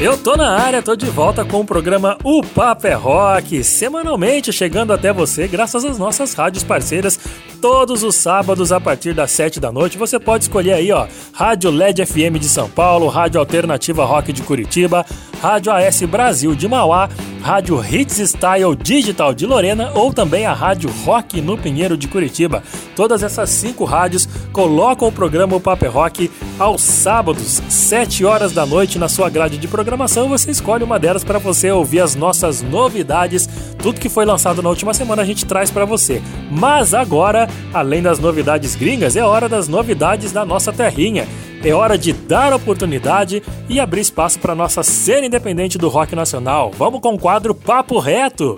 Eu 0.00 0.16
tô 0.16 0.36
na 0.36 0.56
área, 0.56 0.80
tô 0.80 0.94
de 0.94 1.06
volta 1.06 1.44
com 1.44 1.58
o 1.58 1.64
programa 1.64 2.16
O 2.22 2.40
Papo 2.40 2.86
é 2.86 2.94
Rock, 2.94 3.64
semanalmente 3.64 4.52
chegando 4.52 4.92
até 4.92 5.12
você 5.12 5.48
graças 5.48 5.84
às 5.84 5.98
nossas 5.98 6.34
rádios 6.34 6.62
parceiras, 6.62 7.18
todos 7.60 8.04
os 8.04 8.14
sábados 8.14 8.70
a 8.70 8.80
partir 8.80 9.12
das 9.12 9.32
7 9.32 9.58
da 9.58 9.72
noite. 9.72 9.98
Você 9.98 10.20
pode 10.20 10.44
escolher 10.44 10.74
aí, 10.74 10.92
ó, 10.92 11.08
Rádio 11.32 11.72
LED 11.72 12.06
FM 12.06 12.38
de 12.38 12.48
São 12.48 12.70
Paulo, 12.70 13.08
Rádio 13.08 13.40
Alternativa 13.40 14.04
Rock 14.04 14.32
de 14.32 14.42
Curitiba, 14.42 15.04
Rádio 15.40 15.72
AS 15.72 16.02
Brasil 16.02 16.54
de 16.54 16.66
Mauá, 16.66 17.08
Rádio 17.40 17.80
Hits 17.84 18.18
Style 18.30 18.74
Digital 18.74 19.32
de 19.32 19.46
Lorena 19.46 19.92
ou 19.94 20.12
também 20.12 20.44
a 20.44 20.52
Rádio 20.52 20.90
Rock 21.04 21.40
no 21.40 21.56
Pinheiro 21.56 21.96
de 21.96 22.08
Curitiba. 22.08 22.62
Todas 22.96 23.22
essas 23.22 23.48
cinco 23.50 23.84
rádios 23.84 24.28
colocam 24.52 25.06
o 25.06 25.12
programa 25.12 25.54
O 25.54 25.60
Papo 25.60 25.84
é 25.84 25.88
Rock 25.88 26.28
aos 26.58 26.82
sábados, 26.82 27.62
7 27.68 28.24
horas 28.24 28.52
da 28.52 28.66
noite 28.66 28.98
na 28.98 29.08
sua 29.08 29.30
grade 29.30 29.58
de 29.58 29.68
programação. 29.68 30.28
Você 30.28 30.50
escolhe 30.50 30.82
uma 30.82 30.98
delas 30.98 31.22
para 31.22 31.38
você 31.38 31.70
ouvir 31.70 32.00
as 32.00 32.16
nossas 32.16 32.60
novidades. 32.60 33.48
Tudo 33.78 34.00
que 34.00 34.08
foi 34.08 34.24
lançado 34.24 34.60
na 34.60 34.68
última 34.68 34.92
semana 34.92 35.22
a 35.22 35.24
gente 35.24 35.46
traz 35.46 35.70
para 35.70 35.84
você. 35.84 36.20
Mas 36.50 36.92
agora, 36.92 37.48
além 37.72 38.02
das 38.02 38.18
novidades 38.18 38.74
gringas, 38.74 39.14
é 39.14 39.22
hora 39.22 39.48
das 39.48 39.68
novidades 39.68 40.32
da 40.32 40.44
nossa 40.44 40.72
terrinha. 40.72 41.28
É 41.62 41.72
hora 41.72 41.98
de 41.98 42.12
dar 42.12 42.52
oportunidade 42.52 43.42
e 43.68 43.80
abrir 43.80 44.00
espaço 44.00 44.38
para 44.38 44.54
nossa 44.54 44.82
cena 44.82 45.26
independente 45.26 45.76
do 45.76 45.88
rock 45.88 46.14
nacional. 46.14 46.70
Vamos 46.76 47.00
com 47.00 47.14
o 47.14 47.18
quadro 47.18 47.54
Papo 47.54 47.98
Reto. 47.98 48.54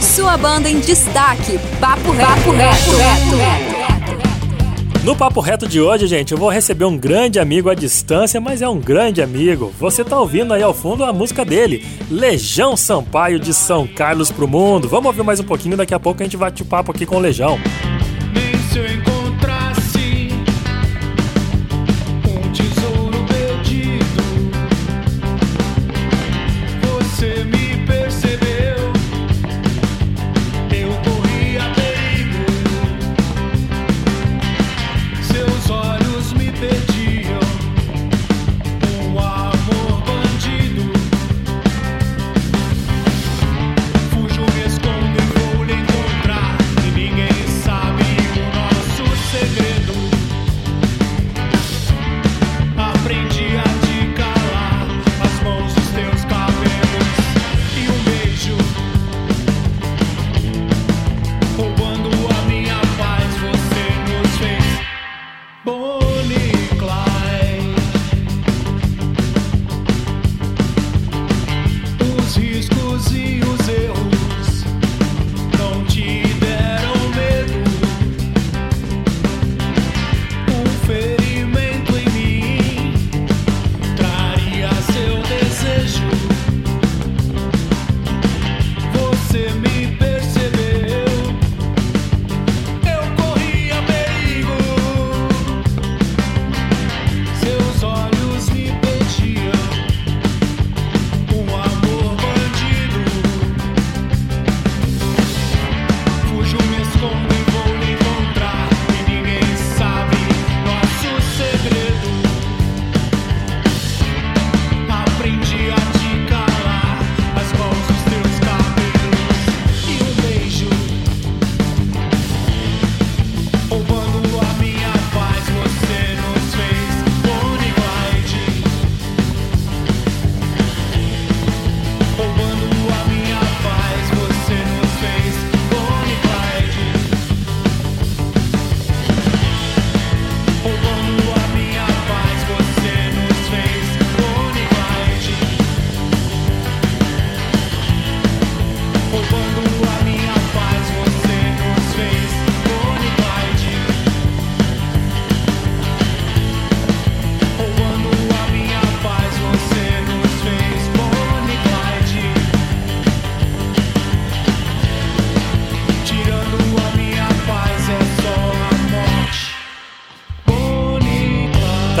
Sua 0.00 0.36
banda 0.36 0.70
em 0.70 0.80
destaque. 0.80 1.58
Papo 1.78 2.10
reto. 2.12 2.30
Papo 2.32 2.52
reto. 2.52 3.66
No 5.04 5.14
Papo 5.14 5.40
Reto 5.40 5.68
de 5.68 5.80
hoje, 5.80 6.08
gente, 6.08 6.32
eu 6.32 6.38
vou 6.38 6.48
receber 6.48 6.84
um 6.84 6.98
grande 6.98 7.38
amigo 7.38 7.70
à 7.70 7.74
distância, 7.74 8.40
mas 8.40 8.60
é 8.60 8.68
um 8.68 8.80
grande 8.80 9.22
amigo. 9.22 9.72
Você 9.78 10.02
tá 10.02 10.18
ouvindo 10.18 10.52
aí 10.52 10.64
ao 10.64 10.74
fundo 10.74 11.04
a 11.04 11.12
música 11.12 11.44
dele, 11.44 11.86
Legião 12.10 12.76
Sampaio 12.76 13.38
de 13.38 13.54
São 13.54 13.86
Carlos 13.86 14.32
pro 14.32 14.48
Mundo. 14.48 14.88
Vamos 14.88 15.06
ouvir 15.06 15.22
mais 15.22 15.38
um 15.38 15.44
pouquinho, 15.44 15.76
daqui 15.76 15.94
a 15.94 16.00
pouco 16.00 16.20
a 16.20 16.24
gente 16.24 16.36
bate 16.36 16.62
o 16.62 16.66
papo 16.66 16.90
aqui 16.90 17.06
com 17.06 17.16
o 17.16 17.20
Legião. 17.20 17.56
Nem 18.34 19.15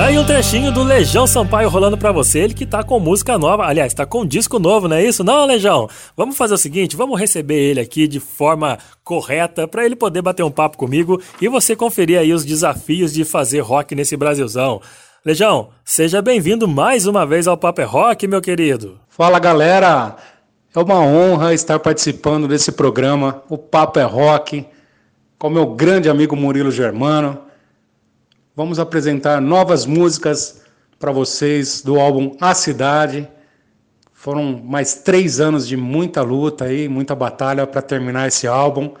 Aí 0.06 0.16
um 0.16 0.24
trechinho 0.24 0.70
do 0.70 0.84
Legião 0.84 1.26
Sampaio 1.26 1.68
rolando 1.68 1.98
pra 1.98 2.12
você, 2.12 2.38
ele 2.38 2.54
que 2.54 2.64
tá 2.64 2.84
com 2.84 3.00
música 3.00 3.36
nova, 3.36 3.66
aliás, 3.66 3.92
tá 3.92 4.06
com 4.06 4.24
disco 4.24 4.56
novo, 4.56 4.86
não 4.86 4.94
é 4.94 5.04
isso? 5.04 5.24
Não, 5.24 5.44
Legião? 5.44 5.88
Vamos 6.16 6.36
fazer 6.36 6.54
o 6.54 6.56
seguinte, 6.56 6.94
vamos 6.94 7.18
receber 7.18 7.56
ele 7.56 7.80
aqui 7.80 8.06
de 8.06 8.20
forma 8.20 8.78
correta 9.02 9.66
pra 9.66 9.84
ele 9.84 9.96
poder 9.96 10.22
bater 10.22 10.44
um 10.44 10.50
papo 10.50 10.78
comigo 10.78 11.20
e 11.40 11.48
você 11.48 11.74
conferir 11.74 12.20
aí 12.20 12.32
os 12.32 12.44
desafios 12.44 13.12
de 13.12 13.24
fazer 13.24 13.58
rock 13.58 13.96
nesse 13.96 14.16
Brasilzão. 14.16 14.80
Legião, 15.24 15.70
seja 15.84 16.22
bem-vindo 16.22 16.68
mais 16.68 17.08
uma 17.08 17.26
vez 17.26 17.48
ao 17.48 17.56
Papo 17.56 17.80
é 17.80 17.84
Rock, 17.84 18.28
meu 18.28 18.40
querido. 18.40 19.00
Fala 19.08 19.40
galera, 19.40 20.14
é 20.72 20.78
uma 20.78 21.00
honra 21.00 21.52
estar 21.52 21.80
participando 21.80 22.46
desse 22.46 22.70
programa, 22.70 23.42
o 23.48 23.58
Papo 23.58 23.98
é 23.98 24.04
Rock, 24.04 24.64
com 25.36 25.50
meu 25.50 25.66
grande 25.66 26.08
amigo 26.08 26.36
Murilo 26.36 26.70
Germano. 26.70 27.45
Vamos 28.56 28.78
apresentar 28.78 29.38
novas 29.38 29.84
músicas 29.84 30.62
para 30.98 31.12
vocês 31.12 31.82
do 31.82 32.00
álbum 32.00 32.34
A 32.40 32.54
Cidade. 32.54 33.28
Foram 34.14 34.62
mais 34.64 34.94
três 34.94 35.40
anos 35.40 35.68
de 35.68 35.76
muita 35.76 36.22
luta 36.22 36.64
aí, 36.64 36.88
muita 36.88 37.14
batalha 37.14 37.66
para 37.66 37.82
terminar 37.82 38.28
esse 38.28 38.46
álbum. 38.46 38.94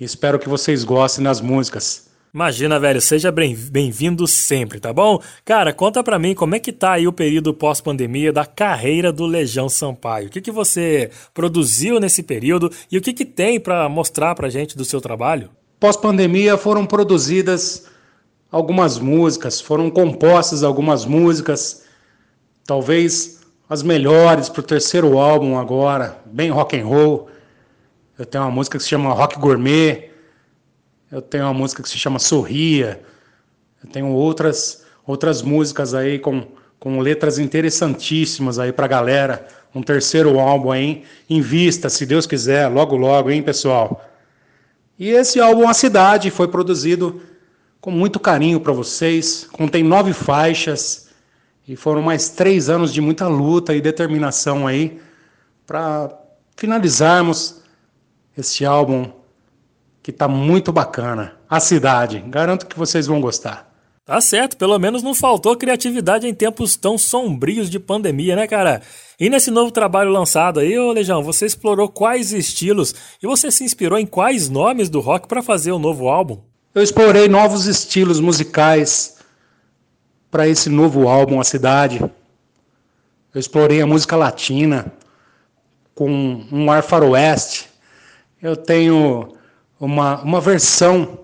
E 0.00 0.04
espero 0.04 0.38
que 0.38 0.48
vocês 0.48 0.84
gostem 0.84 1.22
das 1.22 1.38
músicas. 1.40 2.08
Imagina, 2.32 2.80
velho, 2.80 3.00
seja 3.00 3.30
bem- 3.30 3.54
bem-vindo 3.54 4.26
sempre, 4.26 4.80
tá 4.80 4.90
bom? 4.92 5.20
Cara, 5.44 5.72
conta 5.72 6.02
pra 6.02 6.18
mim 6.18 6.34
como 6.34 6.54
é 6.54 6.58
que 6.58 6.72
tá 6.72 6.92
aí 6.92 7.06
o 7.06 7.12
período 7.12 7.52
pós-pandemia 7.52 8.32
da 8.32 8.46
carreira 8.46 9.12
do 9.12 9.26
Legião 9.26 9.68
Sampaio. 9.68 10.28
O 10.28 10.30
que, 10.30 10.40
que 10.40 10.50
você 10.50 11.10
produziu 11.34 11.98
nesse 12.00 12.22
período 12.22 12.70
e 12.90 12.96
o 12.96 13.02
que, 13.02 13.12
que 13.12 13.24
tem 13.26 13.58
pra 13.60 13.86
mostrar 13.88 14.34
pra 14.34 14.48
gente 14.48 14.76
do 14.78 14.84
seu 14.84 14.98
trabalho? 15.00 15.50
pós-pandemia 15.80 16.56
foram 16.56 16.84
produzidas 16.84 17.86
algumas 18.50 18.98
músicas, 18.98 19.60
foram 19.60 19.90
compostas 19.90 20.62
algumas 20.62 21.04
músicas, 21.04 21.84
talvez 22.64 23.40
as 23.68 23.82
melhores 23.82 24.48
para 24.48 24.60
o 24.60 24.64
terceiro 24.64 25.18
álbum 25.18 25.58
agora, 25.58 26.18
bem 26.26 26.50
rock 26.50 26.78
and 26.78 26.86
roll. 26.86 27.28
Eu 28.18 28.24
tenho 28.24 28.44
uma 28.44 28.50
música 28.50 28.78
que 28.78 28.82
se 28.82 28.90
chama 28.90 29.12
Rock 29.12 29.38
Gourmet, 29.38 30.10
eu 31.10 31.22
tenho 31.22 31.44
uma 31.44 31.54
música 31.54 31.82
que 31.82 31.88
se 31.88 31.98
chama 31.98 32.18
Sorria, 32.18 33.02
eu 33.82 33.90
tenho 33.90 34.08
outras 34.08 34.86
outras 35.08 35.40
músicas 35.40 35.94
aí 35.94 36.18
com, 36.18 36.46
com 36.78 37.00
letras 37.00 37.38
interessantíssimas 37.38 38.58
aí 38.58 38.72
para 38.72 38.84
a 38.84 38.88
galera. 38.88 39.48
Um 39.74 39.82
terceiro 39.82 40.38
álbum 40.38 40.70
aí 40.70 41.02
em 41.30 41.40
vista, 41.40 41.88
se 41.88 42.04
Deus 42.04 42.26
quiser, 42.26 42.68
logo 42.68 42.94
logo, 42.94 43.30
hein, 43.30 43.42
pessoal? 43.42 44.04
E 44.98 45.08
esse 45.08 45.40
álbum 45.40 45.66
A 45.66 45.72
Cidade 45.72 46.30
foi 46.30 46.48
produzido 46.48 47.22
com 47.80 47.90
muito 47.90 48.18
carinho 48.18 48.60
para 48.60 48.72
vocês. 48.72 49.48
Contém 49.52 49.82
nove 49.82 50.12
faixas 50.12 51.08
e 51.66 51.76
foram 51.76 52.02
mais 52.02 52.30
três 52.30 52.68
anos 52.68 52.92
de 52.92 53.00
muita 53.00 53.28
luta 53.28 53.74
e 53.74 53.80
determinação 53.80 54.66
aí 54.66 55.00
para 55.66 56.10
finalizarmos 56.56 57.62
esse 58.36 58.64
álbum 58.64 59.10
que 60.02 60.10
está 60.10 60.26
muito 60.26 60.72
bacana. 60.72 61.36
A 61.50 61.60
Cidade. 61.60 62.22
Garanto 62.26 62.66
que 62.66 62.78
vocês 62.78 63.06
vão 63.06 63.20
gostar. 63.20 63.68
Tá 64.08 64.22
certo, 64.22 64.56
pelo 64.56 64.78
menos 64.78 65.02
não 65.02 65.14
faltou 65.14 65.54
criatividade 65.54 66.26
em 66.26 66.32
tempos 66.32 66.76
tão 66.76 66.96
sombrios 66.96 67.68
de 67.68 67.78
pandemia, 67.78 68.34
né, 68.34 68.46
cara? 68.46 68.80
E 69.20 69.28
nesse 69.28 69.50
novo 69.50 69.70
trabalho 69.70 70.10
lançado 70.10 70.60
aí, 70.60 70.78
ô 70.78 70.92
Lejão, 70.92 71.22
você 71.22 71.44
explorou 71.44 71.90
quais 71.90 72.32
estilos 72.32 72.94
e 73.22 73.26
você 73.26 73.50
se 73.50 73.64
inspirou 73.64 73.98
em 73.98 74.06
quais 74.06 74.48
nomes 74.48 74.88
do 74.88 75.00
rock 75.00 75.28
para 75.28 75.42
fazer 75.42 75.72
o 75.72 75.78
novo 75.78 76.08
álbum? 76.08 76.40
Eu 76.78 76.82
explorei 76.84 77.26
novos 77.26 77.66
estilos 77.66 78.20
musicais 78.20 79.16
para 80.30 80.46
esse 80.46 80.70
novo 80.70 81.08
álbum, 81.08 81.40
A 81.40 81.44
Cidade. 81.44 81.98
Eu 81.98 83.40
explorei 83.40 83.80
a 83.80 83.86
música 83.86 84.14
latina 84.14 84.92
com 85.92 86.08
um 86.52 86.70
ar 86.70 86.84
faroeste. 86.84 87.68
Eu 88.40 88.54
tenho 88.54 89.34
uma, 89.80 90.22
uma 90.22 90.40
versão 90.40 91.18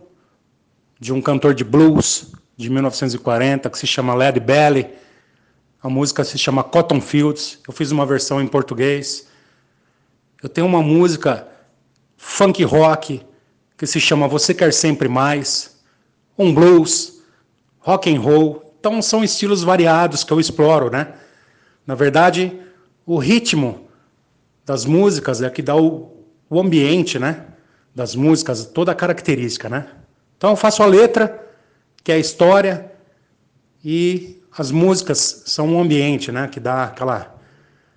de 0.98 1.12
um 1.12 1.22
cantor 1.22 1.54
de 1.54 1.62
blues 1.62 2.32
de 2.56 2.68
1940 2.68 3.70
que 3.70 3.78
se 3.78 3.86
chama 3.86 4.12
Led 4.12 4.40
Belly. 4.40 4.88
A 5.80 5.88
música 5.88 6.24
se 6.24 6.36
chama 6.36 6.64
Cotton 6.64 7.00
Fields. 7.00 7.60
Eu 7.64 7.72
fiz 7.72 7.92
uma 7.92 8.04
versão 8.04 8.42
em 8.42 8.48
português. 8.48 9.28
Eu 10.42 10.48
tenho 10.48 10.66
uma 10.66 10.82
música 10.82 11.46
funk 12.16 12.64
rock 12.64 13.24
que 13.76 13.86
se 13.86 14.00
chama 14.00 14.28
Você 14.28 14.54
Quer 14.54 14.72
Sempre 14.72 15.08
Mais, 15.08 15.76
um 16.38 16.52
blues, 16.54 17.22
rock 17.78 18.14
and 18.14 18.20
roll. 18.20 18.74
Então 18.78 19.00
são 19.00 19.24
estilos 19.24 19.62
variados 19.62 20.24
que 20.24 20.32
eu 20.32 20.40
exploro, 20.40 20.90
né? 20.90 21.14
Na 21.86 21.94
verdade, 21.94 22.60
o 23.04 23.18
ritmo 23.18 23.88
das 24.64 24.84
músicas 24.84 25.42
é 25.42 25.50
que 25.50 25.62
dá 25.62 25.76
o, 25.76 26.24
o 26.48 26.60
ambiente, 26.60 27.18
né? 27.18 27.46
Das 27.94 28.14
músicas, 28.14 28.66
toda 28.66 28.92
a 28.92 28.94
característica, 28.94 29.68
né? 29.68 29.86
Então 30.36 30.50
eu 30.50 30.56
faço 30.56 30.82
a 30.82 30.86
letra, 30.86 31.46
que 32.02 32.12
é 32.12 32.16
a 32.16 32.18
história, 32.18 32.92
e 33.84 34.42
as 34.56 34.70
músicas 34.70 35.42
são 35.46 35.68
um 35.68 35.80
ambiente, 35.80 36.32
né? 36.32 36.48
Que 36.48 36.60
dá 36.60 36.84
aquela, 36.84 37.34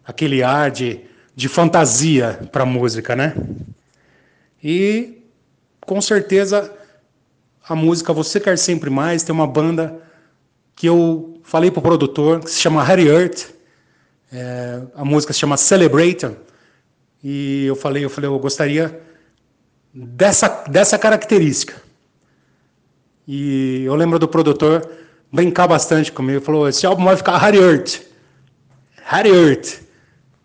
aquele 0.06 0.44
ar 0.44 0.72
de, 0.72 1.02
de 1.36 1.48
fantasia 1.48 2.48
para 2.52 2.64
a 2.64 2.66
música, 2.66 3.16
né? 3.16 3.36
E 4.64 5.17
com 5.88 6.02
certeza 6.02 6.72
a 7.68 7.74
música 7.74 8.12
Você 8.14 8.40
Quer 8.42 8.58
Sempre 8.58 8.90
Mais 8.90 9.24
tem 9.24 9.34
uma 9.34 9.48
banda 9.48 10.00
que 10.76 10.86
eu 10.86 11.40
falei 11.44 11.72
pro 11.72 11.82
produtor, 11.82 12.42
que 12.42 12.52
se 12.52 12.60
chama 12.60 12.84
Harry 12.84 13.08
Earth. 13.08 13.56
É, 14.32 14.82
a 14.94 15.06
música 15.06 15.32
se 15.32 15.40
chama 15.40 15.56
Celebrator. 15.56 16.34
E 17.24 17.66
eu 17.66 17.76
falei, 17.76 18.04
eu 18.04 18.10
falei, 18.10 18.30
eu 18.30 18.38
gostaria 18.38 19.02
dessa, 19.94 20.66
dessa 20.70 21.00
característica. 21.00 21.82
E 23.26 23.84
eu 23.86 23.96
lembro 23.96 24.20
do 24.20 24.28
produtor 24.28 24.88
brincar 25.32 25.68
bastante 25.68 26.12
comigo, 26.12 26.42
falou, 26.42 26.68
esse 26.68 26.86
álbum 26.86 27.06
vai 27.06 27.16
ficar 27.16 27.38
Harry 27.38 27.60
Earth. 27.60 28.02
Harry 29.04 29.30
Earth. 29.30 29.82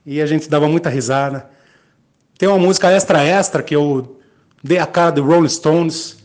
E 0.07 0.23
a 0.23 0.27
gente 0.27 0.49
dava 0.49 0.69
muita 0.69 0.89
risada. 0.89 1.51
Tem 2.39 2.49
uma 2.49 2.59
música 2.59 2.91
extra 2.91 3.23
extra 3.23 3.63
que 3.63 3.75
eu 3.75 4.22
dei 4.63 4.79
a 4.79 4.87
cara 4.87 5.11
do 5.11 5.23
Rolling 5.25 5.49
Stones. 5.49 6.19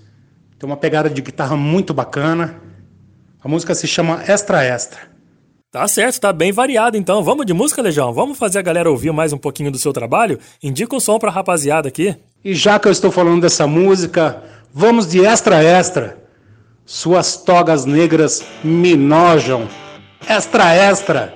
Tem 0.59 0.69
uma 0.69 0.77
pegada 0.77 1.09
de 1.09 1.21
guitarra 1.21 1.55
muito 1.55 1.93
bacana. 1.93 2.61
A 3.43 3.47
música 3.47 3.73
se 3.73 3.87
chama 3.87 4.23
Extra 4.27 4.63
Extra. 4.63 4.99
Tá 5.71 5.87
certo, 5.87 6.21
tá 6.21 6.31
bem 6.33 6.51
variado 6.51 6.97
então. 6.97 7.23
Vamos 7.23 7.45
de 7.45 7.53
música, 7.53 7.81
Lejão? 7.81 8.13
Vamos 8.13 8.37
fazer 8.37 8.59
a 8.59 8.61
galera 8.61 8.89
ouvir 8.89 9.11
mais 9.11 9.33
um 9.33 9.37
pouquinho 9.37 9.71
do 9.71 9.77
seu 9.77 9.91
trabalho? 9.91 10.39
Indica 10.63 10.95
o 10.95 10.99
som 10.99 11.19
pra 11.19 11.29
rapaziada 11.29 11.87
aqui. 11.87 12.15
E 12.43 12.53
já 12.53 12.79
que 12.79 12.87
eu 12.87 12.91
estou 12.91 13.11
falando 13.11 13.41
dessa 13.41 13.67
música, 13.67 14.41
vamos 14.73 15.07
de 15.07 15.23
Extra 15.25 15.61
Extra. 15.61 16.17
Suas 16.85 17.35
togas 17.37 17.85
negras 17.85 18.43
me 18.63 18.95
nojam. 18.95 19.67
Extra 20.27 20.73
Extra. 20.73 21.33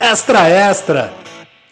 Extra 0.00 0.48
Extra. 0.48 1.12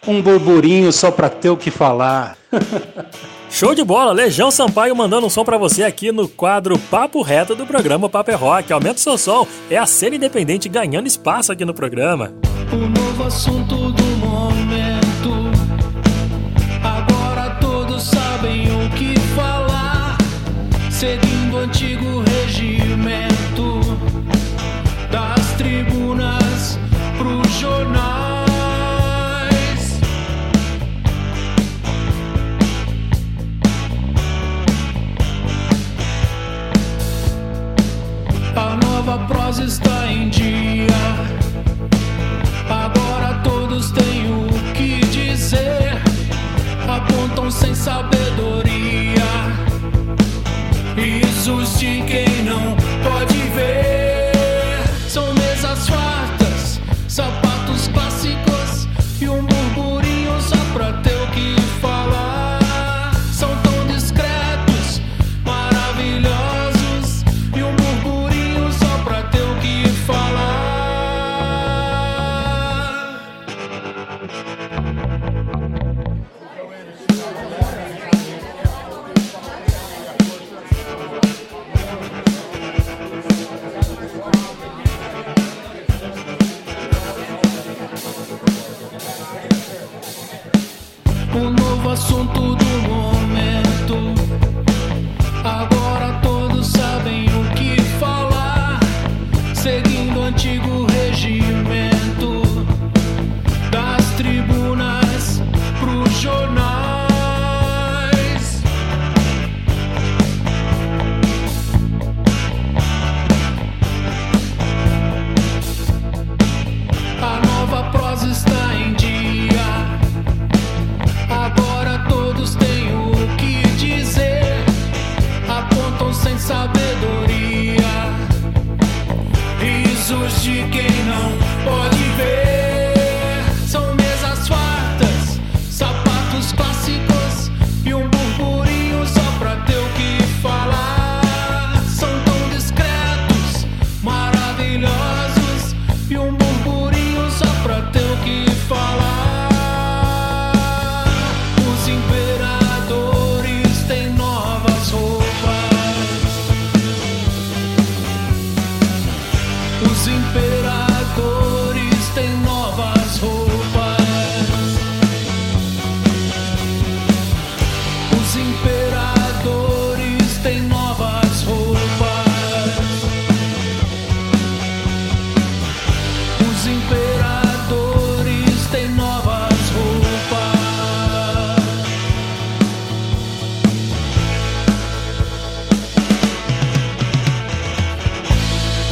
Um 0.07 0.21
burburinho 0.21 0.91
só 0.91 1.09
pra 1.09 1.29
ter 1.29 1.49
o 1.49 1.57
que 1.57 1.71
falar. 1.71 2.37
Show 3.53 3.75
de 3.75 3.83
bola, 3.83 4.11
Legião 4.11 4.49
Sampaio 4.49 4.95
mandando 4.95 5.27
um 5.27 5.29
som 5.29 5.45
pra 5.45 5.59
você 5.59 5.83
aqui 5.83 6.11
no 6.11 6.27
quadro 6.27 6.75
Papo 6.89 7.21
Reto 7.21 7.53
do 7.53 7.67
programa 7.67 8.09
Papo 8.09 8.31
é 8.31 8.33
Rock. 8.33 8.73
Aumenta 8.73 8.95
o 8.95 8.99
seu 8.99 9.15
som, 9.15 9.45
é 9.69 9.77
a 9.77 9.85
cena 9.85 10.15
independente 10.15 10.67
ganhando 10.67 11.05
espaço 11.05 11.51
aqui 11.51 11.63
no 11.63 11.71
programa. 11.71 12.33
Novo 12.71 13.23
assunto 13.23 13.91
do 13.91 14.03
momento. 14.17 15.51
Agora 16.83 17.51
todos 17.61 18.01
sabem 18.01 18.63
o 18.71 18.89
que 18.89 19.19
falar. 19.35 20.17
Seguindo 20.89 21.53
o 21.53 21.57
antigo 21.59 22.12
está 39.59 40.11
em 40.11 40.29
dia. 40.29 40.87
Agora 42.69 43.39
todos 43.43 43.91
têm 43.91 44.31
o 44.31 44.73
que 44.73 44.99
dizer. 45.07 46.01
Apontam 46.87 47.51
sem 47.51 47.75
sabedoria. 47.75 48.12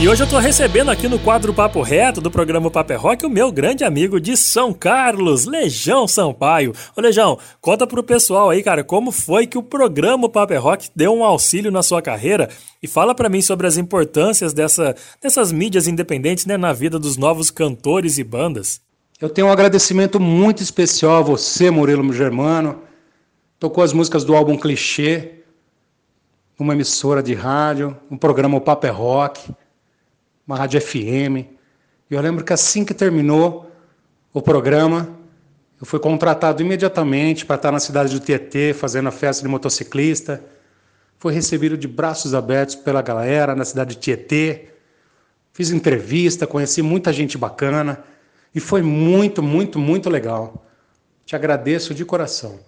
E 0.02 0.10
hoje 0.10 0.24
eu 0.24 0.28
tô 0.28 0.40
recebendo 0.40 0.90
aqui 0.90 1.08
no 1.08 1.20
quadro 1.20 1.54
Papo 1.54 1.80
Reto 1.84 2.20
do 2.20 2.32
programa 2.32 2.72
Papo 2.72 2.92
é 2.92 2.96
Rock 2.96 3.24
o 3.24 3.30
meu 3.30 3.52
grande 3.52 3.84
amigo 3.84 4.20
de 4.20 4.36
São 4.36 4.74
Carlos, 4.74 5.46
Lejão 5.46 6.08
Sampaio. 6.08 6.74
Ô 6.98 7.02
Lejão, 7.02 7.38
conta 7.62 7.86
pro 7.86 8.04
pessoal 8.04 8.50
aí, 8.50 8.64
cara, 8.64 8.84
como 8.84 9.12
foi 9.12 9.46
que 9.46 9.60
o 9.60 9.62
programa 9.64 10.28
Papo 10.28 10.54
é 10.54 10.58
Rock 10.58 10.90
deu 10.96 11.14
um 11.14 11.24
auxílio 11.24 11.70
na 11.70 11.84
sua 11.84 12.02
carreira 12.02 12.50
e 12.82 12.88
fala 12.88 13.14
para 13.14 13.30
mim 13.30 13.44
sobre 13.44 13.68
as 13.68 13.78
importâncias 13.78 14.54
dessa, 14.54 14.96
dessas 15.22 15.52
mídias 15.52 15.88
independentes 15.88 16.48
né, 16.48 16.58
na 16.58 16.74
vida 16.74 16.98
dos 16.98 17.16
novos 17.16 17.52
cantores 17.52 18.18
e 18.18 18.24
bandas. 18.24 18.82
Eu 19.22 19.30
tenho 19.30 19.46
um 19.46 19.52
agradecimento 19.52 20.20
muito 20.20 20.64
especial 20.64 21.18
a 21.18 21.22
você, 21.22 21.70
Murilo 21.70 22.12
Germano. 22.12 22.82
Tocou 23.60 23.84
as 23.84 23.94
músicas 23.94 24.24
do 24.24 24.36
álbum 24.36 24.58
Clichê, 24.58 25.44
numa 26.60 26.74
emissora 26.74 27.22
de 27.22 27.36
rádio, 27.36 27.96
um 28.10 28.18
programa 28.18 28.60
Papo 28.60 28.88
é 28.88 28.90
Rock 28.90 29.61
uma 30.46 30.56
rádio 30.58 30.82
FM. 30.82 31.48
E 32.10 32.14
eu 32.14 32.22
lembro 32.22 32.44
que 32.44 32.54
assim 32.54 32.84
que 32.84 32.94
terminou 32.94 33.72
o 34.34 34.42
programa, 34.42 35.10
eu 35.80 35.86
fui 35.86 36.00
contratado 36.00 36.62
imediatamente 36.62 37.46
para 37.46 37.56
estar 37.56 37.72
na 37.72 37.80
cidade 37.80 38.14
do 38.14 38.24
Tietê, 38.24 38.74
fazendo 38.74 39.10
a 39.10 39.12
festa 39.12 39.42
de 39.42 39.48
motociclista. 39.48 40.44
Fui 41.18 41.34
recebido 41.34 41.78
de 41.78 41.88
braços 41.88 42.34
abertos 42.34 42.76
pela 42.76 43.02
galera 43.02 43.56
na 43.56 43.66
cidade 43.66 43.96
de 43.96 44.02
Tietê. 44.02 44.70
Fiz 45.54 45.72
entrevista, 45.72 46.46
conheci 46.48 46.82
muita 46.82 47.12
gente 47.12 47.38
bacana 47.38 48.04
e 48.54 48.60
foi 48.60 48.82
muito, 48.82 49.42
muito, 49.42 49.80
muito 49.80 50.10
legal. 50.10 50.66
Te 51.26 51.36
agradeço 51.36 51.94
de 51.94 52.06
coração. 52.06 52.60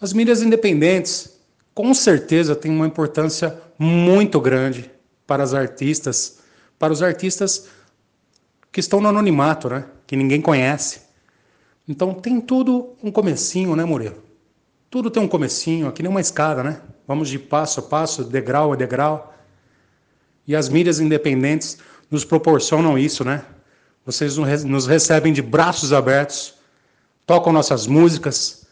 As 0.00 0.12
mídias 0.12 0.42
independentes, 0.42 1.38
com 1.74 1.92
certeza, 1.92 2.54
têm 2.54 2.70
uma 2.70 2.86
importância 2.86 3.60
muito 3.78 4.40
grande 4.40 4.90
para 5.26 5.42
as 5.42 5.54
artistas 5.54 6.37
para 6.78 6.92
os 6.92 7.02
artistas 7.02 7.68
que 8.70 8.80
estão 8.80 9.00
no 9.00 9.08
anonimato, 9.08 9.68
né? 9.68 9.86
Que 10.06 10.16
ninguém 10.16 10.40
conhece. 10.40 11.02
Então 11.88 12.14
tem 12.14 12.40
tudo 12.40 12.94
um 13.02 13.10
comecinho, 13.10 13.74
né, 13.74 13.84
Murilo? 13.84 14.22
Tudo 14.90 15.10
tem 15.10 15.22
um 15.22 15.28
comecinho, 15.28 15.88
aqui 15.88 16.02
nem 16.02 16.10
uma 16.10 16.20
escada, 16.20 16.62
né? 16.62 16.80
Vamos 17.06 17.28
de 17.28 17.38
passo 17.38 17.80
a 17.80 17.82
passo, 17.82 18.24
degrau 18.24 18.72
a 18.72 18.76
degrau. 18.76 19.34
E 20.46 20.54
as 20.54 20.68
mídias 20.68 21.00
independentes 21.00 21.78
nos 22.10 22.24
proporcionam 22.24 22.98
isso, 22.98 23.24
né? 23.24 23.44
Vocês 24.04 24.36
nos 24.64 24.86
recebem 24.86 25.32
de 25.32 25.42
braços 25.42 25.92
abertos, 25.92 26.54
tocam 27.26 27.52
nossas 27.52 27.86
músicas 27.86 28.66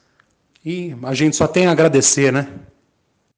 e 0.64 0.96
a 1.02 1.12
gente 1.12 1.36
só 1.36 1.46
tem 1.46 1.66
a 1.66 1.72
agradecer, 1.72 2.32
né? 2.32 2.48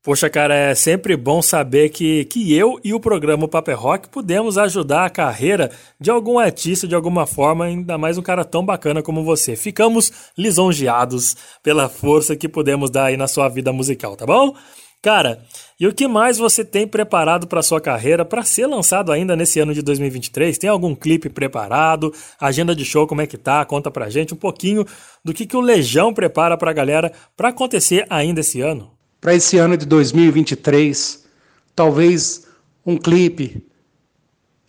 Poxa, 0.00 0.30
cara, 0.30 0.54
é 0.54 0.74
sempre 0.76 1.16
bom 1.16 1.42
saber 1.42 1.88
que, 1.88 2.24
que 2.26 2.54
eu 2.54 2.78
e 2.84 2.94
o 2.94 3.00
programa 3.00 3.48
Paper 3.48 3.78
Rock 3.78 4.08
pudemos 4.08 4.56
ajudar 4.56 5.04
a 5.04 5.10
carreira 5.10 5.72
de 6.00 6.08
algum 6.08 6.38
artista 6.38 6.86
de 6.86 6.94
alguma 6.94 7.26
forma, 7.26 7.64
ainda 7.64 7.98
mais 7.98 8.16
um 8.16 8.22
cara 8.22 8.44
tão 8.44 8.64
bacana 8.64 9.02
como 9.02 9.24
você. 9.24 9.56
Ficamos 9.56 10.12
lisonjeados 10.38 11.36
pela 11.64 11.88
força 11.88 12.36
que 12.36 12.48
pudemos 12.48 12.90
dar 12.90 13.06
aí 13.06 13.16
na 13.16 13.26
sua 13.26 13.48
vida 13.48 13.72
musical, 13.72 14.14
tá 14.14 14.24
bom? 14.24 14.54
Cara, 15.02 15.42
e 15.78 15.86
o 15.86 15.92
que 15.92 16.06
mais 16.06 16.38
você 16.38 16.64
tem 16.64 16.86
preparado 16.86 17.48
para 17.48 17.60
sua 17.60 17.80
carreira 17.80 18.24
para 18.24 18.44
ser 18.44 18.66
lançado 18.66 19.10
ainda 19.10 19.34
nesse 19.34 19.58
ano 19.58 19.74
de 19.74 19.82
2023? 19.82 20.58
Tem 20.58 20.70
algum 20.70 20.94
clipe 20.94 21.28
preparado? 21.28 22.14
Agenda 22.40 22.74
de 22.74 22.84
show 22.84 23.06
como 23.06 23.20
é 23.20 23.26
que 23.26 23.36
tá? 23.36 23.64
Conta 23.64 23.90
pra 23.90 24.08
gente 24.08 24.32
um 24.32 24.36
pouquinho 24.36 24.86
do 25.24 25.34
que, 25.34 25.44
que 25.44 25.56
o 25.56 25.60
Legião 25.60 26.14
prepara 26.14 26.56
pra 26.56 26.72
galera 26.72 27.12
para 27.36 27.48
acontecer 27.48 28.06
ainda 28.08 28.40
esse 28.40 28.60
ano 28.60 28.97
para 29.20 29.34
esse 29.34 29.58
ano 29.58 29.76
de 29.76 29.84
2023, 29.84 31.26
talvez 31.74 32.46
um 32.84 32.96
clipe 32.96 33.66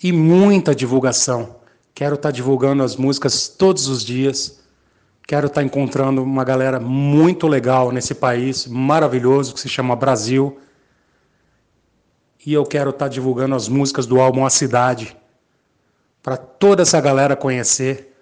e 0.01 0.11
muita 0.11 0.73
divulgação. 0.73 1.57
Quero 1.93 2.15
estar 2.15 2.29
tá 2.29 2.31
divulgando 2.31 2.81
as 2.83 2.95
músicas 2.95 3.47
todos 3.47 3.87
os 3.87 4.03
dias. 4.03 4.59
Quero 5.27 5.47
estar 5.47 5.61
tá 5.61 5.65
encontrando 5.65 6.23
uma 6.23 6.43
galera 6.43 6.79
muito 6.79 7.47
legal 7.47 7.91
nesse 7.91 8.15
país 8.15 8.65
maravilhoso 8.65 9.53
que 9.53 9.59
se 9.59 9.69
chama 9.69 9.95
Brasil. 9.95 10.59
E 12.45 12.53
eu 12.53 12.65
quero 12.65 12.89
estar 12.89 13.05
tá 13.05 13.09
divulgando 13.09 13.53
as 13.53 13.67
músicas 13.67 14.05
do 14.05 14.19
álbum 14.19 14.45
A 14.45 14.49
Cidade 14.49 15.15
para 16.23 16.37
toda 16.37 16.81
essa 16.81 16.99
galera 16.99 17.35
conhecer 17.35 18.15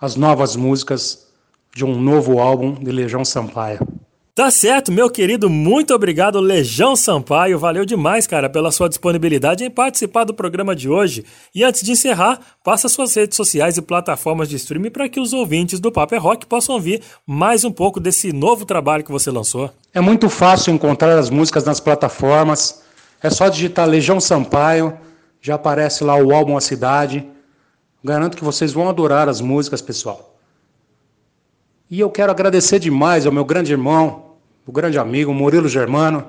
as 0.00 0.16
novas 0.16 0.56
músicas 0.56 1.28
de 1.74 1.84
um 1.84 1.98
novo 1.98 2.40
álbum 2.40 2.74
de 2.74 2.90
Legião 2.90 3.24
Sampaio. 3.24 3.86
Tá 4.34 4.50
certo, 4.50 4.90
meu 4.90 5.10
querido, 5.10 5.50
muito 5.50 5.92
obrigado, 5.92 6.40
Lejão 6.40 6.96
Sampaio. 6.96 7.58
Valeu 7.58 7.84
demais, 7.84 8.26
cara, 8.26 8.48
pela 8.48 8.72
sua 8.72 8.88
disponibilidade 8.88 9.62
em 9.62 9.68
participar 9.68 10.24
do 10.24 10.32
programa 10.32 10.74
de 10.74 10.88
hoje. 10.88 11.22
E 11.54 11.62
antes 11.62 11.82
de 11.82 11.92
encerrar, 11.92 12.40
passa 12.64 12.88
suas 12.88 13.14
redes 13.14 13.36
sociais 13.36 13.76
e 13.76 13.82
plataformas 13.82 14.48
de 14.48 14.56
streaming 14.56 14.88
para 14.88 15.06
que 15.06 15.20
os 15.20 15.34
ouvintes 15.34 15.78
do 15.80 15.92
Paper 15.92 16.22
Rock 16.22 16.46
possam 16.46 16.76
ouvir 16.76 17.02
mais 17.26 17.62
um 17.62 17.70
pouco 17.70 18.00
desse 18.00 18.32
novo 18.32 18.64
trabalho 18.64 19.04
que 19.04 19.12
você 19.12 19.30
lançou. 19.30 19.70
É 19.92 20.00
muito 20.00 20.30
fácil 20.30 20.72
encontrar 20.72 21.18
as 21.18 21.28
músicas 21.28 21.64
nas 21.64 21.78
plataformas. 21.78 22.82
É 23.22 23.28
só 23.28 23.50
digitar 23.50 23.86
Lejão 23.86 24.18
Sampaio, 24.18 24.96
já 25.42 25.56
aparece 25.56 26.04
lá 26.04 26.16
o 26.16 26.34
álbum 26.34 26.56
A 26.56 26.60
Cidade. 26.62 27.22
Garanto 28.02 28.38
que 28.38 28.44
vocês 28.44 28.72
vão 28.72 28.88
adorar 28.88 29.28
as 29.28 29.42
músicas, 29.42 29.82
pessoal. 29.82 30.31
E 31.92 32.00
eu 32.00 32.08
quero 32.08 32.32
agradecer 32.32 32.78
demais 32.78 33.26
ao 33.26 33.32
meu 33.32 33.44
grande 33.44 33.70
irmão, 33.70 34.36
o 34.66 34.72
grande 34.72 34.98
amigo 34.98 35.34
Murilo 35.34 35.68
Germano. 35.68 36.24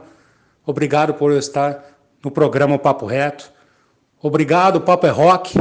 Obrigado 0.65 1.13
por 1.13 1.31
estar 1.31 1.81
no 2.21 2.29
programa 2.29 2.77
Papo 2.77 3.05
Reto. 3.05 3.49
Obrigado, 4.21 4.81
Papo 4.81 5.07
é 5.07 5.09
Rock. 5.09 5.57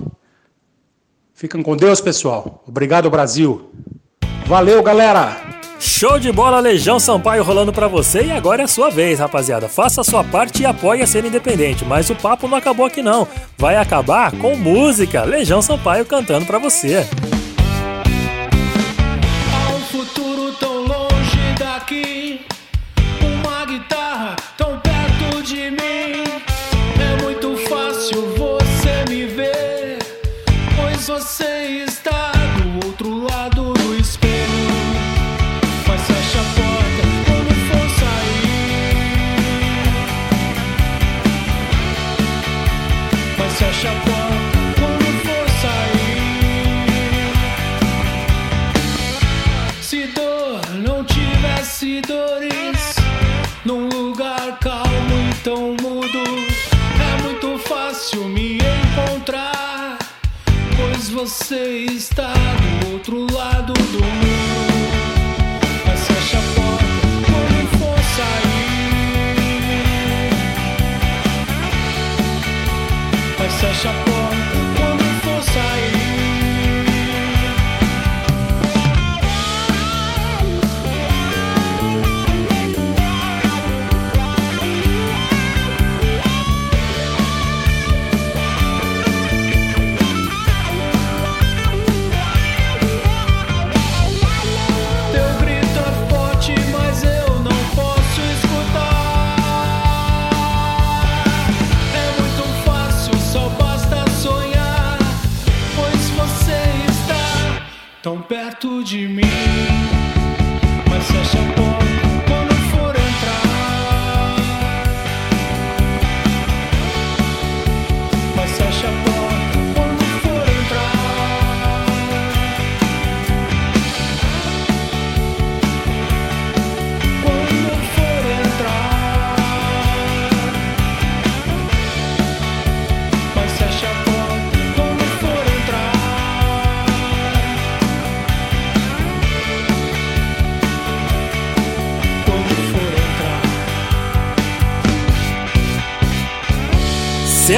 Fiquem 1.32 1.62
com 1.62 1.76
Deus, 1.76 2.00
pessoal. 2.00 2.64
Obrigado, 2.66 3.08
Brasil. 3.08 3.70
Valeu, 4.44 4.82
galera! 4.82 5.36
Show 5.78 6.18
de 6.18 6.32
bola, 6.32 6.58
Legião 6.58 6.98
Sampaio 6.98 7.44
rolando 7.44 7.72
para 7.72 7.86
você 7.86 8.24
e 8.24 8.32
agora 8.32 8.62
é 8.62 8.64
a 8.64 8.68
sua 8.68 8.90
vez, 8.90 9.20
rapaziada. 9.20 9.68
Faça 9.68 10.00
a 10.00 10.04
sua 10.04 10.24
parte 10.24 10.64
e 10.64 10.66
apoie 10.66 11.00
a 11.00 11.06
cena 11.06 11.28
independente, 11.28 11.84
mas 11.84 12.10
o 12.10 12.16
papo 12.16 12.48
não 12.48 12.58
acabou 12.58 12.86
aqui 12.86 13.02
não. 13.02 13.28
Vai 13.56 13.76
acabar 13.76 14.32
com 14.32 14.56
música. 14.56 15.22
Legião 15.22 15.62
Sampaio 15.62 16.04
cantando 16.04 16.44
para 16.44 16.58
você. 16.58 17.06
Você 20.14 21.11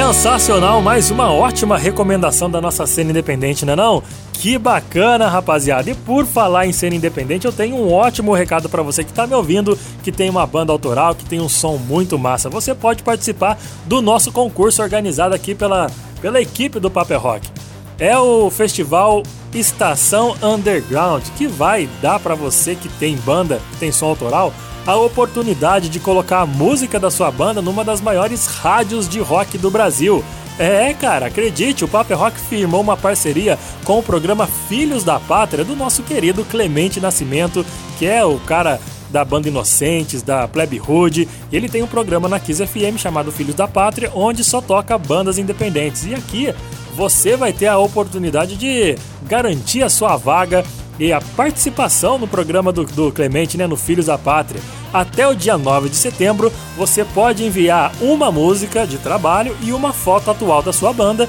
Sensacional, 0.05 0.83
mais 0.83 1.09
uma 1.09 1.33
ótima 1.33 1.79
recomendação 1.79 2.47
da 2.47 2.61
nossa 2.61 2.85
cena 2.85 3.09
independente, 3.09 3.65
não 3.65 3.73
é 3.73 3.75
não? 3.75 4.03
Que 4.33 4.55
bacana, 4.55 5.27
rapaziada. 5.27 5.89
E 5.89 5.95
por 5.95 6.27
falar 6.27 6.67
em 6.67 6.71
cena 6.71 6.95
independente, 6.95 7.47
eu 7.47 7.51
tenho 7.51 7.75
um 7.75 7.91
ótimo 7.91 8.31
recado 8.31 8.69
para 8.69 8.83
você 8.83 9.03
que 9.03 9.11
tá 9.11 9.25
me 9.25 9.33
ouvindo, 9.33 9.75
que 10.03 10.11
tem 10.11 10.29
uma 10.29 10.45
banda 10.45 10.71
autoral, 10.71 11.15
que 11.15 11.25
tem 11.25 11.41
um 11.41 11.49
som 11.49 11.77
muito 11.77 12.19
massa. 12.19 12.51
Você 12.51 12.75
pode 12.75 13.01
participar 13.01 13.57
do 13.87 13.99
nosso 13.99 14.31
concurso 14.31 14.83
organizado 14.83 15.33
aqui 15.33 15.55
pela, 15.55 15.89
pela 16.21 16.39
equipe 16.39 16.79
do 16.79 16.91
Paper 16.91 17.19
Rock. 17.19 17.49
É 17.97 18.15
o 18.15 18.51
festival 18.51 19.23
Estação 19.55 20.35
Underground, 20.39 21.23
que 21.35 21.47
vai 21.47 21.89
dar 21.99 22.19
para 22.19 22.35
você 22.35 22.75
que 22.75 22.89
tem 22.89 23.15
banda, 23.17 23.59
que 23.71 23.77
tem 23.77 23.91
som 23.91 24.05
autoral, 24.05 24.53
a 24.85 24.95
oportunidade 24.95 25.89
de 25.89 25.99
colocar 25.99 26.41
a 26.41 26.45
música 26.45 26.99
da 26.99 27.09
sua 27.09 27.31
banda 27.31 27.61
numa 27.61 27.83
das 27.83 28.01
maiores 28.01 28.45
rádios 28.45 29.09
de 29.09 29.19
rock 29.19 29.57
do 29.57 29.71
Brasil. 29.71 30.23
É, 30.57 30.93
cara, 30.93 31.25
acredite, 31.25 31.83
o 31.83 31.87
Paper 31.87 32.17
Rock 32.17 32.39
firmou 32.39 32.79
uma 32.79 32.95
parceria 32.95 33.59
com 33.83 33.99
o 33.99 34.03
programa 34.03 34.47
Filhos 34.69 35.03
da 35.03 35.19
Pátria 35.19 35.65
do 35.65 35.75
nosso 35.75 36.01
querido 36.03 36.45
Clemente 36.45 37.01
Nascimento, 37.01 37.65
que 37.99 38.05
é 38.05 38.23
o 38.23 38.39
cara 38.39 38.79
da 39.09 39.25
banda 39.25 39.49
Inocentes, 39.49 40.21
da 40.21 40.47
Plebe 40.47 40.79
Hood. 40.79 41.27
Ele 41.51 41.67
tem 41.67 41.83
um 41.83 41.87
programa 41.87 42.29
na 42.29 42.39
Kiss 42.39 42.65
FM 42.65 42.97
chamado 42.97 43.31
Filhos 43.31 43.55
da 43.55 43.67
Pátria, 43.67 44.11
onde 44.13 44.43
só 44.43 44.61
toca 44.61 44.97
bandas 44.97 45.37
independentes. 45.37 46.05
E 46.05 46.13
aqui 46.13 46.53
você 46.95 47.35
vai 47.35 47.51
ter 47.51 47.67
a 47.67 47.77
oportunidade 47.77 48.55
de 48.55 48.95
garantir 49.23 49.83
a 49.83 49.89
sua 49.89 50.15
vaga 50.15 50.63
e 50.99 51.11
a 51.11 51.19
participação 51.19 52.17
no 52.17 52.27
programa 52.27 52.71
do, 52.71 52.85
do 52.85 53.11
Clemente, 53.11 53.57
né, 53.57 53.67
no 53.67 53.75
Filhos 53.75 54.05
da 54.05 54.17
Pátria. 54.17 54.61
Até 54.93 55.27
o 55.27 55.35
dia 55.35 55.57
9 55.57 55.89
de 55.89 55.95
setembro, 55.95 56.53
você 56.77 57.03
pode 57.03 57.43
enviar 57.43 57.91
uma 58.01 58.31
música 58.31 58.87
de 58.87 58.97
trabalho 58.97 59.55
e 59.61 59.73
uma 59.73 59.91
foto 59.91 60.31
atual 60.31 60.61
da 60.61 60.71
sua 60.71 60.93
banda 60.93 61.27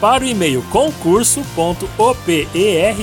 para 0.00 0.24
o 0.24 0.26
e-mail 0.26 0.60
concurso.oper 0.70 2.48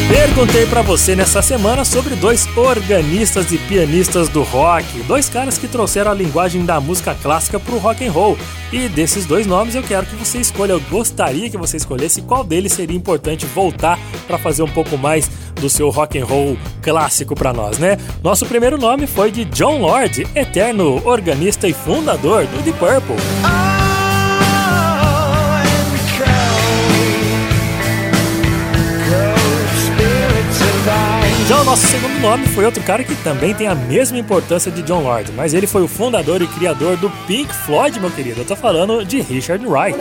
Perguntei 0.08 0.66
pra 0.66 0.82
você 0.82 1.18
nessa 1.18 1.42
semana 1.42 1.84
sobre 1.84 2.16
dois 2.16 2.48
organistas 2.56 3.52
e 3.52 3.58
pianistas 3.58 4.30
do 4.30 4.42
rock, 4.42 5.02
dois 5.04 5.28
caras 5.28 5.58
que 5.58 5.68
trouxeram 5.68 6.12
a 6.12 6.14
linguagem 6.14 6.64
da 6.64 6.80
música 6.80 7.14
clássica 7.14 7.60
pro 7.60 7.78
rock 7.78 8.08
and 8.08 8.12
roll. 8.14 8.38
E 8.72 8.88
desses 8.88 9.26
dois 9.26 9.46
nomes 9.46 9.76
eu 9.76 9.84
quero 9.84 10.06
que 10.06 10.16
você 10.16 10.40
escolha, 10.40 10.72
eu 10.72 10.80
gostaria 10.80 11.50
que 11.50 11.58
você 11.58 11.76
escolhesse 11.76 12.22
qual 12.22 12.42
deles 12.42 12.72
seria 12.72 12.96
importante 12.96 13.46
voltar 13.48 14.00
pra 14.26 14.38
fazer 14.38 14.64
um 14.64 14.70
pouco 14.70 14.98
mais 14.98 15.30
do 15.56 15.70
seu 15.70 15.90
rock 15.90 16.18
and 16.18 16.26
roll 16.26 16.58
clássico 16.82 17.36
pra 17.36 17.52
nós, 17.52 17.78
né? 17.78 17.98
Nosso 18.24 18.46
primeiro 18.46 18.78
nome 18.78 19.08
foi 19.08 19.30
de 19.30 19.44
John 19.44 19.80
Lord, 19.82 20.26
eterno 20.34 21.02
organista 21.06 21.68
e 21.68 21.74
fundador 21.74 22.46
do 22.46 22.64
The 22.64 22.72
Purple. 22.72 23.18
Já 23.42 23.77
nosso 31.68 31.86
segundo 31.88 32.18
nome 32.22 32.48
foi 32.48 32.64
outro 32.64 32.82
cara 32.82 33.04
que 33.04 33.14
também 33.18 33.54
tem 33.54 33.68
a 33.68 33.76
mesma 33.76 34.18
importância 34.18 34.72
de 34.72 34.82
John 34.84 35.02
Lord, 35.02 35.34
mas 35.34 35.54
ele 35.54 35.68
foi 35.68 35.82
o 35.82 35.88
fundador 35.88 36.42
e 36.42 36.48
criador 36.48 36.96
do 36.96 37.10
Pink 37.28 37.54
Floyd, 37.54 38.00
meu 38.00 38.10
querido. 38.10 38.40
Eu 38.40 38.46
tô 38.46 38.56
falando 38.56 39.04
de 39.04 39.20
Richard 39.20 39.68
Wright. 39.68 40.00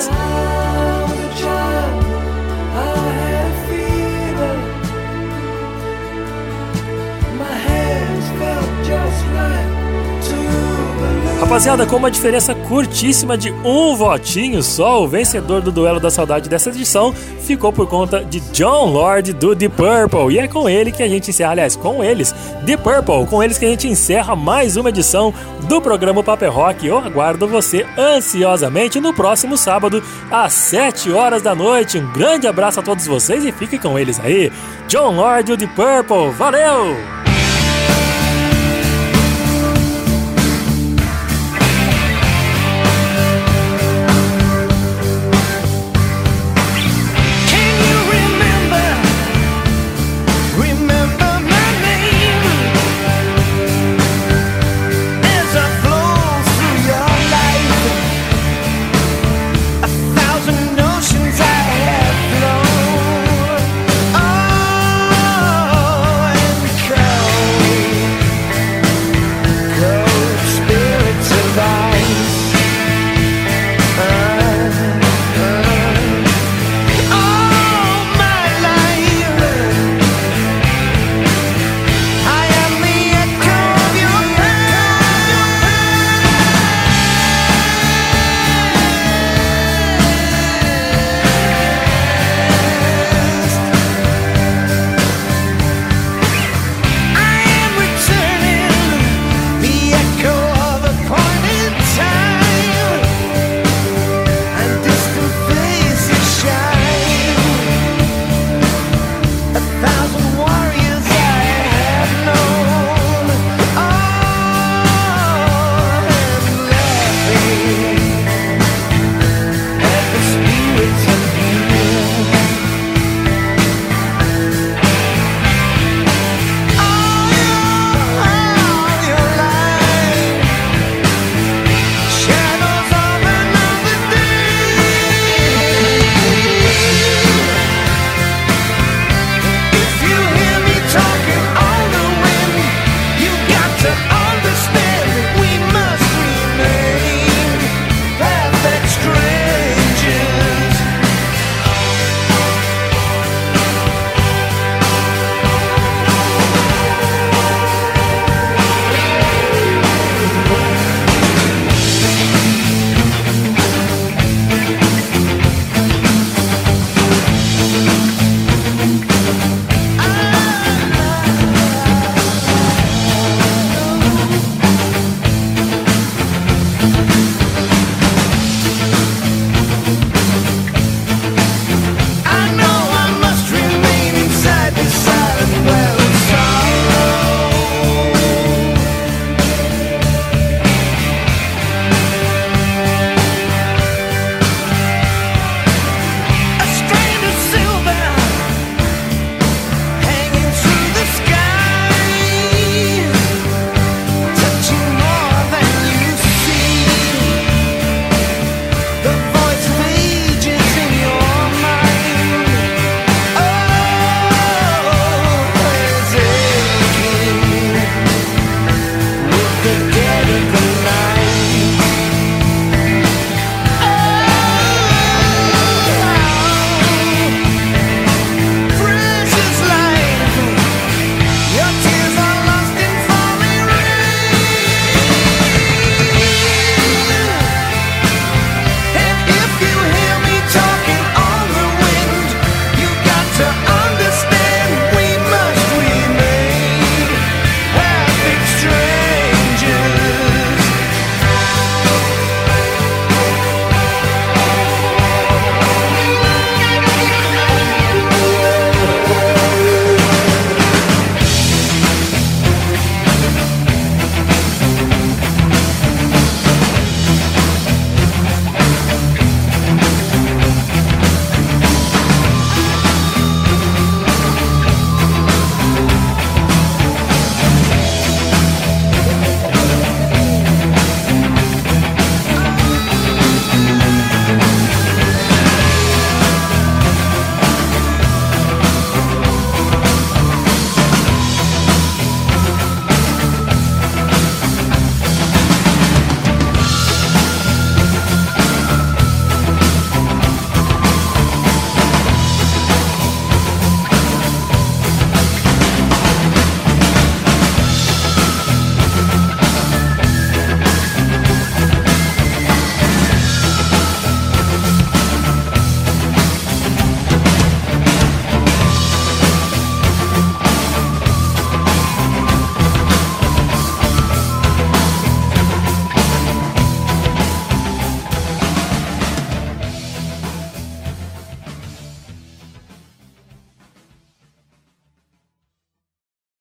Rapaziada, 11.46 11.86
com 11.86 11.94
uma 11.94 12.10
diferença 12.10 12.56
curtíssima 12.56 13.38
de 13.38 13.52
um 13.64 13.94
votinho 13.94 14.60
só, 14.64 15.00
o 15.00 15.06
vencedor 15.06 15.60
do 15.62 15.70
duelo 15.70 16.00
da 16.00 16.10
saudade 16.10 16.48
dessa 16.48 16.70
edição 16.70 17.12
ficou 17.12 17.72
por 17.72 17.86
conta 17.86 18.24
de 18.24 18.40
John 18.50 18.86
Lord 18.86 19.32
do 19.32 19.54
The 19.54 19.68
Purple. 19.68 20.34
E 20.34 20.40
é 20.40 20.48
com 20.48 20.68
ele 20.68 20.90
que 20.90 21.04
a 21.04 21.08
gente 21.08 21.30
encerra, 21.30 21.52
aliás, 21.52 21.76
com 21.76 22.02
eles, 22.02 22.34
The 22.66 22.76
Purple, 22.76 23.28
com 23.30 23.40
eles 23.40 23.58
que 23.58 23.64
a 23.64 23.68
gente 23.68 23.86
encerra 23.86 24.34
mais 24.34 24.76
uma 24.76 24.88
edição 24.88 25.32
do 25.68 25.80
programa 25.80 26.20
Paper 26.20 26.52
Rock. 26.52 26.84
Eu 26.84 26.98
aguardo 26.98 27.46
você 27.46 27.86
ansiosamente 27.96 28.98
no 28.98 29.14
próximo 29.14 29.56
sábado, 29.56 30.02
às 30.28 30.52
7 30.52 31.12
horas 31.12 31.42
da 31.42 31.54
noite. 31.54 31.96
Um 31.96 32.12
grande 32.12 32.48
abraço 32.48 32.80
a 32.80 32.82
todos 32.82 33.06
vocês 33.06 33.44
e 33.44 33.52
fique 33.52 33.78
com 33.78 33.96
eles 33.96 34.18
aí. 34.18 34.50
John 34.88 35.14
Lord 35.14 35.56
do 35.56 35.56
The 35.56 35.72
Purple, 35.76 36.32
valeu! 36.32 37.15